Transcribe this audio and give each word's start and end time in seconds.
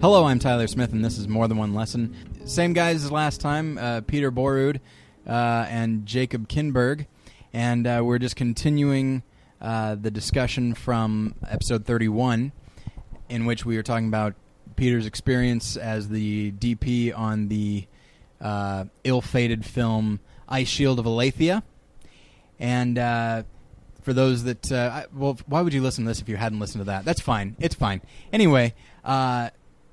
Hello, 0.00 0.26
I'm 0.26 0.38
Tyler 0.38 0.68
Smith, 0.68 0.92
and 0.92 1.04
this 1.04 1.18
is 1.18 1.26
More 1.26 1.48
Than 1.48 1.58
One 1.58 1.74
Lesson. 1.74 2.14
Same 2.44 2.72
guys 2.72 3.04
as 3.04 3.10
last 3.10 3.40
time, 3.40 3.76
uh, 3.78 4.00
Peter 4.02 4.30
Borud 4.30 4.78
uh, 5.26 5.66
and 5.68 6.06
Jacob 6.06 6.46
Kinberg, 6.46 7.06
and 7.52 7.84
uh, 7.84 8.00
we're 8.04 8.20
just 8.20 8.36
continuing 8.36 9.24
uh, 9.60 9.96
the 9.96 10.12
discussion 10.12 10.74
from 10.74 11.34
episode 11.48 11.84
31, 11.84 12.52
in 13.28 13.44
which 13.44 13.66
we 13.66 13.76
were 13.76 13.82
talking 13.82 14.06
about 14.06 14.34
Peter's 14.76 15.04
experience 15.04 15.76
as 15.76 16.08
the 16.08 16.52
DP 16.52 17.12
on 17.18 17.48
the 17.48 17.88
uh, 18.40 18.84
ill-fated 19.02 19.64
film 19.64 20.20
Ice 20.48 20.68
Shield 20.68 21.00
of 21.00 21.06
Aletheia, 21.06 21.64
and 22.60 22.98
uh, 22.98 23.42
for 24.02 24.12
those 24.12 24.44
that 24.44 24.70
uh, 24.70 25.06
well, 25.12 25.36
why 25.46 25.60
would 25.60 25.74
you 25.74 25.82
listen 25.82 26.04
to 26.04 26.08
this 26.08 26.20
if 26.20 26.28
you 26.28 26.36
hadn't 26.36 26.60
listened 26.60 26.82
to 26.82 26.86
that? 26.86 27.04
That's 27.04 27.20
fine. 27.20 27.56
It's 27.58 27.74
fine. 27.74 28.00
Anyway, 28.32 28.74
uh, 29.04 29.50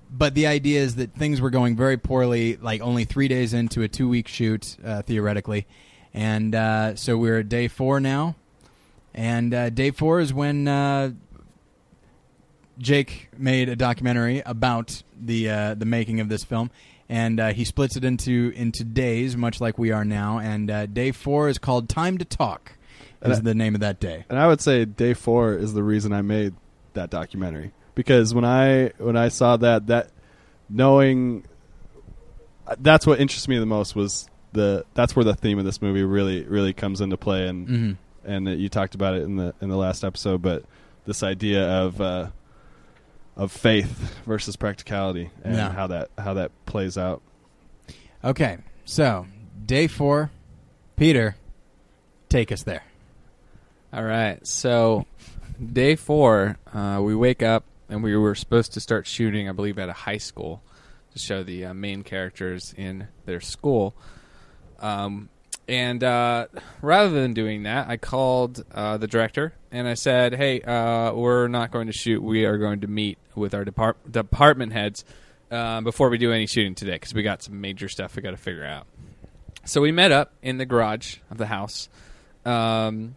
but 0.10 0.34
the 0.34 0.48
idea 0.48 0.82
is 0.82 0.96
that 0.96 1.14
things 1.14 1.42
were 1.42 1.50
going 1.50 1.76
very 1.76 1.98
poorly. 1.98 2.58
Like 2.58 2.82
only 2.82 3.06
three 3.06 3.28
days 3.28 3.54
into 3.54 3.82
a 3.82 3.88
two-week 3.88 4.28
shoot, 4.28 4.78
uh, 4.84 5.02
theoretically, 5.02 5.68
and 6.14 6.54
uh, 6.56 6.96
so 6.96 7.18
we're 7.18 7.40
at 7.40 7.50
day 7.50 7.68
four 7.68 8.00
now. 8.00 8.36
And 9.14 9.54
uh, 9.54 9.70
day 9.70 9.92
four 9.92 10.20
is 10.20 10.34
when 10.34 10.68
uh, 10.68 11.12
Jake 12.78 13.30
made 13.38 13.70
a 13.70 13.76
documentary 13.76 14.42
about 14.46 15.04
the 15.20 15.50
uh, 15.50 15.74
the 15.76 15.86
making 15.86 16.20
of 16.20 16.28
this 16.30 16.44
film, 16.44 16.70
and 17.08 17.40
uh, 17.40 17.54
he 17.54 17.64
splits 17.64 17.96
it 17.96 18.04
into 18.04 18.52
into 18.56 18.84
days, 18.84 19.38
much 19.38 19.62
like 19.62 19.78
we 19.78 19.92
are 19.92 20.04
now. 20.04 20.40
And 20.40 20.70
uh, 20.70 20.86
day 20.86 21.12
four 21.12 21.48
is 21.48 21.58
called 21.58 21.88
"Time 21.88 22.18
to 22.18 22.26
Talk." 22.26 22.74
Is 23.24 23.40
I- 23.40 23.42
the 23.42 23.56
name 23.56 23.76
of 23.76 23.82
that 23.82 24.00
day? 24.00 24.26
And 24.30 24.38
I 24.38 24.48
would 24.48 24.60
say 24.62 24.84
day 24.86 25.14
four 25.14 25.54
is 25.54 25.74
the 25.74 25.84
reason 25.84 26.12
I 26.12 26.22
made 26.22 26.54
that 26.94 27.10
documentary 27.10 27.72
because 27.96 28.34
when 28.34 28.46
I 28.46 28.92
when 28.98 29.18
I 29.18 29.30
saw 29.30 29.58
that 29.58 29.88
that 29.88 30.10
knowing 30.70 31.46
that's 32.80 33.06
what 33.06 33.20
interests 33.20 33.48
me 33.48 33.58
the 33.60 33.66
most 33.66 33.96
was 33.96 34.30
the 34.54 34.86
that's 34.94 35.16
where 35.16 35.26
the 35.26 35.36
theme 35.36 35.60
of 35.60 35.66
this 35.66 35.82
movie 35.82 36.04
really 36.04 36.44
really 36.44 36.74
comes 36.74 37.02
into 37.02 37.18
play 37.18 37.48
and 37.48 37.68
hmm 37.68 37.92
and 38.28 38.48
you 38.60 38.70
talked 38.70 38.96
about 38.96 39.14
it 39.14 39.22
in 39.22 39.36
the 39.36 39.54
in 39.62 39.70
the 39.70 39.76
last 39.78 40.04
episode 40.04 40.42
but 40.42 40.64
this 41.06 41.22
idea 41.22 41.64
of 41.64 42.02
uh, 42.02 42.28
of 43.36 43.52
faith 43.52 44.18
versus 44.26 44.56
practicality 44.56 45.30
and 45.44 45.56
Yeah. 45.56 45.72
how 45.72 45.86
that 45.88 46.10
how 46.18 46.34
that 46.34 46.52
plays 46.66 46.98
out 46.98 47.22
Okay, 48.24 48.58
so 48.86 49.28
day 49.64 49.86
four, 49.86 50.32
Peter, 50.96 51.36
take 52.28 52.52
us 52.52 52.64
there. 52.64 52.82
All 53.94 54.04
right. 54.04 54.40
So, 54.48 55.06
day 55.64 55.96
four, 55.96 56.58
uh, 56.74 57.00
we 57.04 57.14
wake 57.14 57.44
up 57.44 57.66
and 57.90 58.04
we 58.04 58.16
were 58.16 58.36
supposed 58.36 58.74
to 58.74 58.80
start 58.80 59.08
shooting, 59.08 59.50
I 59.50 59.52
believe, 59.52 59.78
at 59.80 59.90
a 59.90 59.94
high 59.94 60.18
school 60.18 60.62
to 61.14 61.20
show 61.20 61.44
the 61.44 61.66
uh, 61.66 61.74
main 61.74 62.04
characters 62.04 62.74
in 62.78 63.08
their 63.26 63.42
school. 63.42 63.96
Um, 64.80 65.30
and 65.68 66.04
uh, 66.04 66.48
rather 66.82 67.10
than 67.10 67.34
doing 67.34 67.64
that, 67.64 67.88
I 67.88 67.98
called 67.98 68.64
uh, 68.72 68.98
the 68.98 69.08
director 69.08 69.54
and 69.72 69.88
I 69.88 69.96
said, 69.96 70.36
"Hey, 70.36 70.62
uh, 70.62 71.14
we're 71.14 71.48
not 71.48 71.72
going 71.72 71.88
to 71.88 71.94
shoot. 71.94 72.22
We 72.22 72.46
are 72.46 72.58
going 72.58 72.82
to 72.82 72.88
meet 72.88 73.18
with 73.34 73.54
our 73.56 73.66
depart- 73.66 74.12
department 74.12 74.74
heads 74.74 75.06
uh, 75.50 75.82
before 75.82 76.10
we 76.10 76.18
do 76.18 76.32
any 76.32 76.46
shooting 76.46 76.76
today 76.76 76.94
because 76.94 77.14
we 77.14 77.24
got 77.24 77.42
some 77.42 77.62
major 77.62 77.90
stuff 77.90 78.16
we 78.16 78.22
got 78.22 78.32
to 78.32 78.38
figure 78.38 78.66
out." 78.66 78.86
So 79.66 79.82
we 79.82 79.92
met 79.92 80.12
up 80.12 80.34
in 80.44 80.58
the 80.58 80.66
garage 80.66 81.18
of 81.32 81.40
the 81.40 81.48
house. 81.48 81.90
Um, 82.46 83.16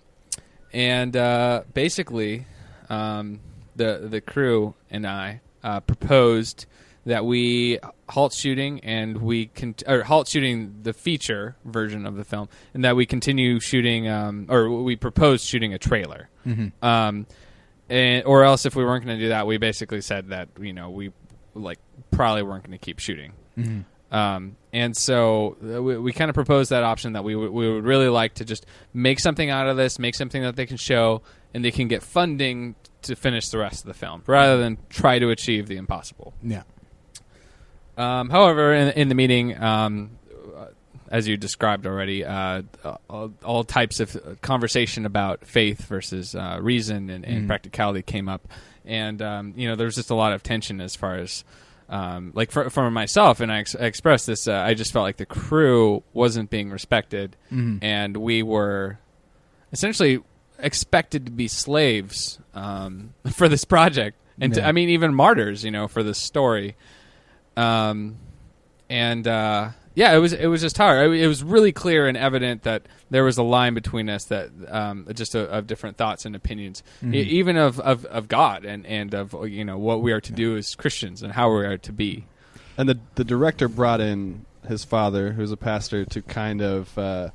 and 0.72 1.14
uh, 1.14 1.64
basically, 1.74 2.46
um, 2.88 3.40
the 3.78 4.06
the 4.08 4.20
crew 4.20 4.74
and 4.90 5.06
I 5.06 5.40
uh, 5.64 5.80
proposed 5.80 6.66
that 7.06 7.24
we 7.24 7.78
halt 8.08 8.34
shooting 8.34 8.80
and 8.80 9.18
we 9.22 9.46
con- 9.46 9.74
or 9.86 10.02
halt 10.02 10.28
shooting 10.28 10.80
the 10.82 10.92
feature 10.92 11.56
version 11.64 12.04
of 12.06 12.16
the 12.16 12.24
film, 12.24 12.48
and 12.74 12.84
that 12.84 12.96
we 12.96 13.06
continue 13.06 13.60
shooting, 13.60 14.08
um, 14.08 14.46
or 14.50 14.68
we 14.82 14.94
proposed 14.94 15.46
shooting 15.46 15.72
a 15.72 15.78
trailer. 15.78 16.28
Mm-hmm. 16.46 16.84
Um, 16.84 17.26
and 17.88 18.24
or 18.26 18.44
else 18.44 18.66
if 18.66 18.76
we 18.76 18.84
weren't 18.84 19.04
going 19.04 19.18
to 19.18 19.24
do 19.24 19.30
that, 19.30 19.46
we 19.46 19.56
basically 19.56 20.02
said 20.02 20.28
that 20.28 20.48
you 20.60 20.72
know 20.72 20.90
we 20.90 21.12
like 21.54 21.78
probably 22.10 22.42
weren't 22.42 22.64
going 22.64 22.78
to 22.78 22.84
keep 22.84 22.98
shooting. 22.98 23.32
Mm-hmm. 23.56 23.80
Um, 24.14 24.56
and 24.72 24.96
so 24.96 25.56
uh, 25.62 25.82
we, 25.82 25.98
we 25.98 26.12
kind 26.12 26.30
of 26.30 26.34
proposed 26.34 26.70
that 26.70 26.82
option 26.82 27.12
that 27.14 27.24
we 27.24 27.34
would 27.34 27.50
we 27.50 27.72
would 27.72 27.84
really 27.84 28.08
like 28.08 28.34
to 28.34 28.44
just 28.44 28.66
make 28.92 29.20
something 29.20 29.48
out 29.48 29.68
of 29.68 29.76
this, 29.76 29.98
make 29.98 30.14
something 30.14 30.42
that 30.42 30.56
they 30.56 30.66
can 30.66 30.76
show, 30.76 31.22
and 31.54 31.64
they 31.64 31.70
can 31.70 31.88
get 31.88 32.02
funding 32.02 32.74
to 33.03 33.14
finish 33.16 33.48
the 33.48 33.59
rest 33.59 33.81
of 33.82 33.86
the 33.88 33.94
film, 33.94 34.22
rather 34.26 34.59
than 34.59 34.78
try 34.91 35.19
to 35.19 35.31
achieve 35.31 35.66
the 35.69 35.76
impossible. 35.76 36.34
Yeah. 36.42 36.62
Um, 37.97 38.31
however, 38.31 38.72
in, 38.72 38.88
in 38.91 39.09
the 39.09 39.14
meeting, 39.14 39.60
um, 39.60 40.10
uh, 40.56 40.66
as 41.10 41.26
you 41.26 41.37
described 41.37 41.87
already, 41.87 42.25
uh, 42.25 42.62
all, 43.10 43.32
all 43.44 43.64
types 43.64 43.98
of 44.00 44.41
conversation 44.41 45.04
about 45.04 45.44
faith 45.44 45.87
versus 45.87 46.34
uh, 46.34 46.58
reason 46.60 47.10
and, 47.10 47.25
and 47.25 47.44
Mhm. 47.44 47.47
practicality 47.48 48.03
came 48.03 48.28
up, 48.28 48.47
and 48.84 49.20
um, 49.20 49.53
you 49.56 49.69
know 49.69 49.75
there 49.76 49.87
was 49.87 49.97
just 49.97 50.10
a 50.10 50.14
lot 50.14 50.32
of 50.32 50.42
tension 50.42 50.81
as 50.81 50.94
far 50.97 51.16
as. 51.16 51.44
Um, 51.91 52.32
like 52.34 52.50
for, 52.50 52.69
for 52.69 52.91
myself, 52.91 53.41
and 53.41 53.50
I, 53.50 53.60
ex- 53.60 53.75
I 53.75 53.87
expressed 53.87 54.26
this. 54.26 54.47
Uh, 54.47 54.53
I 54.53 54.75
just 54.75 54.92
felt 54.92 55.04
like 55.04 55.16
the 55.16 55.25
crew 55.25 56.03
wasn't 56.12 56.50
being 56.50 56.69
respected, 56.69 57.34
Mhm. 57.50 57.78
and 57.81 58.14
we 58.19 58.42
were 58.42 58.98
essentially 59.72 60.20
expected 60.58 61.26
to 61.26 61.32
be 61.32 61.48
slaves 61.48 62.38
um, 62.54 63.14
for 63.32 63.48
this 63.48 63.64
project, 63.64 64.16
and 64.41 64.54
to, 64.54 64.64
I 64.66 64.72
mean 64.72 64.88
even 64.91 65.14
martyrs, 65.14 65.64
you 65.64 65.70
know, 65.70 65.88
for 65.88 66.02
this 66.02 66.19
story. 66.19 66.76
Um, 67.56 68.16
and 68.88 69.26
uh, 69.26 69.70
yeah, 69.94 70.14
it 70.14 70.19
was 70.19 70.32
it 70.32 70.46
was 70.46 70.60
just 70.60 70.76
hard. 70.78 71.12
It 71.14 71.26
was 71.26 71.42
really 71.42 71.72
clear 71.72 72.06
and 72.06 72.16
evident 72.16 72.62
that 72.62 72.82
there 73.10 73.24
was 73.24 73.36
a 73.38 73.42
line 73.42 73.74
between 73.74 74.08
us 74.08 74.24
that 74.26 74.50
um, 74.69 75.06
just 75.14 75.34
of, 75.34 75.48
of 75.50 75.66
different 75.66 75.96
thoughts 75.96 76.24
and 76.24 76.36
opinions, 76.36 76.82
Mhm. 77.02 77.14
e- 77.14 77.20
even 77.22 77.56
of, 77.56 77.80
of, 77.80 78.04
of 78.06 78.28
God 78.28 78.64
and 78.64 78.86
and 78.86 79.14
of 79.14 79.34
you 79.48 79.64
know 79.64 79.78
what 79.78 80.02
we 80.02 80.12
are 80.12 80.20
to 80.20 80.32
do 80.32 80.56
as 80.56 80.75
Christians 80.75 81.22
and 81.22 81.32
how 81.32 81.50
we 81.52 81.64
are 81.66 81.78
to 81.78 81.92
be. 81.92 82.25
and 82.76 82.88
the 82.88 82.98
the 83.16 83.25
director 83.25 83.69
brought 83.69 84.00
in 84.00 84.44
his 84.69 84.84
father, 84.84 85.32
who's 85.32 85.50
a 85.50 85.56
pastor, 85.56 86.04
to 86.04 86.20
kind 86.22 86.60
of, 86.60 86.96
uh, 86.98 87.30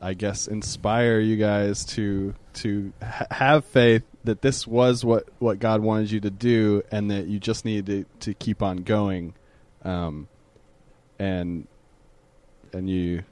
I 0.00 0.14
guess, 0.14 0.46
inspire 0.46 1.18
you 1.20 1.36
guys 1.36 1.84
to 1.86 2.34
to 2.54 2.92
ha- 3.02 3.26
have 3.30 3.64
faith 3.64 4.02
that 4.24 4.42
this 4.42 4.66
was 4.66 5.04
what 5.04 5.28
what 5.38 5.58
God 5.58 5.80
wanted 5.80 6.10
you 6.10 6.20
to 6.20 6.30
do, 6.30 6.82
and 6.90 7.10
that 7.10 7.26
you 7.26 7.38
just 7.38 7.64
needed 7.64 7.86
to, 7.86 8.04
to 8.26 8.34
keep 8.34 8.62
on 8.62 8.78
going, 8.78 9.34
um, 9.84 10.28
and 11.18 11.66
and 12.72 12.90
you 12.90 13.22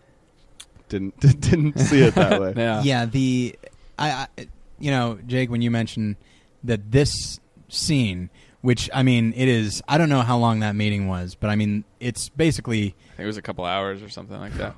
didn't 0.89 1.19
didn't 1.41 1.79
see 1.79 2.03
it 2.03 2.15
that 2.15 2.41
way. 2.41 2.55
Yeah. 2.57 2.83
yeah 2.83 3.05
the 3.07 3.59
I, 3.99 4.27
I 4.39 4.49
you 4.79 4.91
know 4.91 5.19
jake 5.27 5.51
when 5.51 5.63
you 5.63 5.71
mentioned 5.71 6.17
that 6.65 6.91
this 6.91 7.41
scene 7.69 8.29
which 8.61 8.91
i 8.93 9.03
mean 9.03 9.33
it 9.37 9.49
is 9.49 9.83
i 9.89 9.99
don't 9.99 10.09
know 10.09 10.21
how 10.23 10.37
long 10.37 10.61
that 10.61 10.75
meeting 10.75 11.07
was 11.09 11.35
but 11.35 11.49
i 11.49 11.57
mean 11.57 11.85
it's 12.01 12.29
basically 12.31 12.95
I 13.13 13.17
think 13.17 13.21
it 13.21 13.27
was 13.27 13.37
a 13.37 13.43
couple 13.43 13.65
hours 13.65 14.03
or 14.03 14.09
something 14.09 14.39
like 14.39 14.55
that. 14.55 14.75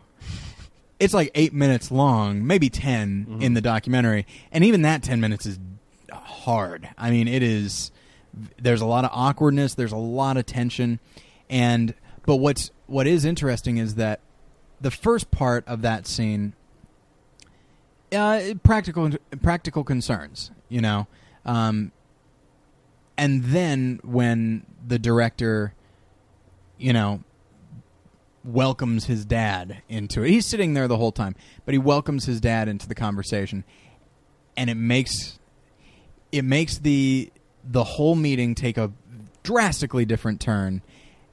It's 0.99 1.13
like 1.15 1.31
eight 1.35 1.53
minutes 1.53 1.91
long 1.91 2.47
maybe 2.47 2.69
10 2.71 3.27
Mhm. 3.29 3.43
in 3.43 3.55
the 3.55 3.61
documentary. 3.61 4.27
And 4.53 4.65
even 4.65 4.83
that 4.83 5.03
10 5.03 5.21
minutes 5.21 5.45
is 5.47 5.59
hard. 6.13 6.89
I 6.97 7.11
mean 7.11 7.29
it 7.29 7.43
is 7.43 7.91
there's 8.61 8.81
a 8.81 8.87
lot 8.87 9.05
of 9.05 9.11
awkwardness 9.13 9.75
there's 9.75 9.93
a 9.93 9.97
lot 9.97 10.37
of 10.37 10.47
tension. 10.47 10.99
And 11.51 11.95
but 12.25 12.37
what's 12.37 12.71
what 12.87 13.07
is 13.07 13.25
interesting 13.25 13.77
is 13.79 13.97
that 13.97 14.21
the 14.81 14.91
first 14.91 15.31
part 15.31 15.67
of 15.67 15.83
that 15.83 16.07
scene 16.07 16.55
uh, 18.13 18.41
practical 18.63 19.11
practical 19.43 19.85
concerns 19.85 20.51
you 20.69 20.81
know? 20.81 21.07
Um, 21.45 21.93
and 23.17 23.45
then 23.45 24.01
when 24.03 24.67
the 24.87 24.99
director 24.99 25.75
you 26.79 26.93
know 26.93 27.23
welcomes 28.47 29.07
his 29.07 29.25
dad 29.25 29.83
into 29.89 30.23
it. 30.23 30.31
He's 30.31 30.47
sitting 30.47 30.75
there 30.75 30.87
the 30.89 30.97
whole 30.97 31.13
time 31.13 31.35
but 31.65 31.73
he 31.75 31.79
welcomes 31.79 32.25
his 32.27 32.41
dad 32.41 32.69
into 32.69 32.89
the 32.89 32.95
conversation. 32.95 33.65
And 34.57 34.71
it 34.71 34.77
makes 34.77 35.39
it 36.33 36.45
makes 36.45 36.79
the 36.79 37.33
the 37.65 37.85
whole 37.85 38.15
meeting 38.15 38.55
take 38.55 38.79
a 38.79 38.93
drastically 39.43 40.05
different 40.05 40.41
turn. 40.41 40.83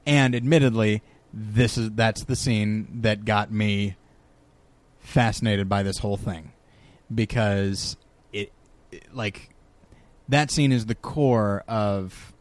And 0.06 0.34
admittedly 0.34 1.02
this 1.32 1.78
is 1.78 1.90
that's 1.92 2.24
the 2.24 2.36
scene 2.36 3.00
that 3.02 3.24
got 3.24 3.50
me 3.50 3.96
fascinated 4.98 5.68
by 5.68 5.82
this 5.82 5.98
whole 5.98 6.16
thing. 6.16 6.52
Because 7.14 7.96
it, 8.32 8.52
it- 8.90 9.14
like 9.14 9.50
that 10.28 10.50
scene 10.50 10.72
is 10.72 10.86
the 10.86 10.94
core 10.94 11.62
of 11.68 12.32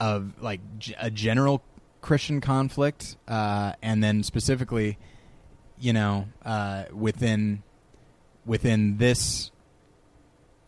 of 0.00 0.40
like 0.40 0.60
g- 0.78 0.94
a 0.98 1.10
general 1.10 1.62
Christian 2.00 2.40
conflict 2.40 3.16
uh, 3.26 3.72
and 3.82 4.02
then 4.02 4.22
specifically 4.22 4.98
you 5.78 5.92
know 5.92 6.26
uh, 6.44 6.84
within 6.92 7.62
within 8.46 8.96
this 8.98 9.50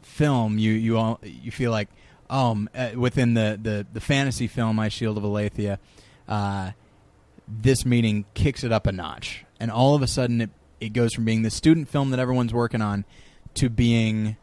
film 0.02 0.58
you 0.58 0.72
you 0.72 0.98
all 0.98 1.18
you 1.22 1.50
feel 1.50 1.70
like 1.70 1.88
um, 2.30 2.70
uh, 2.74 2.90
within 2.94 3.34
the, 3.34 3.58
the 3.60 3.86
the 3.92 4.00
fantasy 4.00 4.46
film 4.46 4.76
My 4.76 4.88
Shield 4.88 5.18
of 5.18 5.24
Aletheia, 5.24 5.78
uh, 6.28 6.70
this 7.48 7.84
meeting 7.84 8.24
kicks 8.34 8.62
it 8.62 8.72
up 8.72 8.86
a 8.86 8.92
notch, 8.92 9.44
and 9.58 9.70
all 9.70 9.94
of 9.94 10.02
a 10.02 10.06
sudden 10.06 10.40
it 10.40 10.50
it 10.80 10.92
goes 10.92 11.12
from 11.12 11.24
being 11.24 11.42
the 11.42 11.50
student 11.50 11.88
film 11.88 12.10
that 12.10 12.20
everyone's 12.20 12.54
working 12.54 12.80
on 12.80 13.04
to 13.54 13.68
being 13.68 14.36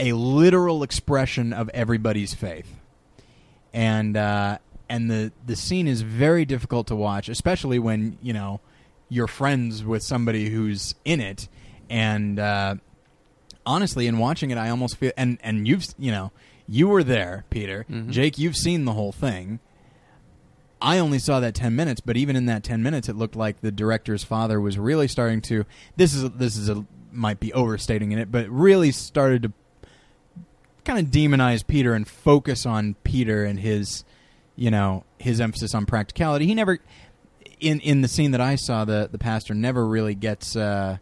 a 0.00 0.12
literal 0.12 0.82
expression 0.82 1.52
of 1.52 1.68
everybody's 1.74 2.32
faith, 2.32 2.74
and 3.74 4.16
uh, 4.16 4.58
and 4.88 5.10
the 5.10 5.32
the 5.46 5.56
scene 5.56 5.86
is 5.88 6.02
very 6.02 6.44
difficult 6.44 6.86
to 6.88 6.96
watch, 6.96 7.28
especially 7.28 7.78
when 7.78 8.18
you 8.22 8.32
know 8.32 8.60
you're 9.08 9.26
friends 9.26 9.84
with 9.84 10.02
somebody 10.02 10.50
who's 10.50 10.94
in 11.04 11.20
it, 11.20 11.48
and 11.88 12.38
uh, 12.38 12.74
honestly, 13.66 14.06
in 14.06 14.18
watching 14.18 14.50
it, 14.50 14.58
I 14.58 14.70
almost 14.70 14.96
feel 14.96 15.12
and 15.16 15.38
and 15.42 15.66
you've 15.68 15.86
you 15.98 16.10
know 16.10 16.32
you 16.68 16.86
were 16.88 17.02
there, 17.02 17.44
Peter, 17.50 17.86
Mhm. 17.90 18.10
Jake, 18.10 18.38
you've 18.38 18.56
seen 18.56 18.84
the 18.84 18.92
whole 18.92 19.12
thing. 19.12 19.58
I 20.80 20.98
only 20.98 21.18
saw 21.18 21.40
that 21.40 21.54
ten 21.54 21.74
minutes, 21.74 22.00
but 22.00 22.16
even 22.16 22.36
in 22.36 22.46
that 22.46 22.62
ten 22.62 22.82
minutes, 22.82 23.08
it 23.08 23.16
looked 23.16 23.34
like 23.34 23.60
the 23.62 23.72
director's 23.72 24.22
father 24.22 24.60
was 24.60 24.78
really 24.78 25.08
starting 25.08 25.40
to. 25.42 25.64
This 25.96 26.14
is 26.14 26.30
this 26.32 26.56
is 26.56 26.68
a 26.68 26.84
might 27.10 27.40
be 27.40 27.52
overstating 27.54 28.12
in 28.12 28.18
it, 28.18 28.30
but 28.30 28.48
really 28.50 28.92
started 28.92 29.42
to 29.44 29.52
kind 30.84 30.98
of 31.04 31.10
demonize 31.12 31.66
Peter 31.66 31.94
and 31.94 32.06
focus 32.06 32.64
on 32.64 32.94
Peter 33.02 33.44
and 33.44 33.58
his, 33.58 34.04
you 34.58 34.72
know, 34.72 35.04
his 35.18 35.40
emphasis 35.40 35.72
on 35.72 35.86
practicality. 35.86 36.44
He 36.46 36.54
never, 36.54 36.80
in 37.60 37.78
in 37.78 38.02
the 38.02 38.08
scene 38.08 38.32
that 38.32 38.40
I 38.40 38.56
saw, 38.56 38.84
the 38.84 39.08
the 39.10 39.18
pastor 39.18 39.54
never 39.54 39.86
really 39.86 40.16
gets. 40.16 40.56
Uh, 40.56 40.98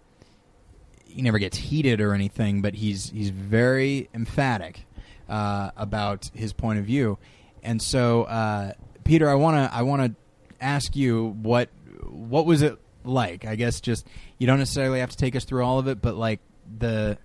he 1.06 1.22
never 1.22 1.38
gets 1.38 1.56
heated 1.56 2.02
or 2.02 2.12
anything, 2.12 2.60
but 2.60 2.74
he's 2.74 3.08
he's 3.08 3.30
very 3.30 4.10
emphatic 4.12 4.84
uh, 5.30 5.70
about 5.74 6.30
his 6.34 6.52
point 6.52 6.78
of 6.78 6.84
view. 6.84 7.16
And 7.62 7.80
so, 7.80 8.24
uh, 8.24 8.72
Peter, 9.04 9.28
I 9.28 9.34
want 9.34 9.56
to 9.56 9.74
I 9.74 9.82
want 9.82 10.02
to 10.02 10.14
ask 10.62 10.94
you 10.94 11.34
what 11.40 11.70
what 12.04 12.44
was 12.44 12.60
it 12.60 12.78
like? 13.04 13.46
I 13.46 13.56
guess 13.56 13.80
just 13.80 14.06
you 14.36 14.46
don't 14.46 14.58
necessarily 14.58 15.00
have 15.00 15.10
to 15.10 15.16
take 15.16 15.34
us 15.34 15.46
through 15.46 15.64
all 15.64 15.78
of 15.78 15.88
it, 15.88 16.02
but 16.02 16.14
like 16.14 16.40
the, 16.78 17.16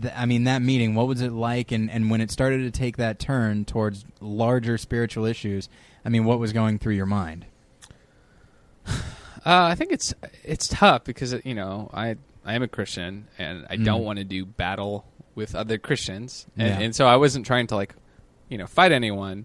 the 0.00 0.18
I 0.18 0.26
mean 0.26 0.44
that 0.44 0.62
meeting, 0.62 0.94
what 0.94 1.06
was 1.06 1.20
it 1.20 1.32
like? 1.32 1.72
And 1.72 1.90
and 1.90 2.10
when 2.10 2.20
it 2.20 2.30
started 2.30 2.58
to 2.62 2.70
take 2.70 2.96
that 2.96 3.18
turn 3.18 3.64
towards 3.64 4.04
larger 4.20 4.78
spiritual 4.78 5.24
issues, 5.26 5.68
I 6.04 6.08
mean, 6.08 6.24
what 6.24 6.38
was 6.38 6.52
going 6.52 6.78
through 6.78 6.94
your 6.94 7.06
mind? 7.06 7.46
Uh, 9.46 9.68
I 9.70 9.74
think 9.74 9.92
it's 9.92 10.14
it's 10.42 10.66
tough 10.68 11.04
because 11.04 11.34
you 11.44 11.54
know 11.54 11.90
I 11.92 12.16
I 12.46 12.54
am 12.54 12.62
a 12.62 12.68
Christian 12.68 13.28
and 13.38 13.66
I 13.68 13.76
don't 13.76 14.00
Mm. 14.00 14.04
want 14.04 14.18
to 14.18 14.24
do 14.24 14.46
battle 14.46 15.04
with 15.34 15.54
other 15.54 15.76
Christians, 15.76 16.46
and, 16.56 16.68
Yeah. 16.68 16.80
and 16.80 16.96
so 16.96 17.06
I 17.06 17.16
wasn't 17.16 17.44
trying 17.44 17.66
to 17.66 17.74
like 17.74 17.94
you 18.48 18.56
know 18.56 18.66
fight 18.66 18.90
anyone. 18.90 19.44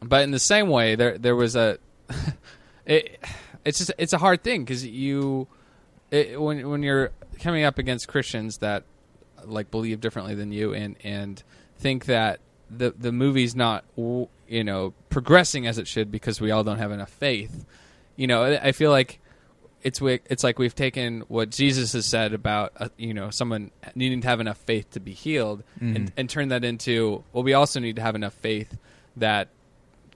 But 0.00 0.22
in 0.22 0.30
the 0.30 0.38
same 0.38 0.68
way, 0.68 0.94
there 0.94 1.18
there 1.18 1.34
was 1.34 1.56
a 1.56 1.78
it 2.86 3.18
it's 3.64 3.78
just 3.78 3.90
it's 3.98 4.12
a 4.12 4.18
hard 4.18 4.44
thing 4.44 4.62
because 4.64 4.86
you 4.86 5.48
it, 6.12 6.40
when 6.40 6.68
when 6.70 6.84
you're 6.84 7.10
coming 7.40 7.64
up 7.64 7.78
against 7.78 8.06
Christians 8.06 8.58
that 8.58 8.84
like 9.46 9.70
believe 9.70 10.00
differently 10.00 10.34
than 10.34 10.52
you 10.52 10.72
and 10.74 10.96
and 11.04 11.42
think 11.78 12.06
that 12.06 12.40
the 12.70 12.94
the 12.98 13.12
movie's 13.12 13.54
not 13.54 13.84
you 13.96 14.64
know 14.64 14.92
progressing 15.10 15.66
as 15.66 15.78
it 15.78 15.86
should 15.86 16.10
because 16.10 16.40
we 16.40 16.50
all 16.50 16.64
don't 16.64 16.78
have 16.78 16.92
enough 16.92 17.10
faith. 17.10 17.64
You 18.16 18.26
know, 18.26 18.44
I 18.44 18.72
feel 18.72 18.90
like 18.90 19.20
it's 19.82 20.00
it's 20.02 20.42
like 20.44 20.58
we've 20.58 20.74
taken 20.74 21.20
what 21.28 21.50
Jesus 21.50 21.92
has 21.92 22.06
said 22.06 22.32
about 22.32 22.72
uh, 22.78 22.88
you 22.96 23.12
know 23.12 23.30
someone 23.30 23.70
needing 23.94 24.20
to 24.22 24.28
have 24.28 24.40
enough 24.40 24.56
faith 24.58 24.90
to 24.92 25.00
be 25.00 25.12
healed 25.12 25.62
Mhm. 25.80 25.96
and 25.96 26.12
and 26.16 26.30
turned 26.30 26.50
that 26.52 26.64
into 26.64 27.22
well 27.32 27.42
we 27.44 27.52
also 27.54 27.80
need 27.80 27.96
to 27.96 28.02
have 28.02 28.14
enough 28.14 28.34
faith 28.34 28.78
that 29.16 29.48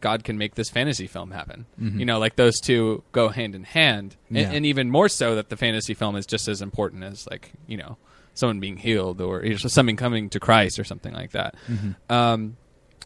God 0.01 0.23
can 0.23 0.39
make 0.39 0.55
this 0.55 0.71
fantasy 0.71 1.09
film 1.09 1.33
happen. 1.33 1.67
Mhm. 1.81 1.99
You 1.99 2.07
know, 2.07 2.21
like 2.21 2.37
those 2.37 2.61
two 2.61 3.03
go 3.11 3.29
hand 3.31 3.57
in 3.57 3.65
hand, 3.65 4.15
and, 4.29 4.39
Yeah. 4.39 4.51
and 4.53 4.65
even 4.65 4.91
more 4.91 5.09
so 5.09 5.35
that 5.35 5.49
the 5.49 5.57
fantasy 5.57 5.93
film 5.93 6.15
is 6.15 6.25
just 6.25 6.47
as 6.47 6.63
important 6.63 7.03
as 7.03 7.27
like 7.29 7.53
you 7.67 7.77
know 7.77 7.97
someone 8.39 8.61
being 8.61 8.77
healed 8.77 9.21
or 9.21 9.45
you 9.45 9.51
know, 9.51 9.57
something 9.57 9.97
coming 9.97 10.29
to 10.31 10.41
Christ 10.41 10.79
or 10.79 10.85
something 10.85 11.13
like 11.13 11.33
that. 11.33 11.55
Mhm. 11.69 11.97
Um, 12.11 12.57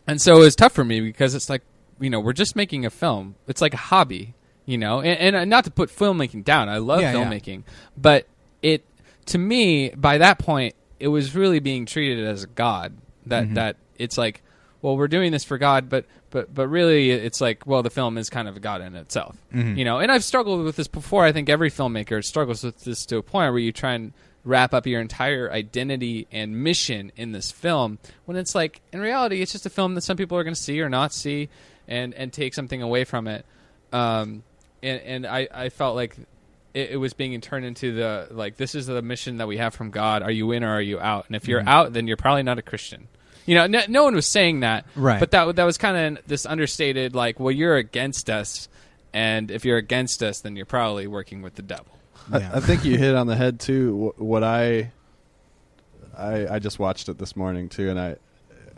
and 0.06 0.20
so 0.20 0.42
it's 0.42 0.56
tough 0.56 0.72
for 0.72 0.84
me 0.84 1.00
because 1.00 1.34
it's 1.34 1.48
like 1.48 1.62
you 2.00 2.10
know 2.10 2.20
we're 2.20 2.32
just 2.32 2.56
making 2.56 2.84
a 2.86 2.90
film. 2.90 3.34
It's 3.48 3.60
like 3.60 3.74
a 3.74 3.78
hobby, 3.78 4.34
you 4.66 4.78
know, 4.78 5.00
and, 5.00 5.18
and 5.18 5.36
uh, 5.36 5.44
not 5.44 5.64
to 5.64 5.70
put 5.70 5.88
filmmaking 5.90 6.44
down. 6.44 6.68
I 6.68 6.78
love 6.78 7.00
Yeah, 7.00 7.12
yeah. 7.14 7.24
filmmaking, 7.24 7.62
but 7.96 8.26
it 8.62 8.84
to 9.26 9.38
me 9.38 9.90
by 9.90 10.18
that 10.18 10.38
point 10.38 10.74
it 11.00 11.08
was 11.08 11.34
really 11.34 11.58
being 11.60 11.86
treated 11.86 12.24
as 12.26 12.44
a 12.44 12.46
god. 12.48 12.96
That 13.26 13.44
Mhm. 13.48 13.54
that 13.54 13.76
it's 13.98 14.18
like, 14.18 14.42
well, 14.82 14.96
we're 14.96 15.06
doing 15.08 15.30
this 15.32 15.44
for 15.44 15.58
God, 15.58 15.88
but 15.88 16.06
but 16.30 16.52
but 16.52 16.66
really 16.66 17.10
it's 17.10 17.40
like, 17.40 17.66
well, 17.66 17.82
the 17.84 17.90
film 17.90 18.18
is 18.18 18.28
kind 18.30 18.48
of 18.48 18.56
a 18.56 18.60
god 18.60 18.80
in 18.80 18.96
itself, 18.96 19.36
Mhm. 19.54 19.76
you 19.76 19.84
know. 19.84 19.98
And 19.98 20.10
I've 20.10 20.24
struggled 20.24 20.64
with 20.64 20.74
this 20.76 20.88
before. 20.88 21.24
I 21.24 21.30
think 21.30 21.48
every 21.48 21.70
filmmaker 21.70 22.24
struggles 22.24 22.64
with 22.64 22.82
this 22.84 23.06
to 23.06 23.18
a 23.18 23.22
point 23.22 23.52
where 23.52 23.60
you 23.60 23.70
try 23.70 23.92
and 23.94 24.12
wrap 24.44 24.74
up 24.74 24.86
your 24.86 25.00
entire 25.00 25.50
identity 25.52 26.26
and 26.32 26.62
mission 26.64 27.12
in 27.16 27.30
this 27.32 27.52
film 27.52 27.98
when 28.24 28.36
it's 28.36 28.54
like 28.56 28.80
in 28.92 29.00
reality 29.00 29.40
it's 29.40 29.52
just 29.52 29.66
a 29.66 29.70
film 29.70 29.94
that 29.94 30.00
some 30.00 30.16
people 30.16 30.36
are 30.36 30.42
going 30.42 30.54
to 30.54 30.60
see 30.60 30.80
or 30.80 30.88
not 30.88 31.12
see 31.12 31.48
and 31.86 32.12
and 32.14 32.32
take 32.32 32.52
something 32.54 32.82
away 32.82 33.04
from 33.04 33.28
it. 33.28 33.44
Um 33.92 34.42
and 34.82 35.00
and 35.02 35.26
i 35.26 35.46
i 35.52 35.68
felt 35.68 35.94
like 35.94 36.16
it, 36.74 36.90
it 36.92 36.96
was 36.96 37.12
being 37.12 37.40
turned 37.40 37.64
into 37.64 37.94
the 37.94 38.28
like 38.30 38.56
this 38.56 38.74
is 38.74 38.86
the 38.86 39.00
mission 39.02 39.36
that 39.36 39.46
we 39.46 39.58
have 39.58 39.74
from 39.74 39.90
god. 39.90 40.22
Are 40.22 40.30
you 40.30 40.50
in 40.52 40.64
or 40.64 40.70
are 40.70 40.80
you 40.82 40.98
out? 40.98 41.26
And 41.28 41.36
if 41.36 41.46
you're 41.46 41.60
Mhm. 41.62 41.68
out 41.68 41.92
then 41.92 42.06
you're 42.08 42.16
probably 42.16 42.42
not 42.42 42.58
a 42.58 42.62
christian. 42.62 43.06
You 43.46 43.54
know 43.56 43.66
no, 43.68 43.82
no 43.88 44.04
one 44.04 44.14
was 44.14 44.26
saying 44.26 44.60
that 44.60 44.86
Right. 44.96 45.20
but 45.20 45.30
that 45.32 45.54
that 45.56 45.64
was 45.64 45.78
kind 45.78 46.16
of 46.18 46.26
this 46.26 46.46
understated 46.46 47.14
like 47.14 47.38
well 47.38 47.50
you're 47.52 47.76
against 47.76 48.28
us 48.30 48.68
and 49.12 49.50
if 49.52 49.64
you're 49.64 49.76
against 49.78 50.22
us 50.22 50.40
then 50.40 50.56
you're 50.56 50.66
probably 50.66 51.06
working 51.06 51.42
with 51.42 51.54
the 51.54 51.62
devil 51.62 51.86
Yeah. 52.30 52.50
I, 52.52 52.58
I 52.58 52.60
think 52.60 52.84
you 52.84 52.96
hit 52.98 53.14
on 53.14 53.26
the 53.26 53.36
head 53.36 53.58
too. 53.60 54.12
What 54.16 54.44
I, 54.44 54.92
I, 56.16 56.46
I 56.54 56.58
just 56.58 56.78
watched 56.78 57.08
it 57.08 57.18
this 57.18 57.34
morning 57.36 57.68
too, 57.68 57.88
and 57.90 57.98
I, 57.98 58.16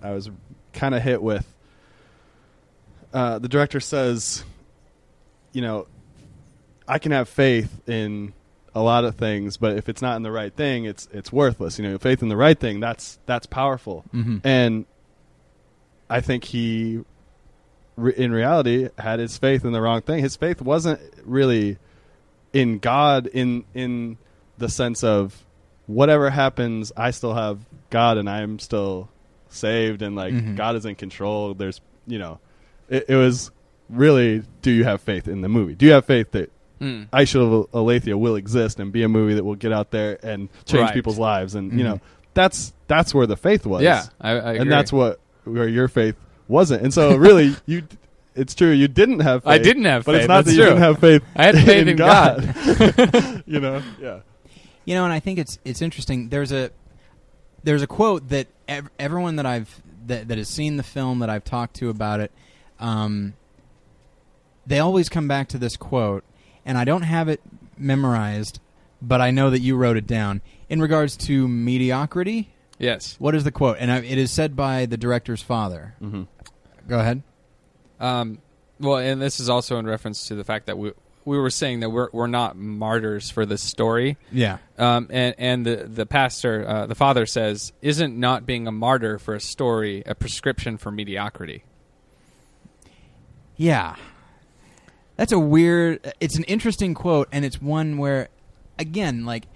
I 0.03 0.13
was 0.13 0.31
kind 0.73 0.95
of 0.95 1.03
hit 1.03 1.23
with. 1.23 1.47
Uh, 3.13 3.39
the 3.39 3.49
director 3.49 3.81
says, 3.81 4.45
you 5.53 5.63
know, 5.63 5.87
I 6.89 6.99
can 6.99 7.13
have 7.13 7.29
faith 7.29 7.81
in 7.89 8.33
a 8.75 8.83
lot 8.83 9.05
of 9.05 9.15
things, 9.15 9.57
but 9.57 9.77
if 9.77 9.89
it's 9.89 10.03
not 10.03 10.17
in 10.17 10.23
the 10.23 10.33
right 10.33 10.53
thing, 10.55 10.85
it's 10.85 11.09
it's 11.13 11.33
worthless. 11.33 11.79
You 11.79 11.89
know, 11.89 11.99
faith 11.99 12.23
in 12.23 12.29
the 12.29 12.37
right 12.37 12.59
thing 12.59 12.81
that's 12.81 13.19
that's 13.27 13.47
powerful, 13.47 14.05
Mhm. 14.13 14.41
and 14.43 14.85
I 16.11 16.21
think 16.21 16.45
he, 16.45 17.01
re- 17.97 18.15
in 18.17 18.33
reality, 18.33 18.89
had 18.99 19.21
his 19.21 19.39
faith 19.39 19.65
in 19.65 19.73
the 19.73 19.81
wrong 19.81 20.03
thing. 20.03 20.19
His 20.23 20.35
faith 20.37 20.61
wasn't 20.61 21.01
really 21.25 21.79
in 22.54 22.78
God 22.78 23.26
in 23.26 23.64
in 23.75 24.16
the 24.56 24.68
sense 24.70 25.04
of 25.04 25.44
whatever 25.87 26.30
happens, 26.30 26.90
I 26.96 27.11
still 27.11 27.34
have 27.34 27.58
God 27.90 28.16
and 28.16 28.30
I'm 28.30 28.58
still 28.58 29.11
saved 29.50 30.00
and 30.00 30.16
like 30.16 30.32
Mhm. 30.32 30.56
God 30.56 30.76
is 30.76 30.87
in 30.87 30.94
control. 30.94 31.52
There's 31.54 31.80
you 32.06 32.18
know, 32.18 32.38
it, 32.88 33.04
it 33.08 33.16
was 33.16 33.50
really 33.90 34.42
do 34.62 34.70
you 34.70 34.84
have 34.84 35.00
faith 35.02 35.28
in 35.28 35.42
the 35.42 35.49
movie? 35.49 35.75
Do 35.75 35.84
you 35.87 35.92
have 35.92 36.06
faith 36.06 36.30
that 36.32 36.50
Mm. 36.80 37.06
Aletheia 37.73 38.18
will 38.18 38.34
exist 38.37 38.80
and 38.80 38.92
be 38.92 39.04
a 39.04 39.08
movie 39.08 39.34
that 39.34 39.44
will 39.44 39.54
get 39.54 39.73
out 39.73 39.90
there 39.92 40.18
and 40.23 40.49
change 40.66 40.82
Right. 40.82 40.92
people's 40.94 41.18
lives 41.18 41.54
and 41.54 41.73
Mhm. 41.73 41.78
you 41.78 41.84
know 41.84 42.00
that's 42.34 42.73
that's 42.88 43.14
where 43.14 43.26
the 43.28 43.37
faith 43.37 43.64
was 43.64 43.82
yeah 43.82 44.02
I, 44.20 44.30
I 44.30 44.34
agree. 44.34 44.58
and 44.62 44.73
that's 44.73 44.92
what 44.92 45.20
where 45.44 45.68
your 45.68 45.87
faith 45.88 46.16
wasn't 46.49 46.82
and 46.82 46.92
so 46.92 47.14
really 47.16 47.54
you 47.66 47.84
it's 48.35 48.55
true 48.55 48.71
you 48.71 48.88
didn't 48.88 49.21
have 49.21 49.45
faith 49.45 49.50
I 49.53 49.59
didn't 49.59 49.85
have 49.85 50.05
faith. 50.05 50.07
but 50.07 50.12
faith. 50.12 50.21
it's 50.23 50.29
not 50.29 50.45
That's 50.45 50.47
that 50.49 50.53
you 50.55 50.59
true. 50.61 50.69
didn't 50.71 50.83
have 50.83 50.99
faith 50.99 51.23
I 51.37 51.45
had 51.45 51.55
faith 51.57 51.88
in 51.88 51.97
God. 51.97 53.43
you 53.47 53.61
know 53.61 53.83
yeah 54.00 54.21
You 54.85 54.95
know, 54.95 55.05
and 55.05 55.12
I 55.12 55.21
think 55.21 55.38
it's 55.38 55.59
it's 55.64 55.81
interesting. 55.83 56.29
There's 56.29 56.53
a 56.53 56.71
there's 57.62 57.83
a 57.83 57.87
quote 57.87 58.29
that 58.29 58.47
ev- 58.69 58.91
everyone 58.99 59.37
that 59.37 59.47
I've 59.47 59.81
that, 60.07 60.29
that 60.29 60.37
has 60.38 60.49
seen 60.49 60.76
the 60.76 60.83
film 60.83 61.21
that 61.21 61.31
I've 61.31 61.45
talked 61.45 61.76
to 61.76 61.88
about 61.88 62.21
it, 62.21 62.31
um, 62.79 63.33
they 64.67 64.79
always 64.79 65.09
come 65.09 65.26
back 65.29 65.49
to 65.49 65.59
this 65.59 65.76
quote, 65.79 66.25
and 66.67 66.76
I 66.76 66.85
don't 66.85 67.03
have 67.03 67.29
it 67.29 67.41
memorized, 67.79 68.61
but 69.00 69.21
I 69.23 69.31
know 69.31 69.49
that 69.49 69.61
you 69.61 69.76
wrote 69.76 69.97
it 69.97 70.07
down 70.07 70.43
in 70.69 70.81
regards 70.83 71.17
to 71.29 71.49
mediocrity. 71.49 72.50
yes 72.79 73.17
What 73.19 73.35
is 73.35 73.45
the 73.45 73.50
quote? 73.53 73.79
And 73.81 73.91
I, 73.91 73.99
it 74.00 74.19
is 74.19 74.31
said 74.31 74.55
by 74.57 74.85
the 74.87 74.97
director's 74.99 75.41
father. 75.43 75.95
mm-hmm. 76.03 76.25
Go 76.88 76.99
ahead. 76.99 77.23
Um, 78.01 78.39
well, 78.81 78.99
and 78.99 79.21
this 79.21 79.41
is 79.41 79.49
also 79.49 79.79
in 79.79 79.87
reference 79.87 80.29
to 80.29 80.35
the 80.35 80.45
fact 80.45 80.67
that 80.67 80.79
we 80.79 80.93
we 81.25 81.39
were 81.39 81.51
saying 81.51 81.81
that 81.81 81.91
we're 81.91 82.09
we're 82.13 82.27
not 82.27 82.57
martyrs 82.57 83.31
for 83.31 83.47
this 83.47 83.63
story. 83.63 84.17
Yeah. 84.31 84.59
Um, 84.79 85.09
and 85.11 85.35
and 85.39 85.67
the 85.67 85.77
the 85.77 86.07
pastor, 86.07 86.67
uh, 86.67 86.87
the 86.87 86.95
father 86.95 87.27
says, 87.27 87.73
isn't 87.83 88.19
not 88.19 88.47
being 88.47 88.67
a 88.67 88.73
martyr 88.73 89.19
for 89.19 89.35
a 89.35 89.41
story 89.41 90.03
a 90.07 90.15
prescription 90.15 90.77
for 90.77 90.91
mediocrity? 90.91 91.65
Yeah. 93.57 93.97
That's 95.17 95.33
a 95.33 95.39
weird 95.39 96.13
it's 96.21 96.37
an 96.37 96.45
interesting 96.45 96.95
quote 96.95 97.29
and 97.33 97.45
it's 97.45 97.63
one 97.63 97.99
where 97.99 98.29
again, 98.79 99.25
like 99.25 99.47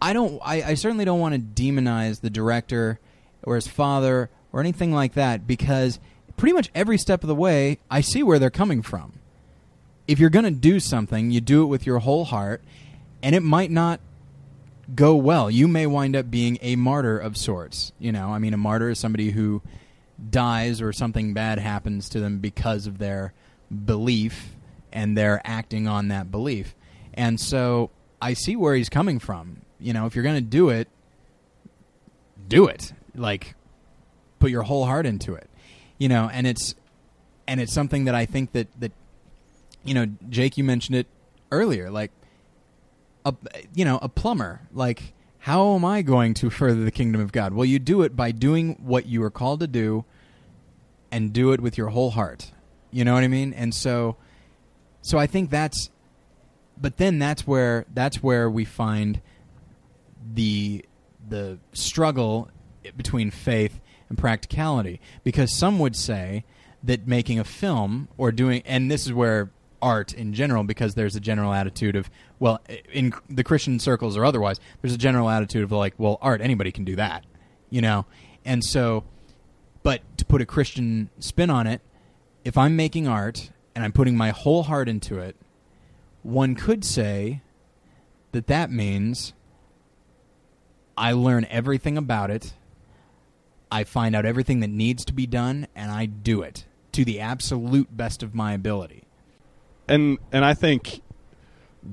I 0.00 0.12
don't 0.12 0.40
I, 0.44 0.62
I 0.62 0.74
certainly 0.74 1.04
don't 1.04 1.20
want 1.20 1.34
to 1.34 1.40
demonize 1.40 2.20
the 2.20 2.30
director 2.30 2.98
or 3.42 3.54
his 3.54 3.68
father 3.68 4.30
or 4.52 4.60
anything 4.60 4.92
like 4.92 5.14
that 5.14 5.46
because 5.46 6.00
pretty 6.36 6.52
much 6.52 6.70
every 6.74 6.98
step 6.98 7.22
of 7.22 7.28
the 7.28 7.34
way 7.34 7.78
I 7.90 8.00
see 8.00 8.22
where 8.22 8.38
they're 8.38 8.50
coming 8.50 8.82
from. 8.82 9.14
If 10.06 10.18
you're 10.18 10.30
going 10.30 10.44
to 10.44 10.50
do 10.50 10.78
something, 10.78 11.30
you 11.30 11.40
do 11.40 11.62
it 11.62 11.66
with 11.66 11.86
your 11.86 11.98
whole 11.98 12.24
heart 12.24 12.62
and 13.22 13.34
it 13.34 13.42
might 13.42 13.70
not 13.70 14.00
go 14.94 15.16
well. 15.16 15.50
You 15.50 15.66
may 15.66 15.86
wind 15.86 16.14
up 16.14 16.30
being 16.30 16.58
a 16.62 16.76
martyr 16.76 17.18
of 17.18 17.36
sorts. 17.36 17.92
You 17.98 18.12
know, 18.12 18.28
I 18.28 18.38
mean, 18.38 18.54
a 18.54 18.58
martyr 18.58 18.90
is 18.90 18.98
somebody 18.98 19.30
who 19.30 19.62
dies 20.30 20.80
or 20.80 20.92
something 20.92 21.34
bad 21.34 21.58
happens 21.58 22.08
to 22.10 22.20
them 22.20 22.38
because 22.38 22.86
of 22.86 22.98
their 22.98 23.32
belief 23.84 24.54
and 24.92 25.16
they're 25.16 25.40
acting 25.44 25.88
on 25.88 26.08
that 26.08 26.30
belief. 26.30 26.74
And 27.14 27.40
so 27.40 27.90
I 28.20 28.34
see 28.34 28.56
where 28.56 28.74
he's 28.74 28.88
coming 28.88 29.18
from. 29.18 29.62
You 29.78 29.92
know, 29.92 30.06
if 30.06 30.14
you're 30.14 30.24
going 30.24 30.36
to 30.36 30.40
do 30.40 30.70
it, 30.70 30.88
do 32.48 32.66
it. 32.66 32.92
Like, 33.14 33.54
put 34.38 34.50
your 34.50 34.62
whole 34.62 34.86
heart 34.86 35.06
into 35.06 35.34
it. 35.34 35.50
You 35.98 36.08
know, 36.08 36.30
and 36.32 36.46
it's 36.46 36.74
and 37.46 37.60
it's 37.60 37.72
something 37.72 38.04
that 38.04 38.14
I 38.14 38.26
think 38.26 38.52
that 38.52 38.68
that 38.80 38.92
you 39.84 39.94
know, 39.94 40.06
Jake, 40.28 40.58
you 40.58 40.64
mentioned 40.64 40.96
it 40.96 41.06
earlier. 41.50 41.90
Like, 41.90 42.10
a 43.26 43.34
you 43.74 43.84
know 43.84 43.98
a 44.00 44.08
plumber 44.08 44.60
like 44.72 45.12
how 45.40 45.74
am 45.74 45.84
i 45.84 46.00
going 46.00 46.32
to 46.32 46.48
further 46.60 46.84
the 46.84 46.90
kingdom 46.90 47.20
of 47.20 47.32
god 47.32 47.52
well 47.52 47.64
you 47.64 47.78
do 47.78 48.02
it 48.02 48.16
by 48.16 48.30
doing 48.30 48.78
what 48.82 49.06
you 49.06 49.22
are 49.22 49.30
called 49.30 49.60
to 49.60 49.66
do 49.66 50.04
and 51.10 51.32
do 51.32 51.52
it 51.52 51.60
with 51.60 51.76
your 51.76 51.88
whole 51.88 52.10
heart 52.10 52.52
you 52.90 53.04
know 53.04 53.12
what 53.12 53.24
i 53.24 53.28
mean 53.28 53.52
and 53.52 53.74
so 53.74 54.16
so 55.02 55.18
i 55.18 55.26
think 55.26 55.50
that's 55.50 55.90
but 56.80 56.96
then 56.96 57.18
that's 57.18 57.46
where 57.46 57.84
that's 57.92 58.22
where 58.22 58.48
we 58.48 58.64
find 58.64 59.20
the 60.34 60.84
the 61.28 61.58
struggle 61.72 62.48
between 62.96 63.30
faith 63.30 63.80
and 64.08 64.18
practicality. 64.18 65.00
Because 65.24 65.56
some 65.56 65.78
would 65.78 65.96
say 65.96 66.44
that 66.82 67.06
making 67.06 67.38
a 67.38 67.44
film 67.44 68.08
or 68.16 68.30
doing 68.30 68.62
and 68.64 68.90
this 68.90 69.06
is 69.06 69.12
where 69.12 69.50
art 69.82 70.14
in 70.14 70.32
general 70.32 70.64
because 70.64 70.94
there's 70.94 71.16
a 71.16 71.20
general 71.20 71.52
attitude 71.52 71.96
of 71.96 72.08
well 72.38 72.60
in 72.92 73.12
the 73.28 73.44
christian 73.44 73.78
circles 73.78 74.16
or 74.16 74.24
otherwise 74.24 74.58
there's 74.80 74.94
a 74.94 74.98
general 74.98 75.28
attitude 75.28 75.62
of 75.62 75.70
like 75.70 75.94
well 75.98 76.18
art 76.22 76.40
anybody 76.40 76.72
can 76.72 76.84
do 76.84 76.96
that 76.96 77.24
you 77.70 77.80
know? 77.80 78.06
And 78.44 78.64
so 78.64 79.04
but 79.82 80.00
to 80.18 80.24
put 80.24 80.40
a 80.40 80.46
christian 80.46 81.10
spin 81.18 81.50
on 81.50 81.66
it 81.66 81.80
if 82.44 82.56
i'm 82.56 82.76
making 82.76 83.06
art 83.06 83.50
and 83.74 83.84
i'm 83.84 83.92
putting 83.92 84.16
my 84.16 84.30
whole 84.30 84.64
heart 84.64 84.88
into 84.88 85.18
it 85.18 85.36
one 86.22 86.54
could 86.54 86.84
say 86.84 87.40
that 88.32 88.46
that 88.46 88.70
means 88.70 89.32
i 90.96 91.12
learn 91.12 91.46
everything 91.50 91.96
about 91.96 92.30
it 92.30 92.54
i 93.70 93.84
find 93.84 94.14
out 94.14 94.24
everything 94.24 94.60
that 94.60 94.70
needs 94.70 95.04
to 95.04 95.12
be 95.12 95.26
done 95.26 95.66
and 95.74 95.90
i 95.90 96.06
do 96.06 96.42
it 96.42 96.64
to 96.92 97.04
the 97.04 97.20
absolute 97.20 97.94
best 97.96 98.22
of 98.22 98.34
my 98.34 98.52
ability 98.52 99.02
and 99.88 100.18
and 100.32 100.44
I 100.44 100.54
think 100.54 101.00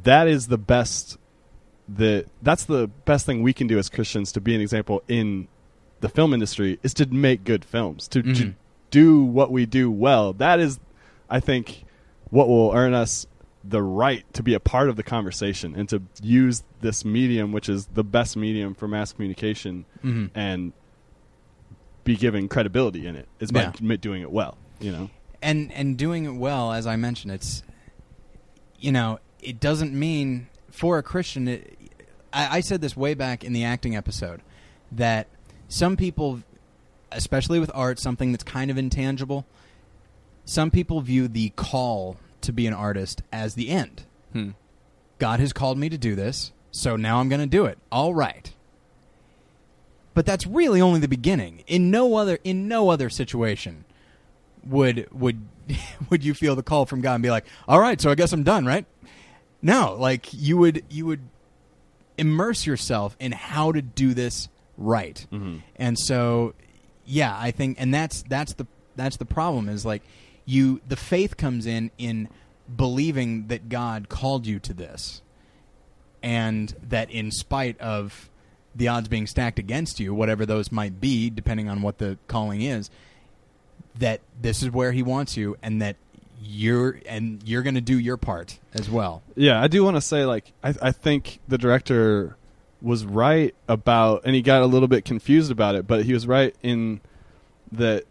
that 0.04 0.28
is 0.28 0.48
the 0.48 0.58
best 0.58 1.18
that 1.88 2.26
that's 2.42 2.66
the 2.66 2.88
best 3.06 3.26
thing 3.26 3.44
we 3.44 3.54
can 3.54 3.68
do 3.68 3.78
as 3.78 3.88
Christians 3.90 4.32
to 4.32 4.42
be 4.42 4.56
an 4.56 4.62
example 4.62 5.04
in 5.08 5.48
the 6.00 6.10
film 6.10 6.34
industry 6.34 6.80
is 6.82 6.94
to 6.96 7.06
make 7.06 7.44
good 7.44 7.64
films 7.64 8.08
to, 8.10 8.24
Mhm. 8.24 8.36
to 8.38 8.54
do 8.90 9.24
what 9.24 9.52
we 9.52 9.66
do 9.68 9.92
well. 9.92 10.34
That 10.34 10.60
is, 10.60 10.80
I 11.30 11.40
think, 11.40 11.84
what 12.32 12.48
will 12.48 12.72
earn 12.74 12.94
us 12.96 13.28
the 13.64 13.82
right 13.84 14.26
to 14.34 14.42
be 14.44 14.54
a 14.56 14.60
part 14.60 14.90
of 14.90 14.96
the 14.96 15.04
conversation 15.04 15.76
and 15.76 15.88
to 15.90 16.02
use 16.22 16.64
this 16.82 17.06
medium, 17.06 17.52
which 17.52 17.70
is 17.70 17.86
the 17.94 18.04
best 18.04 18.36
medium 18.36 18.74
for 18.74 18.88
mass 18.88 19.14
communication, 19.14 19.86
Mhm. 20.04 20.32
and 20.36 20.74
be 22.04 22.16
given 22.16 22.48
credibility 22.48 23.08
in 23.08 23.16
it. 23.16 23.28
it. 23.40 23.44
Is 23.46 23.52
by 23.52 23.72
Yeah. 23.82 23.96
doing 23.98 24.22
it 24.22 24.32
well. 24.32 24.58
You 24.80 24.92
know. 24.92 25.10
and 25.42 25.72
and 25.74 25.98
doing 25.98 26.26
it 26.26 26.32
well 26.36 26.72
as 26.74 26.86
i 26.88 26.96
mentioned 26.98 27.32
it's 27.34 27.64
you 28.80 28.92
know 28.92 29.20
it 29.42 29.60
doesn't 29.60 29.94
mean 29.94 30.48
for 30.72 30.98
a 30.98 31.04
christian 31.04 31.48
it, 31.48 31.78
I, 32.34 32.58
I 32.58 32.60
said 32.62 32.82
this 32.82 32.96
way 32.98 33.14
back 33.14 33.44
in 33.44 33.54
the 33.54 33.64
acting 33.64 33.96
episode 33.96 34.42
that 34.92 35.28
some 35.70 35.96
people 35.98 36.42
especially 37.12 37.60
with 37.60 37.72
art 37.74 38.00
something 38.00 38.32
that's 38.32 38.44
kind 38.44 38.72
of 38.72 38.78
intangible 38.78 39.46
some 40.46 40.70
people 40.72 41.00
view 41.02 41.28
the 41.30 41.50
call 41.56 42.18
to 42.42 42.52
be 42.52 42.68
an 42.68 42.74
artist 42.74 43.22
as 43.32 43.56
the 43.56 43.70
end 43.70 44.04
Hmm. 44.34 44.50
god 45.20 45.40
has 45.40 45.54
called 45.54 45.78
me 45.78 45.88
to 45.90 45.98
do 45.98 46.16
this 46.16 46.52
so 46.72 46.96
now 46.98 47.20
i'm 47.20 47.30
going 47.30 47.42
to 47.42 47.48
do 47.48 47.66
it 47.66 47.78
all 47.92 48.14
right 48.14 48.52
but 50.14 50.26
that's 50.26 50.46
really 50.46 50.82
only 50.82 51.00
the 51.00 51.08
beginning 51.08 51.64
in 51.68 51.92
no 51.92 52.16
other 52.16 52.40
in 52.44 52.68
no 52.68 52.90
other 52.90 53.10
situation 53.10 53.86
would 54.66 55.08
would 55.12 55.42
would 56.10 56.24
you 56.24 56.34
feel 56.34 56.56
the 56.56 56.64
call 56.64 56.86
from 56.86 57.02
God 57.02 57.16
and 57.16 57.24
be 57.24 57.32
like, 57.32 57.46
"All 57.68 57.80
right, 57.80 58.00
so 58.00 58.10
I 58.10 58.16
guess 58.16 58.34
I'm 58.34 58.44
done, 58.44 58.66
right?" 58.66 58.86
No, 59.62 59.96
like 59.98 60.34
you 60.34 60.58
would 60.58 60.84
you 60.90 61.06
would 61.06 61.22
immerse 62.18 62.66
yourself 62.66 63.16
in 63.20 63.32
how 63.32 63.72
to 63.72 63.82
do 63.82 64.14
this 64.14 64.50
right. 64.78 65.26
Mm-hmm. 65.32 65.58
And 65.76 65.98
so 65.98 66.54
yeah, 67.06 67.36
I 67.38 67.52
think 67.52 67.78
and 67.80 67.94
that's 67.94 68.24
that's 68.24 68.54
the 68.54 68.68
that's 68.96 69.18
the 69.18 69.26
problem 69.26 69.70
is 69.70 69.86
like 69.86 70.04
you 70.46 70.82
the 70.88 70.96
faith 70.96 71.38
comes 71.38 71.66
in 71.66 71.92
in 71.98 72.30
believing 72.76 73.48
that 73.48 73.70
God 73.70 74.10
called 74.10 74.46
you 74.46 74.60
to 74.60 74.74
this 74.74 75.22
and 76.22 76.74
that 76.82 77.12
in 77.12 77.32
spite 77.32 77.80
of 77.80 78.30
the 78.76 78.88
odds 78.88 79.08
being 79.08 79.28
stacked 79.28 79.60
against 79.60 80.00
you, 80.00 80.14
whatever 80.14 80.46
those 80.46 80.72
might 80.72 81.00
be, 81.00 81.30
depending 81.30 81.70
on 81.70 81.82
what 81.82 81.98
the 82.00 82.18
calling 82.28 82.62
is, 82.62 82.90
that 84.00 84.22
this 84.42 84.64
is 84.64 84.72
where 84.72 84.92
he 84.92 85.04
wants 85.04 85.38
you 85.38 85.56
and 85.62 85.82
that 85.82 85.96
you're 86.46 87.00
and 87.08 87.42
you're 87.46 87.62
going 87.62 87.76
to 87.76 87.82
do 87.82 87.98
your 87.98 88.18
part 88.18 88.60
as 88.74 88.90
well. 88.90 89.22
Yeah, 89.36 89.62
I 89.62 89.68
do 89.68 89.84
want 89.84 89.96
to 89.98 90.02
say 90.02 90.26
like 90.26 90.52
I, 90.64 90.74
I 90.82 90.92
think 90.92 91.40
the 91.48 91.58
director 91.58 92.36
was 92.82 93.06
right 93.06 93.56
about, 93.70 94.24
and 94.26 94.36
he 94.36 94.42
got 94.42 94.62
a 94.62 94.66
little 94.66 94.90
bit 94.90 95.06
confused 95.06 95.52
about 95.52 95.76
it, 95.76 95.88
but 95.88 96.04
he 96.04 96.12
was 96.14 96.28
right 96.28 96.54
in 96.62 97.00
that 97.72 98.04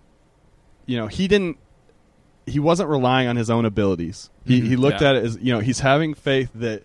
you 0.86 0.96
know 0.96 1.08
he 1.08 1.28
didn't 1.28 1.58
he 2.46 2.58
wasn't 2.58 2.88
relying 2.88 3.28
on 3.28 3.36
his 3.36 3.50
own 3.50 3.64
abilities. 3.64 4.30
He 4.46 4.60
Mhm. 4.60 4.66
he 4.66 4.76
looked 4.76 5.00
Yeah. 5.02 5.10
at 5.10 5.16
it 5.16 5.24
as 5.24 5.38
you 5.42 5.52
know 5.52 5.60
he's 5.60 5.80
having 5.80 6.14
faith 6.14 6.50
that 6.54 6.84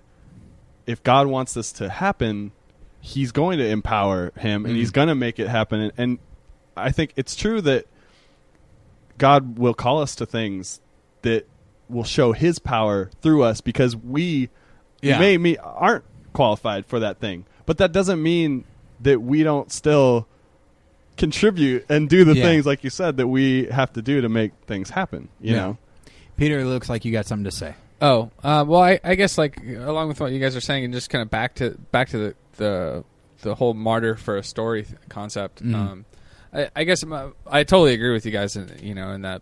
if 0.85 1.01
God 1.03 1.27
wants 1.27 1.53
this 1.53 1.71
to 1.73 1.89
happen, 1.89 2.51
he's 2.99 3.31
going 3.31 3.59
to 3.59 3.67
empower 3.67 4.31
him 4.37 4.65
and 4.65 4.73
Mhm. 4.75 4.77
he's 4.77 4.91
going 4.91 5.07
to 5.07 5.15
make 5.15 5.39
it 5.39 5.47
happen. 5.47 5.91
And, 5.97 6.19
I 6.75 6.91
think 6.91 7.13
it's 7.15 7.35
true 7.35 7.59
that 7.61 7.87
God 9.17 9.57
will 9.57 9.73
call 9.73 9.99
us 10.01 10.15
to 10.17 10.27
things 10.27 10.79
that 11.23 11.47
will 11.89 12.03
show 12.03 12.33
His 12.33 12.59
power 12.59 13.09
through 13.23 13.41
us 13.43 13.61
because 13.61 13.95
we 13.95 14.49
Yeah. 15.01 15.17
may 15.19 15.37
me 15.39 15.57
aren't 15.57 16.03
qualified 16.33 16.85
for 16.85 16.99
that 16.99 17.19
thing. 17.19 17.45
But 17.65 17.79
that 17.79 17.91
doesn't 17.91 18.21
mean 18.21 18.63
that 19.01 19.21
we 19.23 19.41
don't 19.41 19.71
still 19.71 20.27
contribute 21.17 21.83
and 21.89 22.07
do 22.07 22.23
the 22.23 22.35
Yeah. 22.35 22.43
things 22.43 22.65
like 22.67 22.83
you 22.83 22.91
said 22.91 23.17
that 23.17 23.27
we 23.27 23.65
have 23.71 23.91
to 23.93 24.01
do 24.03 24.21
to 24.21 24.29
make 24.29 24.51
things 24.67 24.91
happen. 24.91 25.29
You 25.41 25.53
Yeah. 25.53 25.59
know, 25.59 25.77
Peter, 26.35 26.59
it 26.59 26.65
looks 26.65 26.89
like 26.89 27.05
you 27.05 27.11
got 27.11 27.25
something 27.25 27.45
to 27.45 27.51
say. 27.51 27.73
Oh, 28.01 28.29
uh, 28.43 28.63
well, 28.67 28.81
I, 28.81 28.99
I 29.03 29.15
guess 29.15 29.37
like 29.37 29.59
along 29.65 30.09
with 30.09 30.19
what 30.19 30.31
you 30.31 30.39
guys 30.39 30.55
are 30.55 30.61
saying, 30.61 30.85
and 30.85 30.93
just 30.93 31.09
kind 31.09 31.21
of 31.21 31.29
back 31.29 31.55
to 31.55 31.71
back 31.91 32.09
to 32.09 32.17
the 32.17 32.35
the, 32.57 33.03
the 33.41 33.55
whole 33.55 33.73
martyr 33.73 34.15
for 34.15 34.37
a 34.37 34.43
story 34.43 34.83
th- 34.83 34.97
concept. 35.09 35.63
Mhm. 35.63 35.75
Um, 35.75 36.05
I, 36.53 36.69
I 36.75 36.83
guess 36.83 37.03
my, 37.05 37.29
I 37.45 37.63
totally 37.63 37.93
agree 37.93 38.13
with 38.13 38.25
you 38.25 38.31
guys, 38.31 38.55
in, 38.55 38.71
you 38.81 38.93
know, 38.95 39.11
in 39.11 39.21
that 39.23 39.41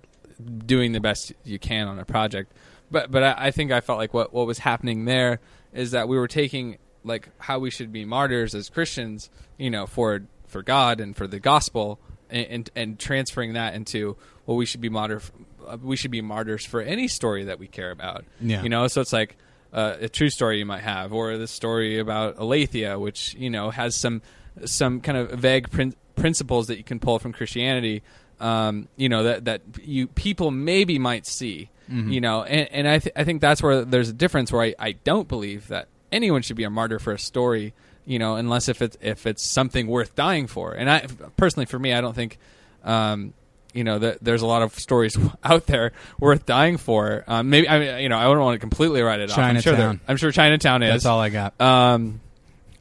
doing 0.65 0.91
the 0.91 0.99
best 0.99 1.33
you 1.43 1.59
can 1.59 1.87
on 1.87 1.99
a 1.99 2.05
project. 2.05 2.51
But 2.91 3.11
but 3.11 3.23
I, 3.23 3.35
I 3.47 3.51
think 3.51 3.71
I 3.71 3.81
felt 3.81 3.99
like 3.99 4.13
what 4.13 4.33
what 4.33 4.47
was 4.47 4.59
happening 4.59 5.05
there 5.05 5.39
is 5.73 5.91
that 5.91 6.07
we 6.07 6.17
were 6.17 6.27
taking 6.27 6.77
like 7.03 7.29
how 7.39 7.59
we 7.59 7.69
should 7.69 7.91
be 7.91 8.05
martyrs 8.05 8.55
as 8.55 8.69
Christians, 8.69 9.29
you 9.57 9.69
know, 9.69 9.85
for 9.85 10.21
for 10.47 10.63
God 10.63 10.99
and 11.01 11.15
for 11.15 11.27
the 11.27 11.39
gospel, 11.39 11.99
and 12.29 12.47
and, 12.47 12.69
and 12.75 12.99
transferring 12.99 13.53
that 13.53 13.73
into 13.75 14.15
well, 14.45 14.55
we 14.55 14.65
should 14.65 14.81
be 14.81 14.89
martyr. 14.89 15.21
Uh, 15.67 15.77
We 15.81 15.95
should 15.95 16.11
be 16.11 16.21
martyrs 16.21 16.65
for 16.65 16.81
any 16.81 17.07
story 17.07 17.45
that 17.45 17.59
we 17.59 17.67
care 17.67 17.91
about. 17.91 18.25
Yeah. 18.41 18.63
You 18.63 18.69
know, 18.69 18.87
so 18.87 19.01
it's 19.01 19.13
like 19.13 19.37
uh, 19.73 19.95
a 20.01 20.09
true 20.09 20.29
story 20.29 20.59
you 20.59 20.65
might 20.65 20.83
have, 20.83 21.11
or 21.13 21.37
the 21.37 21.47
story 21.47 21.99
about 21.99 22.37
Aletheia, 22.37 22.97
which 22.99 23.33
you 23.35 23.49
know 23.49 23.69
has 23.71 23.95
some 23.95 24.21
some 24.65 25.01
kind 25.01 25.17
of 25.17 25.31
vague 25.31 25.69
prin- 25.69 25.95
principles 26.15 26.67
that 26.67 26.77
you 26.77 26.83
can 26.83 26.99
pull 26.99 27.19
from 27.19 27.33
Christianity. 27.33 28.01
Um, 28.39 28.87
you 28.97 29.09
know 29.09 29.23
that 29.23 29.45
that 29.45 29.61
you 29.83 30.07
people 30.07 30.51
maybe 30.51 30.99
might 30.99 31.25
see. 31.25 31.69
Mhm. 31.91 32.11
You 32.11 32.19
know, 32.21 32.43
and, 32.43 32.67
and 32.71 32.87
I 32.87 32.99
th- 32.99 33.13
I 33.15 33.23
think 33.23 33.41
that's 33.41 33.61
where 33.61 33.85
there's 33.85 34.09
a 34.09 34.13
difference. 34.13 34.51
Where 34.51 34.63
I, 34.63 34.75
I 34.79 34.91
don't 34.93 35.27
believe 35.27 35.67
that 35.67 35.87
anyone 36.11 36.41
should 36.41 36.55
be 36.57 36.63
a 36.63 36.69
martyr 36.69 36.97
for 36.99 37.13
a 37.13 37.19
story. 37.19 37.73
You 38.07 38.17
know, 38.19 38.35
unless 38.35 38.69
if 38.69 38.81
it's 38.81 38.97
if 39.01 39.25
it's 39.27 39.43
something 39.43 39.87
worth 39.87 40.15
dying 40.15 40.47
for. 40.47 40.73
And 40.73 40.89
I 40.89 41.05
personally, 41.37 41.65
for 41.65 41.77
me, 41.79 41.93
I 41.93 42.01
don't 42.01 42.15
think. 42.15 42.37
Um, 42.83 43.33
you 43.75 43.83
know 43.83 43.99
that 43.99 44.23
there's 44.23 44.41
a 44.41 44.47
lot 44.47 44.61
of 44.61 44.73
stories 44.79 45.17
out 45.43 45.65
there 45.67 45.91
worth 46.19 46.45
dying 46.45 46.77
for. 46.77 47.23
Um, 47.27 47.49
maybe 47.49 47.67
I 47.69 47.79
mean, 47.79 47.99
you 47.99 48.09
know 48.09 48.17
I 48.17 48.23
don't 48.23 48.39
want 48.39 48.55
to 48.55 48.59
completely 48.59 49.01
write 49.01 49.19
it 49.19 49.31
off. 49.31 49.37
I'm 49.37 49.59
sure, 49.61 49.73
Chinatown. 49.73 49.99
I'm 50.07 50.17
sure 50.17 50.31
Chinatown 50.31 50.83
is. 50.83 50.91
That's 50.91 51.05
all 51.05 51.19
I 51.19 51.29
got. 51.29 51.59
Um, 51.59 52.21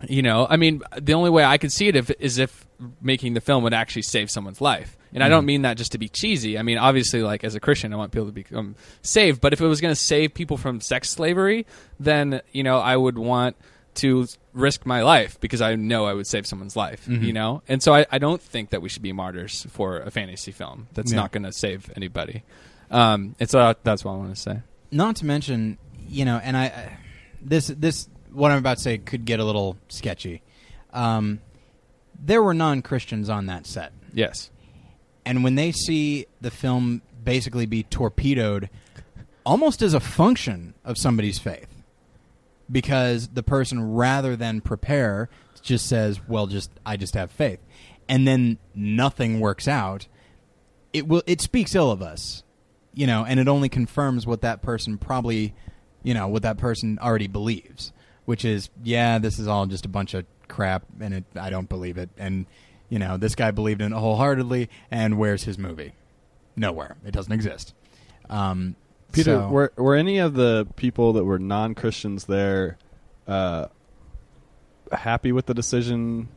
you 0.09 0.23
know, 0.23 0.47
I 0.49 0.57
mean, 0.57 0.83
the 1.01 1.15
only 1.15 1.31
way 1.31 1.45
I 1.45 1.59
could 1.59 1.73
see 1.73 1.89
it 1.89 1.97
if, 1.97 2.11
is 2.19 2.39
if 2.39 2.67
making 3.01 3.35
the 3.35 3.41
film 3.41 3.65
would 3.65 3.75
actually 3.75 4.03
save 4.03 4.31
someone's 4.31 4.61
life. 4.61 4.97
And 5.13 5.23
I 5.23 5.29
don't 5.29 5.47
mean 5.47 5.63
that 5.63 5.77
just 5.77 5.93
to 5.93 5.99
be 5.99 6.09
cheesy. 6.09 6.59
I 6.59 6.63
mean, 6.63 6.77
obviously, 6.77 7.23
like 7.23 7.45
as 7.45 7.55
a 7.55 7.61
Christian, 7.61 7.93
I 7.93 7.97
want 7.97 8.11
people 8.11 8.27
to 8.27 8.33
become 8.33 8.75
saved. 9.03 9.41
But 9.41 9.53
if 9.53 9.61
it 9.61 9.67
was 9.67 9.81
going 9.81 9.93
to 9.93 10.01
save 10.01 10.35
people 10.35 10.57
from 10.57 10.81
sex 10.81 11.09
slavery, 11.09 11.67
then 12.01 12.41
you 12.51 12.65
know, 12.65 12.79
I 12.79 12.97
would 12.97 13.17
want 13.17 13.55
to 13.97 14.27
risk 14.53 14.87
my 14.87 15.03
life 15.03 15.39
because 15.41 15.61
I 15.61 15.75
know 15.77 16.07
I 16.07 16.13
would 16.15 16.27
save 16.27 16.47
someone's 16.47 16.77
life. 16.77 17.07
You 17.09 17.33
know, 17.33 17.63
and 17.69 17.83
so 17.83 17.95
I, 17.95 18.07
I 18.11 18.19
don't 18.19 18.41
think 18.43 18.71
that 18.71 18.83
we 18.83 18.89
should 18.89 19.03
be 19.03 19.13
martyrs 19.13 19.67
for 19.71 19.99
a 19.99 20.11
fantasy 20.11 20.53
film 20.53 20.89
that's 20.95 21.13
Yeah. 21.13 21.17
not 21.21 21.33
going 21.33 21.45
to 21.45 21.53
save 21.53 21.91
anybody. 21.97 22.43
Um, 22.91 23.35
and 23.41 23.49
so 23.49 23.75
that's 23.83 24.05
what 24.05 24.13
I 24.13 24.17
want 24.17 24.35
to 24.35 24.41
say. 24.41 24.61
Not 24.91 25.17
to 25.17 25.27
mention, 25.27 25.79
you 26.09 26.25
know, 26.25 26.39
and 26.43 26.57
I, 26.57 26.65
I 26.67 26.99
this 27.43 27.67
this 27.69 28.09
what 28.33 28.51
I'm 28.51 28.59
about 28.59 28.77
to 28.79 28.83
say 28.83 28.99
could 28.99 29.25
get 29.25 29.41
a 29.41 29.45
little 29.45 29.77
sketchy. 29.89 30.43
Um, 30.93 31.41
there 32.19 32.43
were 32.43 32.55
non 32.55 32.83
Christians 32.83 33.29
on 33.29 33.47
that 33.47 33.67
set, 33.67 33.93
Yes. 34.13 34.51
and 35.27 35.43
when 35.43 35.55
they 35.57 35.73
see 35.73 36.27
the 36.41 36.51
film 36.51 37.03
basically 37.25 37.67
be 37.67 37.83
torpedoed, 37.83 38.69
almost 39.45 39.83
as 39.83 39.95
a 39.95 40.01
function 40.01 40.75
of 40.85 40.97
somebody's 40.99 41.39
faith, 41.39 41.69
because 42.71 43.29
the 43.29 43.43
person 43.43 43.93
rather 43.93 44.37
than 44.37 44.61
prepare 44.61 45.29
just 45.63 45.87
says, 45.87 46.21
"Well, 46.29 46.47
just 46.47 46.71
I 46.85 46.97
just 46.97 47.15
have 47.15 47.31
faith," 47.31 47.61
and 48.09 48.27
then 48.27 48.59
nothing 48.75 49.41
works 49.41 49.67
out. 49.69 50.07
It 50.93 51.09
will. 51.09 51.23
It 51.27 51.41
speaks 51.41 51.75
ill 51.75 51.91
of 51.91 52.03
us, 52.03 52.43
you 52.93 53.07
know, 53.07 53.25
and 53.25 53.41
it 53.41 53.49
only 53.49 53.69
confirms 53.69 54.27
what 54.27 54.43
that 54.43 54.63
person 54.63 54.99
probably, 54.99 55.55
you 56.03 56.15
know, 56.15 56.29
what 56.29 56.43
that 56.43 56.59
person 56.59 56.99
already 57.01 57.27
believes, 57.27 57.93
which 58.25 58.45
is, 58.45 58.71
yeah, 58.83 59.19
this 59.19 59.39
is 59.39 59.49
all 59.49 59.67
just 59.67 59.85
a 59.85 59.89
bunch 59.89 60.15
of 60.15 60.25
crap, 60.49 60.85
and 61.01 61.15
it, 61.15 61.25
I 61.35 61.51
don't 61.51 61.69
believe 61.69 61.99
it, 61.99 62.11
and 62.17 62.47
you 62.89 62.99
know, 62.99 63.17
this 63.17 63.35
guy 63.35 63.51
believed 63.51 63.81
in 63.81 63.93
it 63.93 63.97
wholeheartedly, 63.97 64.69
and 64.91 65.19
where's 65.19 65.45
his 65.45 65.59
movie? 65.59 65.95
Nowhere. 66.55 66.97
It 67.05 67.13
doesn't 67.13 67.33
exist. 67.33 67.75
Um, 68.31 68.77
Peter, 69.15 69.37
so- 69.37 69.49
were 69.49 69.73
were 69.77 69.95
any 69.95 70.19
of 70.19 70.35
the 70.35 70.67
people 70.77 71.15
that 71.15 71.25
were 71.25 71.39
non 71.39 71.75
Christians 71.75 72.25
there 72.27 72.79
uh, 73.27 73.67
happy 74.93 75.33
with 75.33 75.47
the 75.47 75.55
decision 75.55 76.29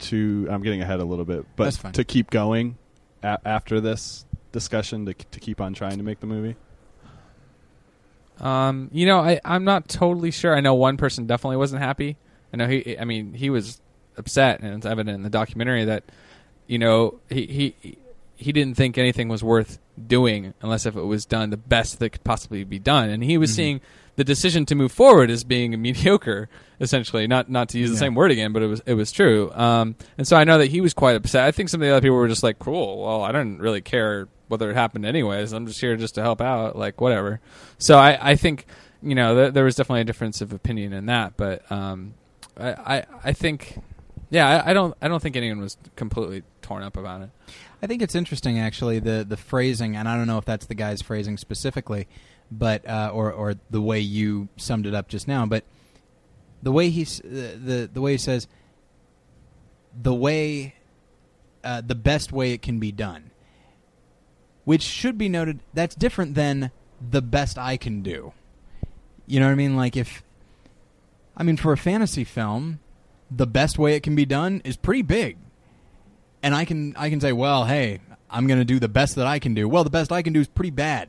to? 0.00 0.48
I'm 0.50 0.62
getting 0.62 0.80
ahead 0.82 1.00
a 1.00 1.04
little 1.04 1.24
bit, 1.24 1.44
but 1.56 1.72
to 1.94 2.04
keep 2.04 2.30
going 2.30 2.78
a- 3.22 3.40
after 3.44 3.80
this 3.80 4.24
discussion 4.52 5.06
to 5.06 5.14
to 5.14 5.40
keep 5.40 5.60
on 5.60 5.74
trying 5.74 5.98
to 5.98 6.02
make 6.04 6.20
the 6.20 6.26
movie. 6.26 6.56
Um, 8.40 8.88
you 8.92 9.06
know, 9.06 9.20
I, 9.20 9.40
I'm 9.44 9.64
not 9.64 9.88
totally 9.88 10.30
sure. 10.30 10.56
I 10.56 10.60
know 10.60 10.74
one 10.74 10.96
person 10.96 11.26
definitely 11.26 11.58
wasn't 11.58 11.82
happy. 11.82 12.16
I 12.52 12.56
know 12.56 12.66
he. 12.66 12.98
I 12.98 13.04
mean, 13.04 13.34
he 13.34 13.50
was 13.50 13.80
upset, 14.16 14.60
and 14.60 14.74
it's 14.74 14.86
evident 14.86 15.14
in 15.14 15.22
the 15.22 15.30
documentary 15.30 15.84
that, 15.84 16.04
you 16.66 16.78
know, 16.78 17.20
he 17.28 17.74
he 17.82 17.96
he 18.36 18.52
didn't 18.52 18.76
think 18.76 18.98
anything 18.98 19.28
was 19.28 19.44
worth 19.44 19.78
doing 20.08 20.54
unless 20.62 20.86
if 20.86 20.96
it 20.96 21.02
was 21.02 21.24
done 21.24 21.50
the 21.50 21.56
best 21.56 21.98
that 21.98 22.10
could 22.10 22.24
possibly 22.24 22.64
be 22.64 22.78
done, 22.78 23.10
and 23.10 23.22
he 23.24 23.38
was 23.38 23.50
Mhm. 23.52 23.56
seeing 23.56 23.80
the 24.16 24.24
decision 24.24 24.66
to 24.66 24.74
move 24.74 24.92
forward 24.92 25.30
as 25.30 25.42
being 25.44 25.70
mediocre, 25.82 26.48
essentially. 26.80 27.26
Not 27.26 27.50
not 27.50 27.68
to 27.70 27.78
use 27.78 27.90
the 27.90 27.96
same 27.96 28.14
word 28.14 28.30
again, 28.30 28.52
but 28.52 28.62
it 28.62 28.66
was 28.66 28.82
it 28.86 28.94
was 28.94 29.10
true. 29.12 29.50
Um, 29.52 29.94
and 30.18 30.26
so 30.28 30.36
I 30.36 30.44
know 30.44 30.58
that 30.58 30.66
he 30.66 30.80
was 30.80 30.92
quite 30.94 31.16
upset. 31.16 31.44
I 31.44 31.50
think 31.52 31.68
some 31.68 31.80
of 31.80 31.86
the 31.86 31.92
other 31.92 32.02
people 32.02 32.16
were 32.16 32.28
just 32.28 32.42
like, 32.42 32.58
"Cool, 32.58 33.02
well, 33.02 33.22
I 33.22 33.32
didn't 33.32 33.60
really 33.60 33.80
care 33.80 34.28
whether 34.48 34.70
it 34.70 34.74
happened 34.74 35.06
anyways. 35.06 35.52
I'm 35.52 35.66
just 35.66 35.80
here 35.80 35.96
just 35.96 36.14
to 36.16 36.22
help 36.22 36.40
out, 36.42 36.76
like 36.76 37.00
whatever." 37.00 37.40
So 37.78 37.96
I, 37.98 38.18
I 38.32 38.36
think 38.36 38.66
you 39.02 39.14
know 39.14 39.34
th- 39.34 39.54
there 39.54 39.64
was 39.64 39.76
definitely 39.76 40.02
a 40.02 40.04
difference 40.04 40.40
of 40.42 40.52
opinion 40.52 40.92
in 40.92 41.06
that, 41.06 41.36
but 41.38 41.70
um, 41.72 42.12
I, 42.58 42.68
I 42.98 43.04
I 43.24 43.32
think 43.32 43.78
yeah 44.30 44.46
I, 44.62 44.70
I 44.70 44.72
don't 44.74 44.94
I 45.00 45.08
don't 45.08 45.22
think 45.22 45.36
anyone 45.36 45.60
was 45.60 45.78
completely 45.96 46.42
torn 46.60 46.82
up 46.82 46.96
about 46.98 47.22
it. 47.22 47.30
I 47.82 47.88
think 47.88 48.00
it's 48.00 48.14
interesting, 48.14 48.60
actually, 48.60 49.00
the 49.00 49.24
the 49.28 49.36
phrasing, 49.36 49.96
and 49.96 50.08
I 50.08 50.16
don't 50.16 50.28
know 50.28 50.38
if 50.38 50.44
that's 50.44 50.66
the 50.66 50.74
guy's 50.74 51.02
phrasing 51.02 51.36
specifically, 51.36 52.06
but 52.50 52.88
uh, 52.88 53.10
or 53.12 53.32
or 53.32 53.54
the 53.70 53.80
way 53.80 53.98
you 53.98 54.48
summed 54.56 54.86
it 54.86 54.94
up 54.94 55.08
just 55.08 55.26
now, 55.26 55.46
but 55.46 55.64
the 56.62 56.70
way 56.70 56.90
he's 56.90 57.18
the 57.24 57.58
the, 57.58 57.90
the 57.92 58.00
way 58.00 58.12
he 58.12 58.18
says 58.18 58.46
the 60.00 60.14
way 60.14 60.74
uh, 61.64 61.80
the 61.84 61.96
best 61.96 62.32
way 62.32 62.52
it 62.52 62.62
can 62.62 62.78
be 62.78 62.92
done, 62.92 63.30
which 64.64 64.82
should 64.82 65.18
be 65.18 65.28
noted. 65.28 65.58
That's 65.74 65.96
different 65.96 66.36
than 66.36 66.70
the 67.10 67.20
best 67.20 67.58
I 67.58 67.76
can 67.76 68.02
do. 68.02 68.32
You 69.26 69.40
know 69.40 69.46
what 69.46 69.52
I 69.52 69.56
mean? 69.56 69.76
Like 69.76 69.96
if 69.96 70.22
I 71.36 71.42
mean 71.42 71.56
for 71.56 71.72
a 71.72 71.76
fantasy 71.76 72.22
film, 72.22 72.78
the 73.28 73.46
best 73.46 73.76
way 73.76 73.96
it 73.96 74.04
can 74.04 74.14
be 74.14 74.24
done 74.24 74.62
is 74.64 74.76
pretty 74.76 75.02
big 75.02 75.36
and 76.42 76.54
I 76.54 76.64
can 76.64 76.94
I 76.96 77.10
can 77.10 77.20
say, 77.20 77.32
well, 77.32 77.64
hey, 77.64 78.00
I'm 78.30 78.46
going 78.46 78.58
to 78.58 78.64
do 78.64 78.78
the 78.78 78.88
best 78.88 79.16
that 79.16 79.26
I 79.26 79.38
can 79.38 79.54
do. 79.54 79.68
Well, 79.68 79.84
the 79.84 79.90
best 79.90 80.10
I 80.10 80.22
can 80.22 80.32
do 80.32 80.40
is 80.40 80.48
pretty 80.48 80.70
bad, 80.70 81.08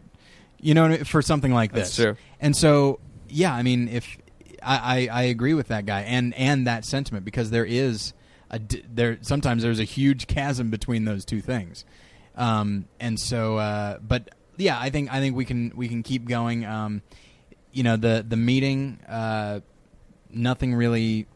you 0.59 0.73
know, 0.73 0.85
I 0.85 0.89
mean? 0.89 1.03
for 1.05 1.21
something 1.21 1.53
like 1.53 1.71
That's 1.71 1.95
this. 1.95 2.05
true. 2.05 2.17
And 2.39 2.55
so, 2.55 2.99
yeah, 3.29 3.53
I 3.53 3.63
mean, 3.63 3.87
if 3.87 4.17
I, 4.61 5.09
I, 5.11 5.21
I 5.21 5.23
agree 5.23 5.53
with 5.53 5.67
that 5.69 5.85
guy 5.85 6.01
and 6.01 6.33
and 6.35 6.67
that 6.67 6.85
sentiment 6.85 7.25
because 7.25 7.49
there 7.49 7.65
is 7.65 8.13
a 8.51 8.59
there 8.93 9.17
sometimes 9.21 9.63
there's 9.63 9.79
a 9.79 9.85
huge 9.85 10.27
chasm 10.27 10.69
between 10.69 11.05
those 11.05 11.25
two 11.25 11.41
things, 11.41 11.85
um, 12.35 12.85
and 12.99 13.19
so, 13.19 13.57
uh, 13.57 13.97
but 13.99 14.29
yeah, 14.57 14.79
I 14.79 14.89
think 14.89 15.11
I 15.11 15.19
think 15.19 15.35
we 15.35 15.45
can 15.45 15.71
we 15.75 15.87
can 15.87 16.03
keep 16.03 16.27
going. 16.27 16.65
Um, 16.65 17.01
you 17.71 17.81
know, 17.83 17.97
the 17.97 18.23
the 18.27 18.37
meeting, 18.37 18.99
uh, 19.07 19.61
nothing 20.29 20.75
really. 20.75 21.27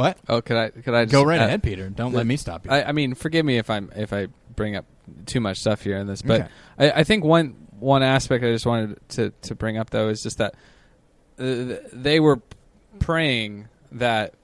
What? 0.00 0.18
Oh, 0.28 0.40
could 0.40 0.56
I 0.56 0.70
could 0.70 0.94
I 0.94 1.04
just 1.04 1.12
Go 1.12 1.22
right 1.24 1.40
uh, 1.40 1.44
ahead, 1.44 1.62
Peter. 1.62 1.88
Don't 1.90 2.12
the- 2.12 2.16
let 2.18 2.26
me 2.26 2.36
stop 2.36 2.64
you. 2.64 2.70
I, 2.72 2.88
I 2.88 2.92
mean, 2.92 3.14
forgive 3.14 3.44
me 3.44 3.58
if 3.58 3.68
I'm 3.70 3.90
if 3.94 4.12
I 4.12 4.28
bring 4.56 4.76
up 4.76 4.86
too 5.26 5.40
much 5.40 5.58
stuff 5.58 5.82
here 5.82 5.96
in 5.98 6.06
this, 6.06 6.22
but 6.22 6.40
Okay. 6.42 6.50
I, 6.78 7.00
I 7.00 7.04
think 7.04 7.24
one 7.24 7.54
one 7.78 8.02
aspect 8.02 8.44
I 8.44 8.50
just 8.52 8.66
wanted 8.66 8.98
to 9.10 9.30
to 9.42 9.54
bring 9.54 9.76
up 9.78 9.90
though 9.90 10.08
is 10.08 10.22
just 10.22 10.38
that 10.38 10.54
uh, 11.38 11.76
they 11.92 12.18
were 12.20 12.40
praying 12.98 13.68
that 13.92 14.34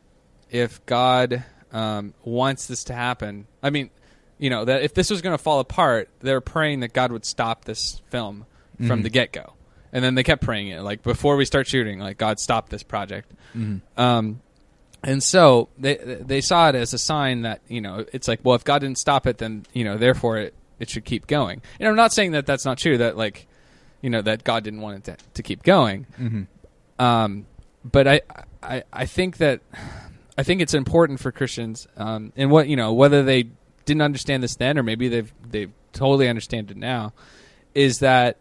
if 0.50 0.84
God 0.86 1.44
um, 1.72 2.14
wants 2.24 2.66
this 2.66 2.84
to 2.84 2.94
happen, 2.94 3.46
I 3.62 3.70
mean, 3.70 3.90
you 4.38 4.50
know, 4.50 4.64
that 4.64 4.82
if 4.82 4.94
this 4.94 5.10
was 5.10 5.22
going 5.22 5.36
to 5.36 5.42
fall 5.42 5.60
apart, 5.60 6.08
they're 6.20 6.40
praying 6.40 6.80
that 6.80 6.92
God 6.92 7.12
would 7.12 7.24
stop 7.24 7.64
this 7.64 8.00
film 8.10 8.46
from 8.86 9.00
Mhm. 9.00 9.02
the 9.04 9.10
get 9.10 9.32
go, 9.32 9.54
and 9.92 10.04
then 10.04 10.14
they 10.14 10.22
kept 10.22 10.42
praying 10.42 10.68
it 10.68 10.80
like 10.82 11.02
before 11.02 11.36
we 11.36 11.44
start 11.46 11.66
shooting, 11.66 11.98
like 11.98 12.18
God 12.18 12.38
stop 12.38 12.68
this 12.68 12.82
project. 12.82 13.32
Mhm. 13.56 13.80
Um, 13.96 14.40
and 15.06 15.22
so 15.22 15.68
they 15.78 15.96
they 15.96 16.40
saw 16.40 16.68
it 16.68 16.74
as 16.74 16.92
a 16.92 16.98
sign 16.98 17.42
that 17.42 17.60
you 17.68 17.80
know 17.80 18.04
it's 18.12 18.28
like 18.28 18.40
well 18.42 18.56
if 18.56 18.64
God 18.64 18.80
didn't 18.80 18.98
stop 18.98 19.26
it 19.26 19.38
then 19.38 19.64
you 19.72 19.84
know 19.84 19.96
therefore 19.96 20.38
it, 20.38 20.54
it 20.78 20.90
should 20.90 21.04
keep 21.04 21.26
going. 21.26 21.62
And 21.80 21.88
I'm 21.88 21.96
not 21.96 22.12
saying 22.12 22.32
that 22.32 22.44
that's 22.44 22.64
not 22.64 22.76
true 22.78 22.98
that 22.98 23.16
like 23.16 23.46
you 24.02 24.10
know 24.10 24.20
that 24.22 24.44
God 24.44 24.64
didn't 24.64 24.80
want 24.82 24.98
it 24.98 25.04
to, 25.04 25.24
to 25.34 25.42
keep 25.42 25.62
going. 25.62 26.06
Mhm. 26.20 26.46
Um, 26.98 27.46
but 27.84 28.06
I, 28.06 28.20
I 28.62 28.82
I 28.92 29.06
think 29.06 29.38
that 29.38 29.60
I 30.36 30.42
think 30.42 30.60
it's 30.60 30.74
important 30.74 31.20
for 31.20 31.32
Christians 31.32 31.86
um, 31.96 32.32
and 32.36 32.50
what 32.50 32.68
you 32.68 32.76
know 32.76 32.92
whether 32.92 33.22
they 33.22 33.48
didn't 33.84 34.02
understand 34.02 34.42
this 34.42 34.56
then 34.56 34.78
or 34.78 34.82
maybe 34.82 35.08
they've 35.08 35.32
they 35.48 35.68
totally 35.92 36.28
understand 36.28 36.70
it 36.70 36.76
now 36.76 37.12
is 37.74 38.00
that 38.00 38.38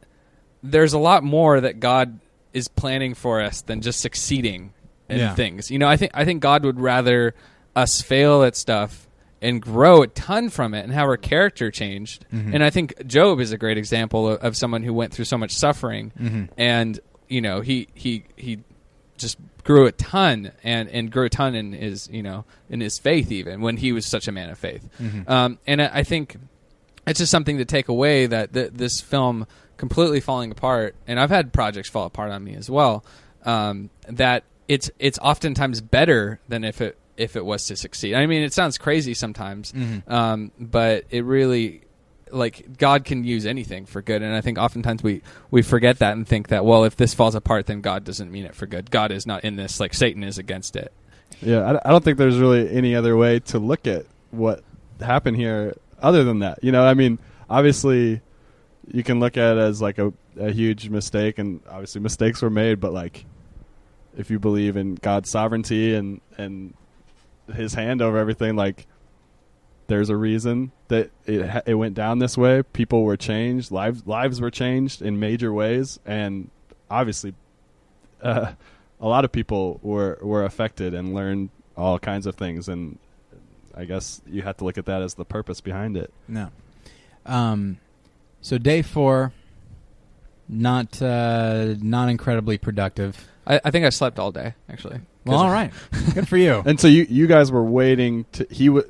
there's 0.64 0.94
a 0.94 1.00
lot 1.00 1.24
more 1.24 1.62
that 1.62 1.80
God 1.80 2.20
is 2.54 2.68
planning 2.68 3.14
for 3.14 3.42
us 3.42 3.62
than 3.62 3.82
just 3.82 4.00
succeeding 4.02 4.74
in 5.10 5.18
Yeah. 5.20 5.36
things. 5.36 5.70
You 5.72 5.80
know, 5.80 5.88
I 5.88 5.98
think 5.98 6.12
I 6.14 6.26
think 6.26 6.42
God 6.42 6.64
would 6.66 6.80
rather 6.80 7.34
us 7.76 8.02
fail 8.02 8.44
at 8.44 8.56
stuff 8.56 9.08
and 9.42 9.62
grow 9.62 10.02
a 10.02 10.08
ton 10.08 10.50
from 10.50 10.74
it 10.74 10.84
and 10.84 10.92
have 10.94 11.08
our 11.08 11.18
character 11.18 11.70
changed. 11.70 12.26
Mhm. 12.34 12.54
And 12.56 12.64
I 12.64 12.70
think 12.70 13.06
Job 13.06 13.40
is 13.40 13.52
a 13.52 13.58
great 13.58 13.78
example 13.78 14.30
of, 14.30 14.40
of 14.42 14.58
someone 14.58 14.82
who 14.84 14.94
went 14.94 15.14
through 15.14 15.26
so 15.26 15.38
much 15.38 15.52
suffering 15.52 16.12
Mhm. 16.20 16.50
and 16.58 17.00
you 17.28 17.42
know 17.42 17.62
he 17.62 17.88
he 17.94 18.24
he 18.36 18.60
just 19.18 19.38
grew 19.64 19.86
a 19.88 19.92
ton 19.92 20.52
and 20.64 20.90
and 20.90 21.12
grew 21.12 21.26
a 21.26 21.30
ton 21.30 21.56
in 21.56 21.74
his 21.74 22.08
you 22.12 22.22
know 22.24 22.46
in 22.70 22.80
his 22.82 22.98
faith 23.00 23.32
even 23.32 23.62
when 23.62 23.78
he 23.78 23.92
was 23.92 24.06
such 24.06 24.28
a 24.28 24.32
man 24.32 24.50
of 24.50 24.58
faith 24.60 24.88
Mhm. 25.02 25.30
um, 25.30 25.58
and 25.68 25.82
I 25.82 25.90
I 25.96 26.04
think 26.04 26.38
it's 27.08 27.20
just 27.20 27.32
something 27.32 27.58
to 27.58 27.66
take 27.66 27.88
away 27.88 28.26
that 28.28 28.54
th- 28.54 28.72
this 28.74 29.02
film 29.02 29.48
completely 29.78 30.20
falling 30.20 30.52
apart 30.52 30.96
and 31.08 31.20
I've 31.20 31.30
had 31.30 31.52
projects 31.52 31.90
fall 31.90 32.06
apart 32.06 32.32
on 32.32 32.44
me 32.44 32.56
as 32.56 32.70
well 32.70 33.04
um, 33.44 33.90
that 34.08 34.44
it's 34.68 34.90
it's 35.00 35.20
oftentimes 35.20 35.82
better 35.82 36.40
than 36.48 36.64
if 36.64 36.82
it 36.82 36.98
if 37.18 37.36
it 37.36 37.46
was 37.46 37.66
to 37.68 37.76
succeed 37.76 38.14
I 38.16 38.26
mean 38.26 38.44
it 38.44 38.54
sounds 38.54 38.78
crazy 38.78 39.14
sometimes 39.14 39.72
Mhm. 39.72 40.10
um, 40.12 40.52
but 40.60 41.06
it 41.10 41.24
really 41.24 41.82
like 42.32 42.78
God 42.78 43.06
can 43.06 43.24
use 43.24 43.46
anything 43.46 43.86
for 43.86 44.02
good, 44.02 44.22
and 44.24 44.36
I 44.36 44.42
think 44.42 44.58
oftentimes 44.58 45.04
we 45.04 45.22
we 45.52 45.62
forget 45.62 46.00
that 46.00 46.14
and 46.14 46.28
think 46.28 46.48
that 46.50 46.66
well, 46.66 46.84
if 46.84 46.96
this 46.96 47.14
falls 47.14 47.36
apart, 47.36 47.68
then 47.68 47.82
God 47.82 48.04
doesn't 48.04 48.32
mean 48.32 48.46
it 48.46 48.56
for 48.56 48.66
good. 48.66 48.90
God 48.90 49.12
is 49.12 49.28
not 49.28 49.46
in 49.46 49.56
this; 49.56 49.80
like 49.80 49.94
Satan 49.94 50.24
is 50.24 50.38
against 50.40 50.76
it. 50.76 50.92
Yeah, 51.42 51.60
I, 51.84 51.88
I 51.88 51.92
don't 51.92 52.04
think 52.04 52.18
there's 52.18 52.38
really 52.40 52.70
any 52.72 52.96
other 52.96 53.16
way 53.16 53.40
to 53.42 53.60
look 53.60 53.86
at 53.88 54.08
what 54.32 54.64
happened 55.00 55.38
here 55.38 55.76
other 56.02 56.24
than 56.24 56.40
that. 56.40 56.60
You 56.64 56.72
know, 56.72 56.84
I 56.84 56.96
mean, 56.96 57.20
obviously, 57.48 58.22
you 58.92 59.04
can 59.04 59.20
look 59.20 59.38
at 59.38 59.56
it 59.56 59.60
as 59.60 59.82
like 59.82 60.00
a, 60.00 60.12
a 60.38 60.52
huge 60.52 60.90
mistake, 60.90 61.38
and 61.38 61.62
obviously 61.70 62.02
mistakes 62.02 62.42
were 62.42 62.50
made. 62.50 62.80
But 62.80 62.92
like, 62.92 63.26
if 64.18 64.30
you 64.30 64.40
believe 64.40 64.78
in 64.78 64.96
God's 64.96 65.30
sovereignty 65.30 65.96
and 65.96 66.22
and 66.38 66.74
his 67.54 67.74
hand 67.74 68.02
over 68.02 68.18
everything. 68.18 68.56
Like, 68.56 68.88
there's 69.88 70.10
a 70.10 70.16
reason 70.16 70.72
that 70.88 71.12
it 71.26 71.64
it 71.66 71.76
went 71.76 71.96
down 71.96 72.20
this 72.20 72.38
way. 72.38 72.64
People 72.64 73.04
were 73.04 73.18
changed. 73.18 73.72
Lives 73.72 74.06
lives 74.06 74.42
were 74.42 74.52
changed 74.52 75.02
in 75.02 75.20
major 75.20 75.54
ways, 75.54 76.00
and 76.06 76.50
obviously, 76.90 77.34
uh, 78.22 78.54
a 79.00 79.08
lot 79.08 79.26
of 79.26 79.32
people 79.32 79.80
were 79.84 80.18
were 80.22 80.44
affected 80.44 80.94
and 80.94 81.14
learned 81.14 81.50
all 81.78 82.00
kinds 82.00 82.26
of 82.26 82.36
things. 82.36 82.68
And 82.68 82.98
I 83.76 83.86
guess 83.86 84.22
you 84.26 84.42
have 84.42 84.58
to 84.58 84.64
look 84.64 84.78
at 84.78 84.86
that 84.86 85.02
as 85.02 85.16
the 85.16 85.26
purpose 85.26 85.62
behind 85.62 85.98
it. 85.98 86.12
No. 86.28 86.50
Um, 87.26 87.80
so 88.42 88.58
day 88.58 88.82
four, 88.82 89.34
not 90.48 91.02
uh, 91.02 91.76
not 91.80 92.10
incredibly 92.10 92.58
productive. 92.58 93.28
I, 93.48 93.62
I 93.66 93.72
think 93.72 93.86
I 93.86 93.90
slept 93.90 94.20
all 94.20 94.32
day 94.32 94.54
actually. 94.70 95.00
Well, 95.26 95.40
all 95.40 95.50
right, 95.52 95.72
good 96.14 96.28
for 96.28 96.38
you. 96.38 96.62
And 96.66 96.80
so 96.80 96.88
you 96.88 97.06
you 97.10 97.28
guys 97.28 97.52
were 97.52 97.64
waiting 97.64 98.26
to 98.34 98.46
he 98.52 98.70
was 98.70 98.86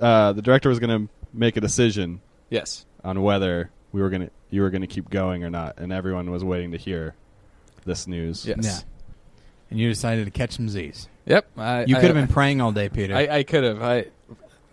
uh, 0.00 0.32
the 0.32 0.42
director 0.42 0.68
was 0.68 0.78
going 0.78 1.06
to 1.06 1.12
make 1.32 1.56
a 1.56 1.60
decision 1.60 2.20
Yes. 2.48 2.84
on 3.04 3.22
whether 3.22 3.70
we 3.92 4.00
were 4.00 4.08
going 4.10 4.22
to 4.22 4.30
you 4.50 4.62
were 4.62 4.70
going 4.70 4.80
to 4.82 4.86
keep 4.88 5.10
going 5.10 5.44
or 5.44 5.50
not, 5.50 5.78
and 5.78 5.92
everyone 5.92 6.30
was 6.30 6.42
waiting 6.44 6.72
to 6.72 6.76
hear 6.78 7.14
this 7.84 8.06
news. 8.06 8.44
Yes. 8.46 8.58
Yeah. 8.62 8.78
And 9.70 9.78
you 9.78 9.88
decided 9.88 10.24
to 10.24 10.30
catch 10.32 10.52
some 10.52 10.68
Z's. 10.68 11.08
Yep. 11.26 11.46
I, 11.56 11.84
You 11.84 11.96
I- 11.96 12.00
could 12.00 12.08
have 12.08 12.16
been 12.16 12.26
praying 12.26 12.60
all 12.60 12.72
day, 12.72 12.88
Peter. 12.88 13.14
I, 13.14 13.28
I 13.38 13.42
could 13.44 13.62
have. 13.62 13.80
I, 13.82 14.06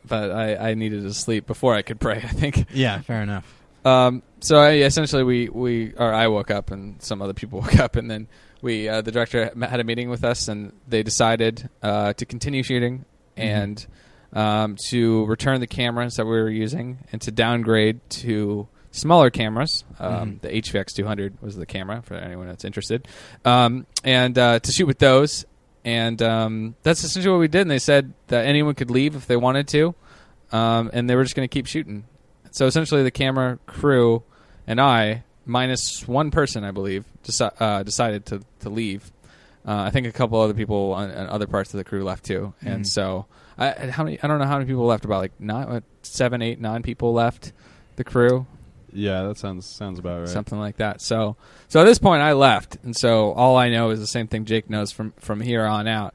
but 0.08 0.32
I, 0.32 0.70
I 0.70 0.74
needed 0.74 1.04
to 1.04 1.14
sleep 1.14 1.46
before 1.46 1.76
I 1.76 1.84
could 1.84 2.00
pray. 2.00 2.16
I 2.24 2.28
think. 2.28 2.66
yeah, 2.74 3.02
fair 3.02 3.22
enough. 3.22 3.54
Um, 3.86 4.24
so 4.40 4.58
I, 4.58 4.72
essentially, 4.78 5.24
we, 5.24 5.50
we 5.50 5.94
or 5.94 6.12
I 6.12 6.28
woke 6.28 6.50
up 6.50 6.72
and 6.72 7.00
some 7.02 7.22
other 7.22 7.34
people 7.34 7.60
woke 7.62 7.78
up, 7.80 7.96
and 7.96 8.10
then 8.10 8.28
we 8.62 8.88
uh, 8.90 9.02
the 9.02 9.12
director 9.12 9.52
had 9.60 9.80
a 9.80 9.84
meeting 9.84 10.10
with 10.10 10.24
us, 10.24 10.48
and 10.48 10.74
they 10.88 11.04
decided 11.04 11.70
uh, 11.82 12.14
to 12.14 12.26
continue 12.26 12.64
shooting 12.64 13.06
and 13.36 13.86
um, 14.34 14.76
to 14.90 15.26
return 15.26 15.60
the 15.60 15.68
cameras 15.68 16.16
that 16.16 16.26
we 16.26 16.32
were 16.32 16.50
using 16.50 17.00
and 17.12 17.22
to 17.22 17.32
downgrade 17.32 18.00
to 18.10 18.68
smaller 18.92 19.30
cameras. 19.30 19.84
Um, 20.00 20.12
Mhm. 20.14 20.42
The 20.42 20.56
HVX 20.56 20.94
200 20.94 21.42
was 21.42 21.56
the 21.56 21.66
camera 21.66 22.02
for 22.02 22.16
anyone 22.16 22.48
that's 22.48 22.66
interested, 22.66 23.08
um, 23.46 23.86
and 24.04 24.38
uh, 24.38 24.60
to 24.60 24.72
shoot 24.72 24.86
with 24.88 25.00
those. 25.00 25.46
And 25.86 26.22
um, 26.22 26.76
that's 26.84 27.02
essentially 27.06 27.32
what 27.32 27.40
we 27.40 27.48
did. 27.48 27.62
And 27.62 27.72
they 27.72 27.80
said 27.80 28.14
that 28.28 28.46
anyone 28.46 28.76
could 28.76 28.92
leave 28.92 29.16
if 29.16 29.26
they 29.26 29.38
wanted 29.38 29.70
to, 29.70 29.96
um, 30.52 30.90
and 30.92 31.10
they 31.10 31.16
were 31.16 31.24
just 31.24 31.34
going 31.36 31.48
to 31.48 31.54
keep 31.54 31.66
shooting. 31.66 32.04
So 32.52 32.66
essentially, 32.66 33.04
the 33.04 33.12
camera 33.12 33.58
crew 33.68 34.24
and 34.66 34.82
I, 34.82 35.24
minus 35.48 36.08
one 36.08 36.30
person, 36.32 36.64
I 36.64 36.72
believe, 36.72 37.06
deci- 37.24 37.52
uh, 37.60 37.84
decided 37.84 38.26
to 38.28 38.42
to 38.60 38.70
leave. 38.70 39.12
Uh, 39.66 39.84
I 39.84 39.90
think 39.90 40.08
a 40.08 40.12
couple 40.14 40.40
other 40.40 40.54
people 40.54 40.94
on, 40.94 41.12
on 41.12 41.28
other 41.28 41.48
parts 41.48 41.74
of 41.74 41.78
the 41.78 41.84
crew 41.84 42.04
left 42.04 42.24
too, 42.26 42.54
and 42.62 42.88
so 42.88 43.26
I, 43.58 43.72
how 43.88 44.04
many? 44.04 44.18
I 44.22 44.28
don't 44.28 44.40
know 44.40 44.46
how 44.46 44.58
many 44.58 44.66
people 44.68 44.86
left. 44.86 45.04
About 45.04 45.20
like 45.20 45.40
nine, 45.40 45.68
what, 45.70 45.84
seven, 46.04 46.42
eight, 46.42 46.62
nine 46.62 46.84
people 46.84 47.12
left 47.14 47.52
the 47.98 48.04
crew, 48.06 48.46
Yeah, 48.94 49.24
that 49.24 49.38
sounds 49.38 49.66
sounds 49.66 50.00
about 50.00 50.20
right. 50.20 50.30
something 50.30 50.58
like 50.60 50.78
that. 50.78 51.02
So, 51.02 51.36
so 51.68 51.82
at 51.82 51.86
this 51.86 52.00
point, 52.00 52.22
I 52.22 52.32
left, 52.34 52.78
and 52.84 52.96
so 52.96 53.34
all 53.34 53.58
I 53.58 53.68
know 53.70 53.90
is 53.90 54.00
the 54.00 54.08
same 54.08 54.28
thing 54.28 54.46
Jake 54.46 54.70
knows 54.70 54.92
from 54.94 55.12
from 55.20 55.42
here 55.42 55.66
on 55.66 55.88
out. 55.88 56.14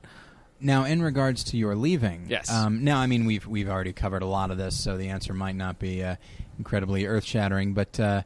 Now, 0.59 0.85
in 0.85 1.03
regards 1.03 1.43
to 1.45 1.57
your 1.59 1.75
leaving, 1.75 2.27
Yes. 2.29 2.49
Um, 2.51 2.85
now, 2.85 2.99
I 3.01 3.07
mean, 3.07 3.27
we've 3.27 3.47
we've 3.47 3.69
already 3.69 3.93
covered 3.93 4.23
a 4.23 4.27
lot 4.27 4.51
of 4.51 4.57
this, 4.57 4.79
so 4.83 4.97
the 4.97 5.09
answer 5.09 5.35
might 5.35 5.57
not 5.57 5.79
be 5.79 6.03
uh, 6.05 6.17
incredibly 6.57 7.05
earth 7.05 7.25
shattering. 7.25 7.75
But 7.75 7.99
uh, 8.01 8.23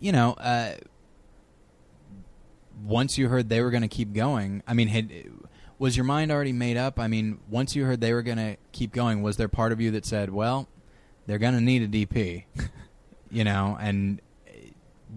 you 0.00 0.12
know, 0.12 0.32
uh, 0.34 0.74
once 2.84 3.16
you 3.18 3.28
heard 3.28 3.48
they 3.48 3.60
were 3.62 3.70
going 3.70 3.82
to 3.82 3.88
keep 3.88 4.12
going, 4.12 4.62
I 4.66 4.74
mean, 4.74 4.88
had 4.88 5.10
was 5.78 5.96
your 5.96 6.04
mind 6.04 6.30
already 6.30 6.52
made 6.52 6.76
up? 6.76 6.98
I 6.98 7.06
mean, 7.06 7.38
once 7.48 7.76
you 7.76 7.84
heard 7.84 8.00
they 8.00 8.12
were 8.12 8.22
going 8.22 8.38
to 8.38 8.56
keep 8.72 8.92
going, 8.92 9.22
was 9.22 9.36
there 9.36 9.48
part 9.48 9.72
of 9.72 9.80
you 9.80 9.90
that 9.92 10.06
said, 10.06 10.30
"Well, 10.30 10.68
they're 11.26 11.38
going 11.38 11.54
to 11.54 11.60
need 11.60 11.82
a 11.82 11.88
DP," 11.88 12.44
you 13.30 13.44
know, 13.44 13.76
and 13.80 14.20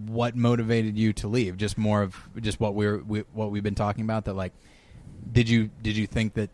what 0.06 0.36
motivated 0.36 0.98
you 0.98 1.14
to 1.14 1.28
leave? 1.28 1.58
Just 1.58 1.78
more 1.78 2.02
of 2.02 2.16
just 2.40 2.60
what 2.60 2.74
we're 2.74 2.98
we, 3.00 3.22
what 3.34 3.52
we've 3.52 3.64
been 3.64 3.76
talking 3.76 4.04
about. 4.04 4.26
That 4.26 4.34
like, 4.34 4.54
did 5.32 5.50
you 5.50 5.70
did 5.82 5.98
you 5.98 6.08
think 6.08 6.34
that 6.36 6.50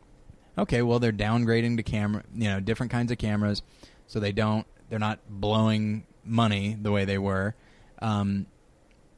okay, 0.58 0.82
well 0.82 1.00
they're 1.00 1.12
downgrading 1.12 1.78
to 1.78 1.84
camera, 1.84 2.24
you 2.34 2.48
know, 2.48 2.60
different 2.60 2.92
kinds 2.92 3.12
of 3.12 3.18
cameras, 3.18 3.62
so 4.08 4.20
they 4.20 4.32
don't 4.32 4.66
they're 4.90 5.00
not 5.00 5.20
blowing 5.30 6.06
money 6.24 6.78
the 6.80 6.92
way 6.92 7.06
they 7.06 7.18
were. 7.18 7.56
Um, 8.00 8.46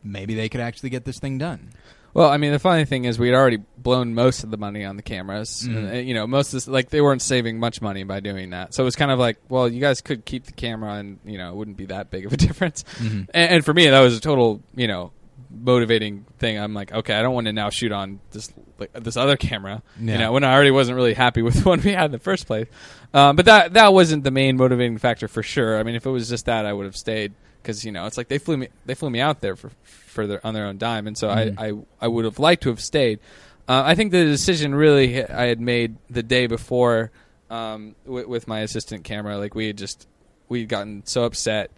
maybe 0.03 0.35
they 0.35 0.49
could 0.49 0.61
actually 0.61 0.89
get 0.89 1.05
this 1.05 1.19
thing 1.19 1.37
done. 1.37 1.69
Well, 2.13 2.29
I 2.29 2.37
mean, 2.37 2.51
the 2.51 2.57
funny 2.59 2.85
thing 2.85 3.05
is, 3.05 3.19
we 3.19 3.27
had 3.27 3.35
already 3.35 3.57
blown 3.77 4.15
most 4.15 4.43
of 4.43 4.49
the 4.49 4.57
money 4.57 4.83
on 4.83 4.95
the 4.95 5.03
cameras. 5.03 5.67
Mhm. 5.67 5.75
And, 5.77 5.89
uh, 5.89 5.93
you 5.99 6.13
know, 6.15 6.25
most 6.25 6.47
of 6.47 6.53
this, 6.53 6.67
like 6.67 6.89
they 6.89 7.01
weren't 7.01 7.21
saving 7.21 7.59
much 7.59 7.79
money 7.81 8.03
by 8.03 8.21
doing 8.21 8.51
that. 8.51 8.73
So 8.73 8.83
it 8.83 8.85
was 8.85 8.95
kind 8.95 9.11
of 9.11 9.19
like, 9.19 9.37
well, 9.49 9.67
you 9.69 9.79
guys 9.79 10.01
could 10.01 10.25
keep 10.25 10.45
the 10.45 10.51
camera, 10.53 10.93
and 10.93 11.19
you 11.25 11.37
know, 11.37 11.49
it 11.51 11.55
wouldn't 11.55 11.77
be 11.77 11.85
that 11.87 12.09
big 12.09 12.25
of 12.25 12.33
a 12.33 12.37
difference. 12.47 12.83
Mhm. 12.97 13.27
And, 13.33 13.51
and 13.51 13.65
for 13.65 13.73
me, 13.73 13.87
that 13.87 13.99
was 13.99 14.17
a 14.17 14.21
total, 14.21 14.61
you 14.75 14.87
know, 14.87 15.11
motivating 15.51 16.25
thing. 16.39 16.57
I'm 16.57 16.73
like, 16.73 16.91
okay, 16.91 17.13
I 17.13 17.21
don't 17.21 17.33
want 17.35 17.45
to 17.47 17.53
now 17.53 17.69
shoot 17.69 17.91
on 17.91 18.19
this 18.31 18.51
like, 18.79 18.93
this 18.93 19.17
other 19.17 19.37
camera. 19.37 19.83
Yeah. 19.99 20.13
You 20.13 20.17
know, 20.19 20.31
when 20.31 20.43
I 20.43 20.53
already 20.53 20.71
wasn't 20.71 20.95
really 20.95 21.13
happy 21.13 21.41
with 21.43 21.55
the 21.61 21.69
one 21.69 21.81
we 21.81 21.91
had 21.93 22.05
in 22.05 22.11
the 22.13 22.19
first 22.19 22.47
place. 22.47 22.67
Um, 23.13 23.35
but 23.35 23.45
that 23.45 23.73
that 23.73 23.93
wasn't 23.93 24.23
the 24.23 24.31
main 24.31 24.57
motivating 24.57 24.97
factor 24.97 25.27
for 25.27 25.43
sure. 25.43 25.77
I 25.79 25.83
mean, 25.83 25.93
if 25.95 26.05
it 26.05 26.09
was 26.09 26.29
just 26.29 26.45
that, 26.47 26.65
I 26.65 26.73
would 26.73 26.85
have 26.85 26.97
stayed 26.97 27.33
because 27.67 27.83
you 27.83 27.91
know 27.91 28.05
it's 28.05 28.17
like 28.17 28.29
they 28.29 28.37
flew 28.37 28.55
me 28.57 28.69
they 28.85 28.95
flew 28.95 29.09
me 29.09 29.19
out 29.19 29.41
there 29.41 29.55
for 29.57 29.69
for 30.05 30.25
their 30.25 30.45
on 30.47 30.53
their 30.53 30.65
own 30.65 30.77
dime, 30.77 31.05
and 31.05 31.17
so 31.17 31.27
Mhm. 31.27 31.55
I, 31.59 31.67
I 31.67 31.73
I 32.01 32.07
would 32.07 32.23
have 32.25 32.39
liked 32.39 32.63
to 32.63 32.69
have 32.69 32.79
stayed. 32.81 33.19
Uh, 33.67 33.83
I 33.85 33.95
think 33.95 34.11
the 34.13 34.23
decision 34.23 34.73
really 34.73 35.21
I 35.23 35.47
had 35.47 35.59
made 35.59 35.97
the 36.09 36.23
day 36.23 36.47
before 36.47 37.11
um, 37.49 37.95
with, 38.05 38.25
with 38.27 38.47
my 38.47 38.61
assistant 38.61 39.03
camera. 39.03 39.37
Like 39.37 39.53
we 39.55 39.67
had 39.67 39.77
just 39.77 40.07
we 40.47 40.61
had 40.61 40.69
gotten 40.69 41.05
so 41.05 41.25
upset, 41.25 41.69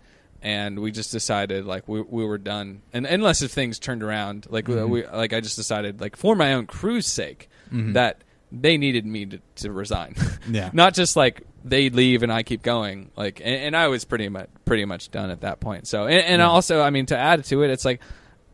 and 0.43 0.79
we 0.79 0.91
just 0.91 1.11
decided 1.11 1.65
like 1.65 1.87
we 1.87 2.01
we 2.01 2.23
were 2.23 2.37
done. 2.37 2.83
And 2.93 3.07
unless 3.07 3.41
if 3.41 3.51
things 3.51 3.79
turned 3.79 4.03
around, 4.03 4.45
like 4.49 4.67
we- 4.67 4.75
Mhm. 4.75 4.89
we 4.89 5.07
like 5.07 5.33
I 5.33 5.41
just 5.41 5.55
decided 5.55 5.99
like 5.99 6.15
for 6.15 6.35
my 6.35 6.53
own 6.53 6.67
crew's 6.67 7.07
sake 7.07 7.49
Mhm. 7.73 7.93
that 7.93 8.23
they 8.51 8.77
needed 8.77 9.05
me 9.05 9.25
to, 9.27 9.39
to 9.57 9.71
resign. 9.71 10.15
Yeah. 10.49 10.69
Not 10.73 10.93
just 10.93 11.15
like 11.15 11.41
they 11.63 11.89
leave 11.89 12.23
and 12.23 12.31
I 12.31 12.43
keep 12.43 12.61
going. 12.63 13.11
Like, 13.15 13.39
and, 13.39 13.55
and 13.55 13.75
I 13.77 13.87
was 13.87 14.05
pretty 14.05 14.29
much 14.29 14.49
pretty 14.65 14.85
much 14.85 15.11
done 15.11 15.29
at 15.29 15.41
that 15.41 15.59
point. 15.59 15.87
So, 15.87 16.05
and, 16.05 16.23
and 16.23 16.39
Yeah. 16.39 16.47
also, 16.49 16.81
I 16.81 16.89
mean, 16.89 17.05
to 17.07 17.17
add 17.17 17.43
to 17.45 17.63
it, 17.63 17.69
it's 17.71 17.85
like 17.85 18.01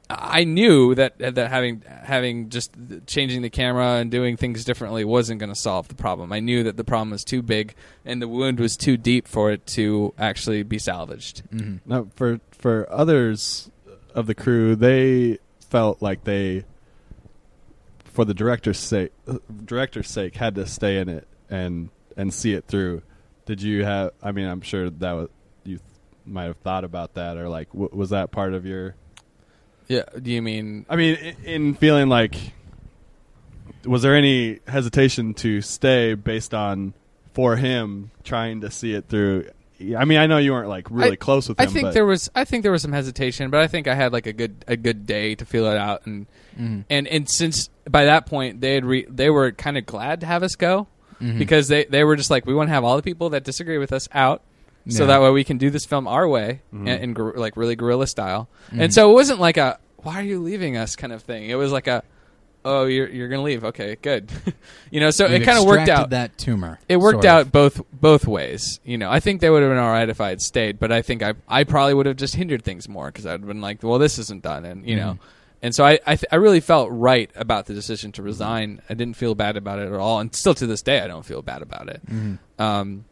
I 0.10 0.44
knew 0.44 0.94
that 0.96 1.18
that 1.18 1.50
having 1.50 1.82
having 1.88 2.50
just 2.50 2.72
changing 3.08 3.42
the 3.42 3.50
camera 3.50 3.94
and 3.96 4.12
doing 4.12 4.38
things 4.38 4.64
differently 4.64 5.04
wasn't 5.04 5.40
going 5.40 5.50
to 5.52 5.60
solve 5.60 5.88
the 5.88 5.96
problem. 5.96 6.32
I 6.32 6.40
knew 6.40 6.64
that 6.64 6.78
the 6.78 6.84
problem 6.84 7.10
was 7.10 7.24
too 7.24 7.42
big 7.42 7.74
and 8.06 8.22
the 8.22 8.28
wound 8.28 8.60
was 8.60 8.78
too 8.78 8.98
deep 8.98 9.28
for 9.28 9.52
it 9.52 9.66
to 9.68 10.14
actually 10.20 10.62
be 10.64 10.78
salvaged. 10.78 11.42
Mhm. 11.52 11.80
Now, 11.86 12.08
for 12.16 12.40
for 12.52 12.88
others 12.92 13.72
of 14.14 14.28
the 14.28 14.36
crew, 14.36 14.76
they 14.76 15.40
felt 15.60 16.02
like 16.02 16.24
they, 16.24 16.64
for 18.04 18.24
the 18.26 18.34
director's 18.34 18.78
sake, 18.80 19.12
director's 19.66 20.08
sake, 20.10 20.36
had 20.36 20.56
to 20.56 20.66
stay 20.66 20.98
in 21.00 21.10
it 21.10 21.28
and 21.50 21.90
and 22.18 22.34
see 22.34 22.54
it 22.54 22.66
through. 22.68 23.02
Did 23.46 23.62
you 23.62 23.84
have? 23.84 24.12
I 24.24 24.32
mean, 24.32 24.48
I'm 24.48 24.62
sure 24.62 24.90
that 24.90 25.12
was, 25.12 25.30
you 25.64 25.80
might 26.26 26.46
have 26.46 26.58
thought 26.58 26.84
about 26.84 27.14
that, 27.16 27.38
or 27.38 27.48
like, 27.50 27.70
w- 27.72 27.90
was 27.94 28.10
that 28.12 28.32
part 28.32 28.54
of 28.54 28.66
your? 28.66 28.96
Yeah. 29.88 30.04
Do 30.20 30.32
you 30.32 30.42
mean? 30.42 30.86
I 30.90 30.96
mean, 30.96 31.16
in, 31.16 31.36
in 31.44 31.74
feeling 31.76 32.10
like, 32.10 32.36
was 33.86 34.02
there 34.02 34.16
any 34.16 34.60
hesitation 34.68 35.34
to 35.36 35.62
stay 35.62 36.16
based 36.16 36.54
on 36.54 36.94
for 37.34 37.56
him 37.56 38.12
trying 38.24 38.62
to 38.62 38.72
see 38.72 38.94
it 38.94 39.08
through? 39.10 39.50
I 39.98 40.06
mean, 40.06 40.18
I 40.18 40.26
know 40.26 40.38
you 40.38 40.54
weren't 40.54 40.70
like 40.70 40.88
really 40.90 41.12
I- 41.12 41.16
close 41.18 41.50
with 41.50 41.60
him. 41.60 41.64
I 41.64 41.68
him. 41.68 41.74
think 41.74 41.84
but 41.88 41.94
there 41.94 42.06
was 42.06 42.32
I 42.34 42.46
think 42.46 42.64
there 42.64 42.72
was 42.72 42.82
some 42.82 42.94
hesitation, 42.94 43.50
but 43.52 43.60
I 43.60 43.68
think 43.68 43.88
I 43.88 43.94
had 43.94 44.14
like 44.14 44.26
a 44.26 44.34
good 44.34 44.64
a 44.68 44.78
good 44.78 45.06
day 45.06 45.36
to 45.36 45.46
feel 45.46 45.66
it 45.68 45.78
out 45.78 46.06
and 46.06 46.26
Mhm. 46.60 46.86
and 46.90 47.08
and 47.10 47.30
since 47.30 47.70
by 47.90 48.06
that 48.06 48.26
point 48.26 48.62
they 48.62 48.74
had 48.76 48.86
re- 48.86 49.06
they 49.10 49.30
were 49.30 49.52
kind 49.52 49.78
of 49.78 49.86
glad 49.86 50.22
to 50.22 50.26
have 50.26 50.42
us 50.44 50.56
go 50.56 50.88
Mhm. 51.22 51.38
because 51.40 51.68
they 51.68 51.86
they 51.86 52.04
were 52.04 52.16
just 52.16 52.30
like 52.30 52.46
we 52.46 52.54
want 52.54 52.68
to 52.70 52.74
have 52.74 52.84
all 52.84 52.96
the 52.96 53.04
people 53.04 53.30
that 53.30 53.44
disagree 53.44 53.78
with 53.78 53.92
us 53.94 54.08
out 54.14 54.42
so 54.88 55.08
that 55.08 55.20
way 55.22 55.32
we 55.32 55.44
can 55.44 55.58
do 55.58 55.70
this 55.72 55.84
film 55.86 56.08
our 56.08 56.28
way 56.28 56.62
Mhm. 56.74 56.88
and, 56.90 57.04
in 57.04 57.14
gor- 57.14 57.34
like 57.36 57.58
really 57.58 57.76
guerrilla 57.76 58.06
style 58.08 58.48
Mhm. 58.72 58.82
and 58.84 58.94
so 58.94 59.10
it 59.10 59.14
wasn't 59.14 59.40
like 59.40 59.58
a 59.58 59.80
why 59.98 60.20
are 60.20 60.24
you 60.24 60.40
leaving 60.42 60.78
us 60.78 60.96
kind 60.96 61.12
of 61.14 61.24
thing 61.24 61.50
it 61.50 61.56
was 61.56 61.72
like 61.72 61.88
a 61.88 62.04
oh 62.64 62.86
you're 62.86 63.08
you're 63.10 63.28
gonna 63.28 63.42
leave 63.44 63.64
okay 63.64 63.96
good 64.02 64.30
you 64.92 65.00
know 65.00 65.10
so 65.12 65.26
it 65.26 65.44
kind 65.44 65.58
of 65.58 65.66
worked 65.66 65.90
out 65.90 66.10
that 66.12 66.38
tumor. 66.38 66.80
it 66.90 66.98
worked 66.98 67.24
sort 67.24 67.26
of. 67.26 67.48
out 67.48 67.52
both 67.52 67.82
both 67.94 68.28
ways. 68.28 68.80
You 68.84 68.98
know, 69.00 69.10
I 69.10 69.20
think 69.20 69.42
they 69.42 69.50
would 69.50 69.62
have 69.64 69.72
been 69.72 69.80
all 69.80 69.92
right 69.92 70.08
if 70.10 70.20
I 70.22 70.30
had 70.30 70.42
stayed, 70.42 70.80
but 70.80 70.92
I 70.92 71.02
think 71.02 71.24
I 71.24 71.34
I 71.48 71.64
probably 71.64 71.94
would 71.96 72.06
have 72.08 72.18
just 72.18 72.36
hindered 72.36 72.64
things 72.64 72.88
more 72.90 73.08
because 73.08 73.26
I'd 73.26 73.46
been 73.46 73.62
like, 73.62 73.82
well, 73.84 73.98
this 74.00 74.20
isn't 74.20 74.44
done, 74.44 74.66
and 74.66 74.88
you 74.88 74.96
know, 74.96 75.14
Mhm. 75.14 75.20
And 75.66 75.76
so 75.76 75.84
I 75.84 76.00
I, 76.06 76.16
th- 76.16 76.26
I 76.32 76.36
really 76.38 76.60
felt 76.62 76.90
right 76.92 77.30
about 77.36 77.66
the 77.66 77.74
decision 77.74 78.12
to 78.14 78.22
resign. 78.24 78.82
I 78.90 78.94
didn't 78.94 79.16
feel 79.18 79.36
bad 79.36 79.58
about 79.58 79.80
it 79.80 79.88
at 79.88 79.94
all, 80.00 80.20
and 80.20 80.34
still 80.36 80.54
to 80.56 80.68
this 80.68 80.82
day, 80.82 81.00
I 81.02 81.08
don't 81.08 81.26
feel 81.26 81.42
bad 81.42 81.62
about 81.62 81.90
it. 81.90 82.02
Mhm. 82.06 82.38
Um, 82.60 83.06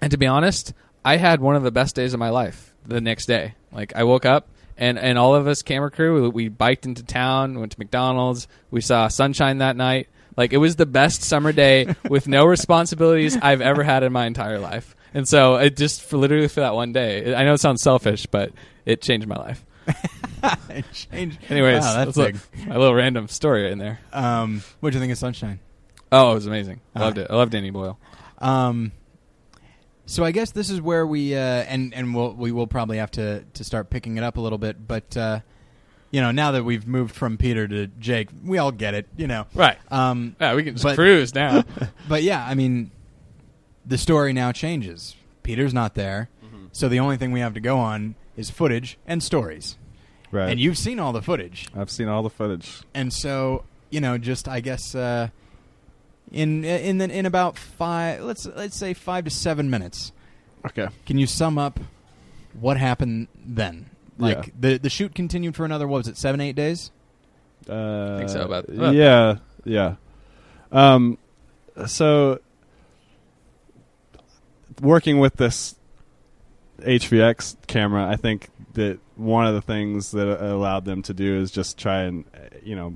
and 0.00 0.10
to 0.10 0.16
be 0.18 0.26
honest, 0.26 0.72
I 1.04 1.16
had 1.16 1.40
one 1.40 1.56
of 1.56 1.62
the 1.62 1.70
best 1.70 1.94
days 1.94 2.14
of 2.14 2.20
my 2.20 2.30
life 2.30 2.72
the 2.86 3.00
next 3.00 3.26
day. 3.26 3.54
Like 3.72 3.94
I 3.96 4.04
woke 4.04 4.26
up 4.26 4.48
and 4.76 4.98
and 4.98 5.18
all 5.18 5.34
of 5.34 5.46
us 5.46 5.62
camera 5.62 5.90
crew 5.90 6.28
we 6.30 6.48
biked 6.48 6.84
into 6.86 7.02
town, 7.02 7.58
went 7.58 7.72
to 7.72 7.78
McDonald's, 7.78 8.46
we 8.70 8.80
saw 8.80 9.08
sunshine 9.08 9.58
that 9.58 9.76
night. 9.76 10.08
Like 10.36 10.52
it 10.52 10.58
was 10.58 10.76
the 10.76 10.86
best 10.86 11.22
summer 11.22 11.52
day 11.52 11.94
with 12.08 12.26
no 12.28 12.44
responsibilities 12.44 13.36
I've 13.40 13.60
ever 13.60 13.82
had 13.82 14.02
in 14.02 14.12
my 14.12 14.26
entire 14.26 14.58
life. 14.58 14.94
And 15.14 15.28
so 15.28 15.54
it 15.56 15.76
just 15.76 16.02
for 16.02 16.16
literally 16.16 16.48
for 16.48 16.60
that 16.60 16.74
one 16.74 16.92
day. 16.92 17.34
I 17.34 17.44
know 17.44 17.54
it 17.54 17.60
sounds 17.60 17.82
selfish, 17.82 18.26
but 18.26 18.50
it 18.84 19.00
changed 19.00 19.28
my 19.28 19.36
life. 19.36 19.64
It 20.70 20.84
changed. 20.92 21.38
Anyways, 21.48 21.82
Wow, 21.82 22.04
that's 22.04 22.16
that's 22.16 22.40
big. 22.52 22.68
a, 22.68 22.76
a 22.76 22.78
little 22.78 22.94
random 22.94 23.28
story 23.28 23.70
in 23.70 23.78
there. 23.78 24.00
Um, 24.12 24.62
what 24.80 24.90
do 24.90 24.96
you 24.96 25.00
think 25.00 25.12
of 25.12 25.18
Sunshine? 25.18 25.60
Oh, 26.12 26.32
it 26.32 26.34
was 26.34 26.46
amazing. 26.46 26.80
I 26.94 27.00
Ah. 27.00 27.04
loved 27.04 27.18
it. 27.18 27.26
I 27.30 27.34
loved 27.36 27.52
Danny 27.52 27.70
Boyle. 27.70 27.98
Um, 28.38 28.92
so 30.06 30.22
I 30.24 30.32
guess 30.32 30.50
this 30.52 30.68
is 30.70 30.80
where 30.80 31.06
we 31.06 31.34
uh, 31.34 31.38
and 31.38 31.94
and 31.94 32.14
we'll, 32.14 32.32
we 32.34 32.52
will 32.52 32.66
probably 32.66 32.98
have 32.98 33.10
to 33.12 33.42
to 33.54 33.64
start 33.64 33.90
picking 33.90 34.16
it 34.18 34.24
up 34.24 34.36
a 34.36 34.40
little 34.40 34.58
bit. 34.58 34.86
But 34.86 35.16
uh, 35.16 35.40
you 36.10 36.20
know, 36.20 36.30
now 36.30 36.52
that 36.52 36.64
we've 36.64 36.86
moved 36.86 37.14
from 37.14 37.36
Peter 37.38 37.66
to 37.66 37.86
Jake, 37.86 38.28
we 38.44 38.58
all 38.58 38.70
get 38.72 38.94
it. 38.94 39.08
You 39.16 39.26
know, 39.26 39.46
Right. 39.54 39.78
um, 39.90 40.36
Yeah, 40.40 40.54
we 40.54 40.62
can 40.62 40.74
just 40.74 40.84
But- 40.84 40.96
cruise 40.96 41.34
now. 41.34 41.64
but 42.08 42.22
yeah, 42.22 42.44
I 42.46 42.54
mean, 42.54 42.90
the 43.86 43.98
story 43.98 44.32
now 44.32 44.52
changes. 44.52 45.16
Peter's 45.42 45.74
not 45.74 45.94
there, 45.94 46.28
so 46.72 46.88
the 46.88 47.00
only 47.00 47.16
thing 47.16 47.32
we 47.32 47.40
have 47.40 47.54
to 47.54 47.60
go 47.60 47.78
on 47.78 48.14
is 48.36 48.50
footage 48.50 48.98
and 49.06 49.22
stories. 49.22 49.76
Right. 50.34 50.50
And 50.50 50.58
you've 50.60 50.76
seen 50.76 50.98
all 50.98 51.12
the 51.12 51.22
footage, 51.22 51.68
I've 51.76 51.90
seen 51.90 52.08
all 52.08 52.22
the 52.24 52.30
footage. 52.30 52.80
and 52.92 53.12
so 53.12 53.64
you 53.90 54.00
know, 54.00 54.18
just 54.18 54.48
I 54.48 54.58
guess 54.60 54.94
uh, 54.94 55.28
in 56.32 56.64
in 56.64 56.98
the, 56.98 57.08
in 57.08 57.24
about 57.26 57.56
five, 57.56 58.20
let's 58.22 58.44
let's 58.46 58.76
say 58.76 58.94
five 58.94 59.24
to 59.24 59.30
seven 59.30 59.70
minutes. 59.70 60.10
Okay. 60.66 60.88
Can 61.06 61.18
you 61.18 61.26
sum 61.28 61.56
up 61.58 61.78
what 62.58 62.76
happened 62.78 63.28
then? 63.44 63.90
Like 64.18 64.46
Yeah. 64.46 64.52
the 64.58 64.78
the 64.78 64.90
shoot 64.90 65.14
continued 65.14 65.54
for 65.54 65.64
another 65.64 65.86
what 65.86 65.98
was 65.98 66.08
it 66.08 66.16
seven 66.16 66.40
eight 66.40 66.56
days? 66.56 66.90
Uh, 67.68 68.18
think 68.18 68.28
so, 68.30 68.42
about- 68.42 68.68
about- 68.68 68.94
yeah, 68.94 69.36
yeah. 69.64 69.94
Um, 70.72 71.16
so 71.86 72.40
working 74.80 75.18
with 75.18 75.36
this 75.36 75.76
HVX 76.80 77.56
camera, 77.66 78.06
I 78.08 78.16
think 78.16 78.48
that 78.74 78.98
one 79.16 79.46
of 79.46 79.54
the 79.54 79.62
things 79.62 80.10
that 80.12 80.42
allowed 80.44 80.84
them 80.84 81.02
to 81.02 81.14
do 81.14 81.36
is 81.40 81.50
just 81.50 81.78
try 81.78 82.02
and 82.02 82.24
uh, 82.34 82.38
you 82.62 82.74
know 82.76 82.94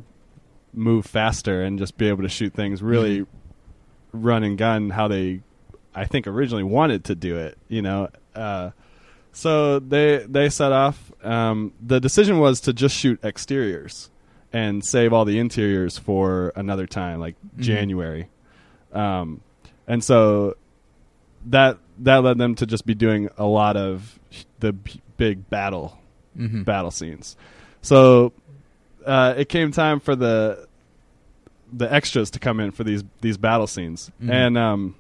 move 0.75 1.07
faster 1.07 1.63
and 1.63 1.79
just 1.79 1.97
be 1.97 2.09
able 2.09 2.23
to 2.23 2.29
shoot 2.29 2.53
things 2.53 2.83
really 2.83 3.25
run 4.13 4.43
and 4.45 4.59
gun 4.59 4.91
how 4.91 5.09
they 5.09 5.41
I 5.95 6.05
think 6.05 6.27
originally 6.27 6.63
wanted 6.65 7.05
to 7.05 7.15
do 7.15 7.37
it. 7.37 7.59
You 7.69 7.83
know. 7.83 8.09
Uh, 8.35 8.71
so 9.33 9.79
they 9.79 10.25
they 10.29 10.49
set 10.49 10.73
off. 10.73 11.13
Um, 11.25 11.73
the 11.85 12.01
decision 12.01 12.39
was 12.39 12.61
to 12.63 12.73
just 12.73 12.95
shoot 12.97 13.19
exteriors 13.25 14.11
and 14.53 14.85
save 14.85 15.13
all 15.13 15.25
the 15.25 15.39
interiors 15.39 15.99
for 15.99 16.53
another 16.57 16.87
time, 16.87 17.21
like 17.21 17.35
Mhm. 17.57 17.61
January. 17.63 18.29
Um, 18.93 19.41
and 19.87 20.03
so 20.03 20.57
that 21.47 21.79
that 21.99 22.23
led 22.23 22.39
them 22.39 22.55
to 22.57 22.67
just 22.67 22.87
be 22.87 22.95
doing 22.95 23.29
a 23.37 23.45
lot 23.47 23.77
of 23.77 24.19
the 24.61 24.73
b- 24.73 25.01
big 25.17 25.49
battle 25.51 25.98
Mm-hmm. 26.39 26.63
battle 26.63 26.91
scenes. 26.91 27.37
So 27.83 28.33
uh, 29.05 29.35
it 29.37 29.49
came 29.49 29.73
time 29.73 30.01
for 30.01 30.15
the 30.17 30.67
the 31.73 31.93
extras 31.93 32.31
to 32.31 32.39
come 32.39 32.61
in 32.61 32.71
for 32.71 32.85
these 32.85 33.05
these 33.21 33.37
battle 33.37 33.67
scenes, 33.67 34.11
Mhm. 34.23 34.31
and 34.33 34.59
um, 34.59 34.95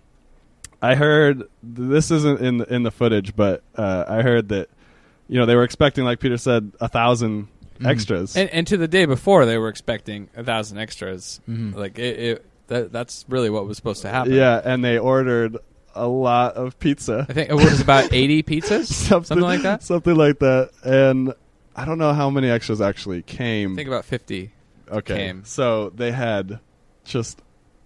I 0.82 0.94
heard 0.94 1.44
this 1.62 2.10
isn't 2.10 2.40
in 2.40 2.58
the, 2.58 2.74
in 2.74 2.82
the 2.82 2.90
footage, 2.90 3.34
but 3.34 3.62
uh, 3.76 4.04
I 4.08 4.22
heard 4.22 4.48
that 4.50 4.68
you 5.28 5.38
know 5.38 5.46
they 5.46 5.54
were 5.56 5.64
expecting, 5.64 6.04
like 6.04 6.20
Peter 6.20 6.36
said, 6.38 6.72
a 6.80 6.84
1000 6.88 7.48
Mhm. 7.80 7.86
extras. 7.86 8.36
and, 8.36 8.50
and 8.50 8.66
to 8.66 8.76
the 8.76 8.88
day 8.88 9.06
before, 9.06 9.46
they 9.46 9.56
were 9.56 9.68
expecting 9.68 10.28
a 10.36 10.42
thousand 10.42 10.78
extras. 10.78 11.40
Mhm. 11.48 11.74
Like 11.76 11.98
it, 11.98 12.18
it 12.18 12.44
that, 12.66 12.92
that's 12.92 13.24
really 13.28 13.50
what 13.50 13.66
was 13.66 13.76
supposed 13.76 14.02
to 14.02 14.08
happen. 14.08 14.32
yeah, 14.34 14.60
and 14.64 14.84
they 14.84 14.98
ordered 14.98 15.56
a 15.98 16.06
lot 16.06 16.54
of 16.54 16.78
pizza. 16.78 17.26
I 17.28 17.32
think 17.32 17.50
it 17.50 17.54
was 17.54 17.80
about 17.80 18.12
eighty 18.12 18.42
pizzas, 18.44 18.86
something 18.86 19.40
like 19.40 19.62
that. 19.62 19.82
Something 19.82 20.16
like 20.16 20.38
that, 20.38 20.70
and 20.84 21.34
I 21.76 21.84
don't 21.84 21.98
know 21.98 22.12
how 22.12 22.30
many 22.30 22.48
extras 22.48 22.80
actually 22.80 23.22
came. 23.22 23.72
I 23.72 23.76
think 23.76 23.88
about 23.88 24.04
fifty. 24.04 24.52
Okay. 24.90 25.16
came. 25.16 25.44
So 25.44 25.90
they 25.90 26.12
had 26.12 26.60
just 27.04 27.42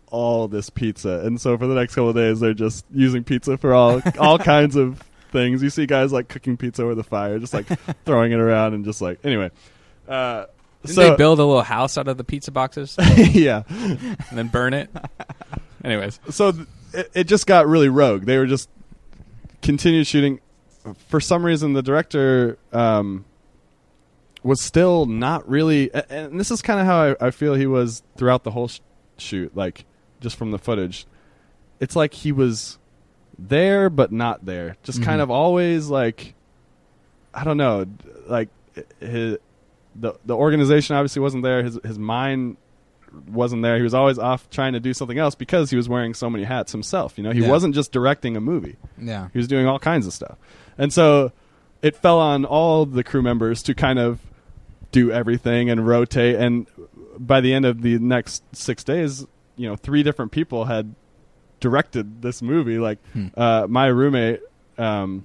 all 0.07 0.47
this 0.47 0.71
pizza, 0.71 1.23
and 1.25 1.41
so 1.41 1.57
for 1.59 1.67
the 1.67 1.75
next 1.75 1.95
couple 1.95 2.11
of 2.11 2.15
days, 2.17 2.41
they're 2.41 2.55
just 2.55 2.85
using 2.93 3.25
pizza 3.25 3.57
for 3.57 3.75
all 3.75 4.01
all 4.19 4.39
kinds 4.39 4.77
of 4.77 5.03
things. 5.33 5.63
You 5.63 5.71
see 5.71 5.87
guys 5.87 6.13
like 6.13 6.29
cooking 6.29 6.57
pizza 6.57 6.83
over 6.83 6.95
the 6.95 7.05
fire, 7.05 7.39
just 7.39 7.55
like 7.55 7.67
throwing 8.05 8.33
it 8.33 8.39
around, 8.39 8.75
and 8.75 8.85
just 8.85 9.01
like 9.01 9.19
anyway. 9.25 9.51
Uh, 10.07 10.47
Didn't 10.83 10.95
so 10.95 11.11
they 11.11 11.17
build 11.17 11.39
a 11.39 11.45
little 11.45 11.63
house 11.63 11.97
out 11.97 12.09
of 12.09 12.17
the 12.19 12.25
pizza 12.25 12.51
boxes 12.51 12.97
yeah, 13.19 13.63
and 13.69 14.17
then 14.33 14.49
burn 14.49 14.75
it? 14.75 14.91
Anyways, 15.85 16.21
so 16.31 16.53
th- 16.53 16.67
it, 16.95 17.11
it 17.15 17.25
just 17.25 17.47
got 17.47 17.67
really 17.67 17.89
rogue. 17.89 18.25
They 18.25 18.39
were 18.39 18.47
just 18.47 18.69
continued 19.63 20.07
shooting. 20.07 20.41
For 21.09 21.21
some 21.21 21.45
reason, 21.45 21.73
the 21.75 21.83
director 21.83 22.59
um, 22.73 23.25
was 24.43 24.63
still 24.65 25.07
not 25.07 25.49
really, 25.49 25.93
and 25.95 26.39
this 26.41 26.51
is 26.51 26.61
kind 26.63 26.81
of 26.81 26.87
how 26.87 27.15
I, 27.21 27.27
I 27.29 27.31
feel 27.31 27.55
he 27.55 27.67
was 27.67 28.03
throughout 28.17 28.43
the 28.45 28.51
whole 28.51 28.69
sh- 28.69 28.81
shoot. 29.19 29.57
Like 29.57 29.85
just 30.21 30.37
from 30.37 30.51
the 30.51 30.59
footage, 30.59 31.07
it's 31.81 31.95
like 31.95 32.15
he 32.15 32.33
was 32.33 32.79
there 33.39 33.89
but 33.91 34.11
not 34.13 34.45
there. 34.45 34.77
Just 34.83 35.01
Mhm. 35.01 35.05
kind 35.05 35.21
of 35.21 35.31
always 35.31 35.89
like, 35.89 36.35
I 37.33 37.45
don't 37.45 37.57
know, 37.57 37.87
like 38.27 38.49
his, 39.01 39.39
the 39.95 40.15
the 40.25 40.35
organization 40.37 40.97
obviously 40.97 41.23
wasn't 41.23 41.45
there. 41.45 41.63
His 41.63 41.79
his 41.85 41.99
mind 41.99 42.57
wasn't 43.29 43.63
there. 43.63 43.77
He 43.77 43.83
was 43.83 43.95
always 43.95 44.19
off 44.19 44.49
trying 44.51 44.73
to 44.73 44.81
do 44.81 44.93
something 44.95 45.19
else 45.19 45.35
because 45.35 45.71
he 45.71 45.77
was 45.77 45.89
wearing 45.89 46.15
so 46.15 46.29
many 46.31 46.45
hats 46.45 46.73
himself. 46.73 47.15
You 47.17 47.25
know, 47.25 47.31
he 47.33 47.41
Yeah. 47.41 47.51
wasn't 47.51 47.75
just 47.75 47.93
directing 47.93 48.37
a 48.37 48.41
movie. 48.41 48.77
Yeah. 49.01 49.29
He 49.33 49.39
was 49.39 49.49
doing 49.49 49.67
all 49.67 49.79
kinds 49.79 50.07
of 50.07 50.13
stuff. 50.13 50.37
And 50.79 50.93
so 50.93 51.33
it 51.83 51.97
fell 51.97 52.19
on 52.19 52.45
all 52.45 52.87
the 52.87 53.03
crew 53.05 53.23
members 53.23 53.63
to 53.65 53.75
kind 53.75 53.99
of 53.99 54.21
do 54.93 55.11
everything 55.11 55.69
and 55.71 55.87
rotate 55.87 56.37
and 56.37 56.67
by 57.19 57.41
the 57.41 57.53
end 57.55 57.65
of 57.67 57.83
the 57.83 57.99
next 57.99 58.43
6 58.55 58.83
days, 58.85 59.27
you 59.57 59.69
know, 59.69 59.77
three 59.77 60.03
different 60.03 60.33
people 60.33 60.65
had 60.67 60.95
directed 61.61 62.23
this 62.23 62.43
movie 62.43 62.79
like 62.79 62.99
Hmm. 63.13 63.27
uh, 63.37 63.67
my 63.69 63.87
roommate 63.87 64.41
um, 64.79 65.25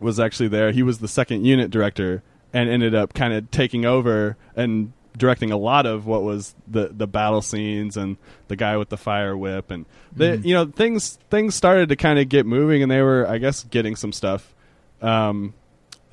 was 0.00 0.18
actually 0.20 0.48
there. 0.48 0.72
He 0.72 0.82
was 0.82 0.98
the 0.98 1.08
second 1.08 1.44
unit 1.44 1.70
director 1.70 2.22
and 2.52 2.68
ended 2.68 2.94
up 2.94 3.14
kind 3.14 3.32
of 3.32 3.50
taking 3.50 3.84
over 3.84 4.36
and 4.56 4.92
directing 5.16 5.50
a 5.52 5.56
lot 5.56 5.86
of 5.86 6.06
what 6.06 6.22
was 6.22 6.54
the 6.66 6.88
the 6.88 7.06
battle 7.06 7.40
scenes 7.42 7.96
and 7.96 8.16
the 8.48 8.56
guy 8.56 8.76
with 8.76 8.88
the 8.88 8.96
fire 8.96 9.36
whip 9.36 9.70
and 9.70 9.86
they, 10.16 10.38
Mhm. 10.38 10.44
you 10.44 10.54
know 10.54 10.66
things 10.66 11.18
things 11.30 11.54
started 11.54 11.88
to 11.90 11.96
kind 11.96 12.18
of 12.18 12.28
get 12.28 12.46
moving 12.46 12.82
and 12.82 12.90
they 12.90 13.00
were 13.00 13.26
I 13.28 13.38
guess 13.38 13.62
getting 13.64 13.94
some 13.96 14.12
stuff. 14.12 14.54
Um, 15.02 15.54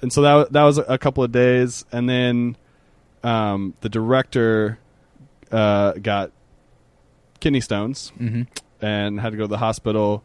and 0.01 0.11
so 0.13 0.21
that 0.21 0.51
that 0.53 0.63
was 0.63 0.77
a 0.77 0.97
couple 0.97 1.23
of 1.23 1.31
days 1.31 1.85
and 1.91 2.07
then 2.09 2.57
um, 3.23 3.73
the 3.81 3.89
director 3.89 4.79
uh, 5.51 5.93
got 5.93 6.31
kidney 7.39 7.61
stones 7.61 8.11
Mm-hmm. 8.19 8.43
and 8.81 9.19
had 9.19 9.31
to 9.31 9.37
go 9.37 9.43
to 9.43 9.47
the 9.47 9.57
hospital. 9.57 10.23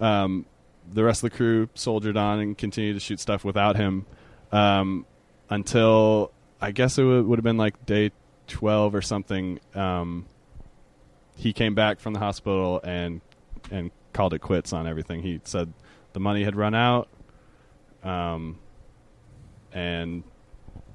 Um, 0.00 0.46
the 0.92 1.04
rest 1.04 1.22
of 1.22 1.30
the 1.30 1.36
crew 1.36 1.68
soldiered 1.74 2.16
on 2.16 2.40
and 2.40 2.58
continued 2.58 2.94
to 2.94 3.00
shoot 3.00 3.20
stuff 3.20 3.44
without 3.44 3.76
him 3.76 4.04
um, 4.50 5.06
until 5.48 6.32
I 6.62 6.70
guess 6.70 6.96
it 6.96 7.04
would, 7.04 7.26
would 7.26 7.38
have 7.38 7.44
been 7.44 7.56
like 7.56 7.84
day 7.84 8.12
12 8.46 8.94
or 8.94 9.02
something. 9.02 9.58
Um, 9.74 10.26
he 11.36 11.52
came 11.52 11.74
back 11.74 11.98
from 12.00 12.12
the 12.12 12.20
hospital 12.20 12.80
and 12.82 13.20
and 13.70 13.90
called 14.12 14.34
it 14.34 14.40
quits 14.40 14.72
on 14.72 14.86
everything. 14.86 15.22
He 15.22 15.40
said 15.44 15.72
the 16.12 16.20
money 16.20 16.44
had 16.44 16.54
run 16.54 16.74
out, 16.74 17.08
um, 18.04 18.58
and 19.72 20.22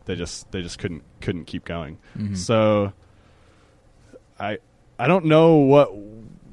they 0.05 0.15
just 0.15 0.49
they 0.51 0.61
just 0.61 0.79
couldn't 0.79 1.03
couldn't 1.21 1.45
keep 1.45 1.65
going. 1.65 1.97
Mm-hmm. 2.17 2.35
So 2.35 2.93
I 4.39 4.59
I 4.97 5.07
don't 5.07 5.25
know 5.25 5.55
what 5.55 5.91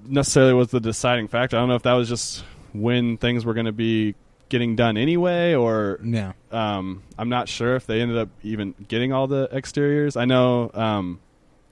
necessarily 0.04 0.54
was 0.54 0.68
the 0.68 0.80
deciding 0.80 1.28
factor. 1.28 1.56
I 1.56 1.60
don't 1.60 1.68
know 1.68 1.76
if 1.76 1.82
that 1.82 1.92
was 1.92 2.08
just 2.08 2.44
when 2.72 3.16
things 3.16 3.44
were 3.44 3.54
going 3.54 3.66
to 3.66 3.72
be 3.72 4.14
getting 4.48 4.76
done 4.76 4.96
anyway 4.96 5.54
or 5.54 5.98
yeah. 6.04 6.32
um, 6.50 7.02
I'm 7.18 7.28
not 7.28 7.48
sure 7.48 7.76
if 7.76 7.86
they 7.86 8.00
ended 8.00 8.18
up 8.18 8.28
even 8.42 8.74
getting 8.88 9.12
all 9.12 9.26
the 9.26 9.48
exteriors. 9.52 10.16
I 10.16 10.24
know 10.24 10.70
um, 10.74 11.20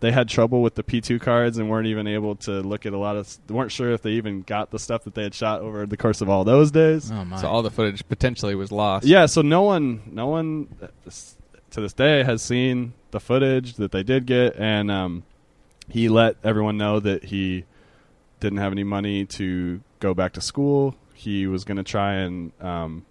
they 0.03 0.11
had 0.11 0.29
trouble 0.29 0.63
with 0.63 0.75
the 0.75 0.83
P2 0.83 1.21
cards 1.21 1.59
and 1.59 1.71
weren't 1.71 1.87
even 1.87 2.09
able 2.09 2.35
to 2.37 2.61
look 2.61 2.87
at 2.87 2.93
a 2.93 2.99
lot 2.99 3.17
of. 3.17 3.39
Weren't 3.49 3.71
sure 3.71 3.93
if 3.93 4.03
they 4.03 4.13
even 4.13 4.43
got 4.43 4.73
the 4.73 4.79
stuff 4.81 5.05
that 5.05 5.15
they 5.15 5.23
had 5.23 5.33
shot 5.33 5.61
over 5.61 5.87
the 5.87 5.97
course 5.97 6.21
of 6.21 6.29
all 6.29 6.43
those 6.43 6.73
days. 6.73 7.11
Oh 7.13 7.25
my. 7.25 7.41
so 7.41 7.49
all 7.49 7.63
the 7.63 7.71
footage 7.71 8.07
potentially 8.09 8.57
was 8.57 8.73
lost. 8.73 9.07
Yeah, 9.07 9.27
so 9.27 9.43
no 9.43 9.63
one, 9.63 10.03
no 10.11 10.27
one 10.27 10.69
uh, 10.83 10.89
to 11.71 11.81
this 11.81 11.93
day 11.93 12.25
has 12.25 12.43
seen 12.43 12.95
the 13.13 13.21
footage 13.21 13.75
that 13.75 13.93
they 13.93 14.03
did 14.03 14.27
get, 14.27 14.57
and 14.57 14.91
um, 14.91 15.23
he 15.89 16.09
let 16.09 16.37
everyone 16.43 16.79
know 16.79 16.99
that 16.99 17.25
he 17.25 17.65
didn't 18.41 18.59
have 18.59 18.73
any 18.73 18.85
money 18.85 19.25
to 19.25 19.81
go 20.01 20.15
back 20.15 20.33
to 20.33 20.41
school. 20.41 20.97
He 21.23 21.47
was 21.47 21.63
going 21.65 21.77
to 21.77 21.85
try 21.85 22.15
and, 22.15 22.51
um, 22.61 23.05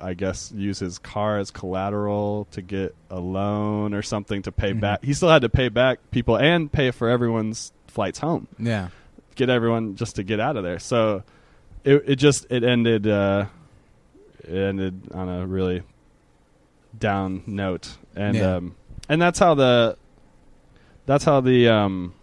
I 0.00 0.14
guess, 0.14 0.50
use 0.52 0.80
his 0.80 0.98
car 0.98 1.38
as 1.38 1.52
collateral 1.52 2.48
to 2.50 2.60
get 2.60 2.94
a 3.08 3.20
loan 3.20 3.94
or 3.94 4.02
something 4.02 4.42
to 4.42 4.50
pay 4.52 4.72
Mhm. 4.72 4.80
back. 4.80 5.04
He 5.04 5.14
still 5.14 5.28
had 5.28 5.42
to 5.42 5.48
pay 5.48 5.68
back 5.68 6.00
people 6.10 6.36
and 6.36 6.70
pay 6.72 6.90
for 6.90 7.08
everyone's 7.08 7.72
flights 7.86 8.18
home 8.18 8.48
Yeah. 8.58 8.88
get 9.36 9.48
everyone 9.48 9.94
just 9.94 10.16
to 10.16 10.24
get 10.24 10.40
out 10.40 10.56
of 10.56 10.64
there. 10.64 10.80
So 10.80 11.22
it 11.84 12.02
it 12.06 12.16
just 12.16 12.46
it 12.50 12.64
ended 12.64 13.06
uh, 13.06 13.46
it 14.42 14.56
ended 14.56 15.02
on 15.14 15.28
a 15.28 15.46
really 15.46 15.82
down 16.98 17.42
note, 17.46 17.96
and 18.16 18.36
Yeah. 18.36 18.56
um, 18.56 18.74
and 19.08 19.22
that's 19.22 19.38
how 19.38 19.54
the 19.54 19.96
that's 21.06 21.22
how 21.24 21.40
the 21.40 21.68
um, 21.68 22.14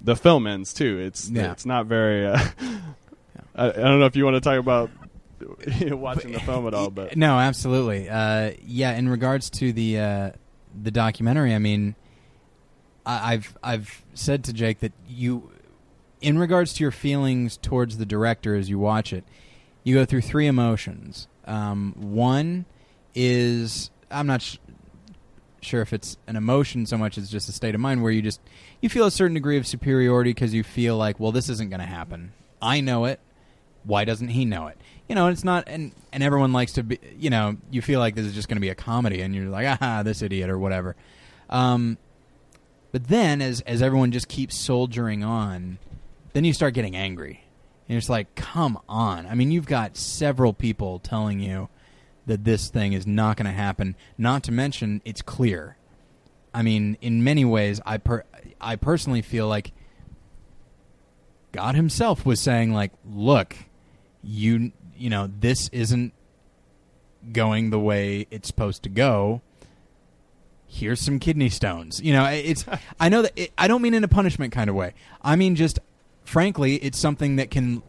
the 0.00 0.14
film 0.14 0.46
ends 0.46 0.72
too. 0.72 0.98
It's 1.00 1.28
Yeah. 1.28 1.50
it's 1.50 1.66
not 1.66 1.86
very. 1.86 2.26
Uh, 2.26 2.38
I, 3.56 3.68
I 3.68 3.72
don't 3.72 3.98
know 3.98 4.06
if 4.06 4.14
you 4.16 4.24
want 4.24 4.36
to 4.36 4.40
talk 4.40 4.58
about 4.58 4.90
watching 5.90 6.32
the 6.32 6.40
film 6.40 6.66
at 6.66 6.74
all, 6.74 6.90
but 6.90 7.16
no, 7.16 7.38
absolutely. 7.38 8.08
Uh, 8.08 8.52
yeah, 8.64 8.92
in 8.92 9.08
regards 9.08 9.50
to 9.50 9.72
the 9.72 9.98
uh, 9.98 10.30
the 10.80 10.90
documentary, 10.90 11.54
I 11.54 11.58
mean, 11.58 11.96
I, 13.04 13.34
I've 13.34 13.58
I've 13.62 14.04
said 14.14 14.44
to 14.44 14.52
Jake 14.52 14.80
that 14.80 14.92
you, 15.08 15.50
in 16.20 16.38
regards 16.38 16.74
to 16.74 16.84
your 16.84 16.90
feelings 16.90 17.56
towards 17.56 17.98
the 17.98 18.06
director 18.06 18.54
as 18.54 18.68
you 18.68 18.78
watch 18.78 19.12
it, 19.12 19.24
you 19.82 19.94
go 19.94 20.04
through 20.04 20.22
three 20.22 20.46
emotions. 20.46 21.28
Um, 21.46 21.94
one 21.96 22.66
is 23.14 23.90
I'm 24.10 24.26
not 24.26 24.42
sh- 24.42 24.58
sure 25.62 25.80
if 25.80 25.92
it's 25.92 26.16
an 26.26 26.36
emotion 26.36 26.86
so 26.86 26.98
much 26.98 27.16
as 27.16 27.30
just 27.30 27.48
a 27.48 27.52
state 27.52 27.74
of 27.74 27.80
mind 27.80 28.02
where 28.02 28.12
you 28.12 28.20
just 28.20 28.40
you 28.80 28.88
feel 28.88 29.06
a 29.06 29.10
certain 29.10 29.34
degree 29.34 29.56
of 29.56 29.66
superiority 29.66 30.30
because 30.30 30.52
you 30.52 30.62
feel 30.62 30.96
like, 30.96 31.18
well, 31.18 31.32
this 31.32 31.48
isn't 31.48 31.70
going 31.70 31.80
to 31.80 31.86
happen. 31.86 32.32
I 32.60 32.80
know 32.80 33.04
it. 33.06 33.20
Why 33.86 34.04
doesn't 34.04 34.28
he 34.28 34.44
know 34.44 34.66
it? 34.66 34.78
You 35.08 35.14
know, 35.14 35.28
it's 35.28 35.44
not, 35.44 35.64
and 35.68 35.92
and 36.12 36.22
everyone 36.22 36.52
likes 36.52 36.72
to 36.72 36.82
be. 36.82 36.98
You 37.16 37.30
know, 37.30 37.56
you 37.70 37.80
feel 37.80 38.00
like 38.00 38.14
this 38.16 38.26
is 38.26 38.34
just 38.34 38.48
going 38.48 38.56
to 38.56 38.60
be 38.60 38.68
a 38.68 38.74
comedy, 38.74 39.20
and 39.20 39.34
you're 39.34 39.48
like, 39.48 39.78
ah, 39.80 40.02
this 40.02 40.20
idiot 40.22 40.50
or 40.50 40.58
whatever. 40.58 40.96
Um, 41.48 41.96
but 42.92 43.08
then, 43.08 43.40
as 43.40 43.60
as 43.62 43.82
everyone 43.82 44.10
just 44.10 44.28
keeps 44.28 44.56
soldiering 44.56 45.22
on, 45.22 45.78
then 46.32 46.44
you 46.44 46.52
start 46.52 46.74
getting 46.74 46.96
angry, 46.96 47.44
and 47.88 47.96
it's 47.96 48.08
like, 48.08 48.34
come 48.34 48.78
on! 48.88 49.26
I 49.26 49.34
mean, 49.34 49.50
you've 49.52 49.66
got 49.66 49.96
several 49.96 50.52
people 50.52 50.98
telling 50.98 51.38
you 51.38 51.68
that 52.26 52.44
this 52.44 52.68
thing 52.68 52.92
is 52.92 53.06
not 53.06 53.36
going 53.36 53.46
to 53.46 53.52
happen. 53.52 53.94
Not 54.18 54.42
to 54.44 54.52
mention, 54.52 55.00
it's 55.04 55.22
clear. 55.22 55.76
I 56.52 56.62
mean, 56.62 56.96
in 57.00 57.22
many 57.22 57.44
ways, 57.44 57.80
I 57.86 57.98
per- 57.98 58.24
I 58.60 58.76
personally 58.76 59.22
feel 59.22 59.46
like 59.46 59.72
God 61.52 61.74
Himself 61.74 62.26
was 62.26 62.40
saying, 62.40 62.72
like, 62.72 62.92
look, 63.04 63.56
you 64.26 64.72
you 64.98 65.08
know, 65.10 65.30
this 65.40 65.68
isn't 65.68 66.12
going 67.32 67.70
the 67.70 67.78
way 67.78 68.26
it's 68.30 68.48
supposed 68.48 68.82
to 68.84 68.88
go. 68.88 69.40
Here's 70.68 71.00
some 71.00 71.18
kidney 71.20 71.48
stones. 71.48 72.00
You 72.02 72.12
know, 72.12 72.24
it's. 72.26 72.64
I 73.00 73.08
know 73.08 73.22
that 73.22 73.32
it, 73.36 73.52
I 73.56 73.68
don't 73.68 73.82
mean 73.82 73.94
in 73.94 74.04
a 74.04 74.08
punishment 74.08 74.52
kind 74.52 74.68
of 74.68 74.76
way. 74.76 74.94
I 75.22 75.36
mean 75.36 75.54
just, 75.54 75.78
frankly, 76.24 76.76
it's 76.76 76.98
something 76.98 77.36
that 77.36 77.50
can. 77.50 77.82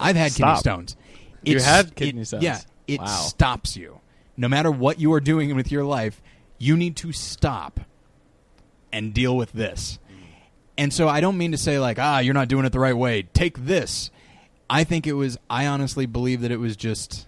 I've 0.00 0.16
had 0.16 0.32
kidney 0.32 0.46
Stop. 0.54 0.58
stones. 0.58 0.96
You 1.44 1.56
It's- 1.56 1.64
had 1.68 1.94
kidney 1.94 2.22
it- 2.22 2.26
stones? 2.26 2.42
Yeah, 2.42 2.60
it 2.88 3.00
Wow. 3.00 3.06
stops 3.06 3.76
you. 3.76 4.00
No 4.36 4.48
matter 4.48 4.70
what 4.70 4.98
you 4.98 5.12
are 5.12 5.20
doing 5.20 5.54
with 5.54 5.70
your 5.70 5.84
life, 5.84 6.20
you 6.58 6.76
need 6.76 6.96
to 6.96 7.12
stop 7.12 7.80
and 8.92 9.12
deal 9.14 9.36
with 9.36 9.52
this. 9.52 9.98
And 10.76 10.92
so 10.92 11.08
I 11.08 11.20
don't 11.20 11.38
mean 11.38 11.52
to 11.52 11.56
say 11.58 11.78
like, 11.78 11.98
ah, 12.00 12.18
you're 12.18 12.34
not 12.34 12.48
doing 12.48 12.64
it 12.64 12.72
the 12.72 12.80
right 12.80 12.96
way. 12.96 13.22
Take 13.22 13.64
this. 13.66 14.10
I 14.68 14.84
think 14.84 15.06
it 15.06 15.12
was. 15.12 15.38
I 15.48 15.66
honestly 15.66 16.06
believe 16.06 16.40
that 16.40 16.50
it 16.50 16.58
was 16.58 16.76
just. 16.76 17.26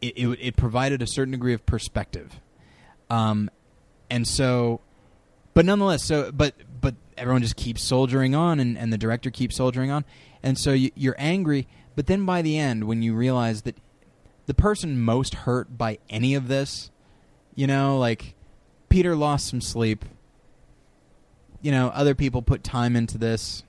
It 0.00 0.16
it, 0.16 0.38
it 0.40 0.56
provided 0.56 1.02
a 1.02 1.06
certain 1.06 1.32
degree 1.32 1.54
of 1.54 1.64
perspective, 1.66 2.40
um, 3.10 3.50
and 4.10 4.26
so, 4.26 4.80
but 5.54 5.64
nonetheless, 5.64 6.04
so 6.04 6.30
but 6.32 6.54
but 6.80 6.94
everyone 7.16 7.42
just 7.42 7.56
keeps 7.56 7.82
soldiering 7.82 8.34
on, 8.34 8.60
and, 8.60 8.76
and 8.76 8.92
the 8.92 8.98
director 8.98 9.30
keeps 9.30 9.56
soldiering 9.56 9.90
on, 9.90 10.04
and 10.42 10.58
so 10.58 10.72
you, 10.72 10.90
you're 10.94 11.16
angry. 11.18 11.66
But 11.96 12.06
then 12.06 12.24
by 12.24 12.42
the 12.42 12.58
end, 12.58 12.84
when 12.84 13.02
you 13.02 13.14
realize 13.14 13.62
that 13.62 13.76
the 14.46 14.54
person 14.54 15.00
most 15.00 15.34
hurt 15.34 15.78
by 15.78 15.98
any 16.10 16.34
of 16.34 16.48
this, 16.48 16.90
you 17.54 17.66
know, 17.66 17.98
like 17.98 18.34
Peter 18.88 19.16
lost 19.16 19.48
some 19.48 19.60
sleep. 19.60 20.04
You 21.62 21.72
know, 21.72 21.88
other 21.88 22.14
people 22.14 22.42
put 22.42 22.62
time 22.62 22.94
into 22.94 23.16
this. 23.16 23.62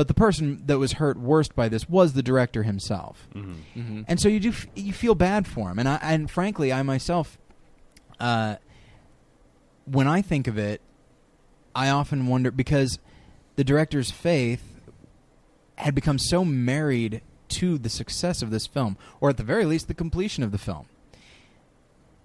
But 0.00 0.08
the 0.08 0.14
person 0.14 0.62
that 0.64 0.78
was 0.78 0.92
hurt 0.92 1.18
worst 1.18 1.54
by 1.54 1.68
this 1.68 1.86
was 1.86 2.14
the 2.14 2.22
director 2.22 2.62
himself. 2.62 3.28
Mm-hmm. 3.34 4.04
And 4.08 4.18
so 4.18 4.30
you 4.30 4.40
do 4.40 4.48
f- 4.48 4.66
you 4.74 4.94
feel 4.94 5.14
bad 5.14 5.46
for 5.46 5.70
him. 5.70 5.78
And 5.78 5.86
I 5.86 5.98
and 6.00 6.30
frankly, 6.30 6.72
I 6.72 6.82
myself 6.82 7.36
uh 8.18 8.56
when 9.84 10.08
I 10.08 10.22
think 10.22 10.46
of 10.46 10.56
it, 10.56 10.80
I 11.74 11.90
often 11.90 12.28
wonder 12.28 12.50
because 12.50 12.98
the 13.56 13.62
director's 13.62 14.10
faith 14.10 14.80
had 15.76 15.94
become 15.94 16.18
so 16.18 16.46
married 16.46 17.20
to 17.48 17.76
the 17.76 17.90
success 17.90 18.40
of 18.40 18.50
this 18.50 18.66
film, 18.66 18.96
or 19.20 19.28
at 19.28 19.36
the 19.36 19.42
very 19.42 19.66
least, 19.66 19.86
the 19.86 19.92
completion 19.92 20.42
of 20.42 20.50
the 20.50 20.56
film, 20.56 20.86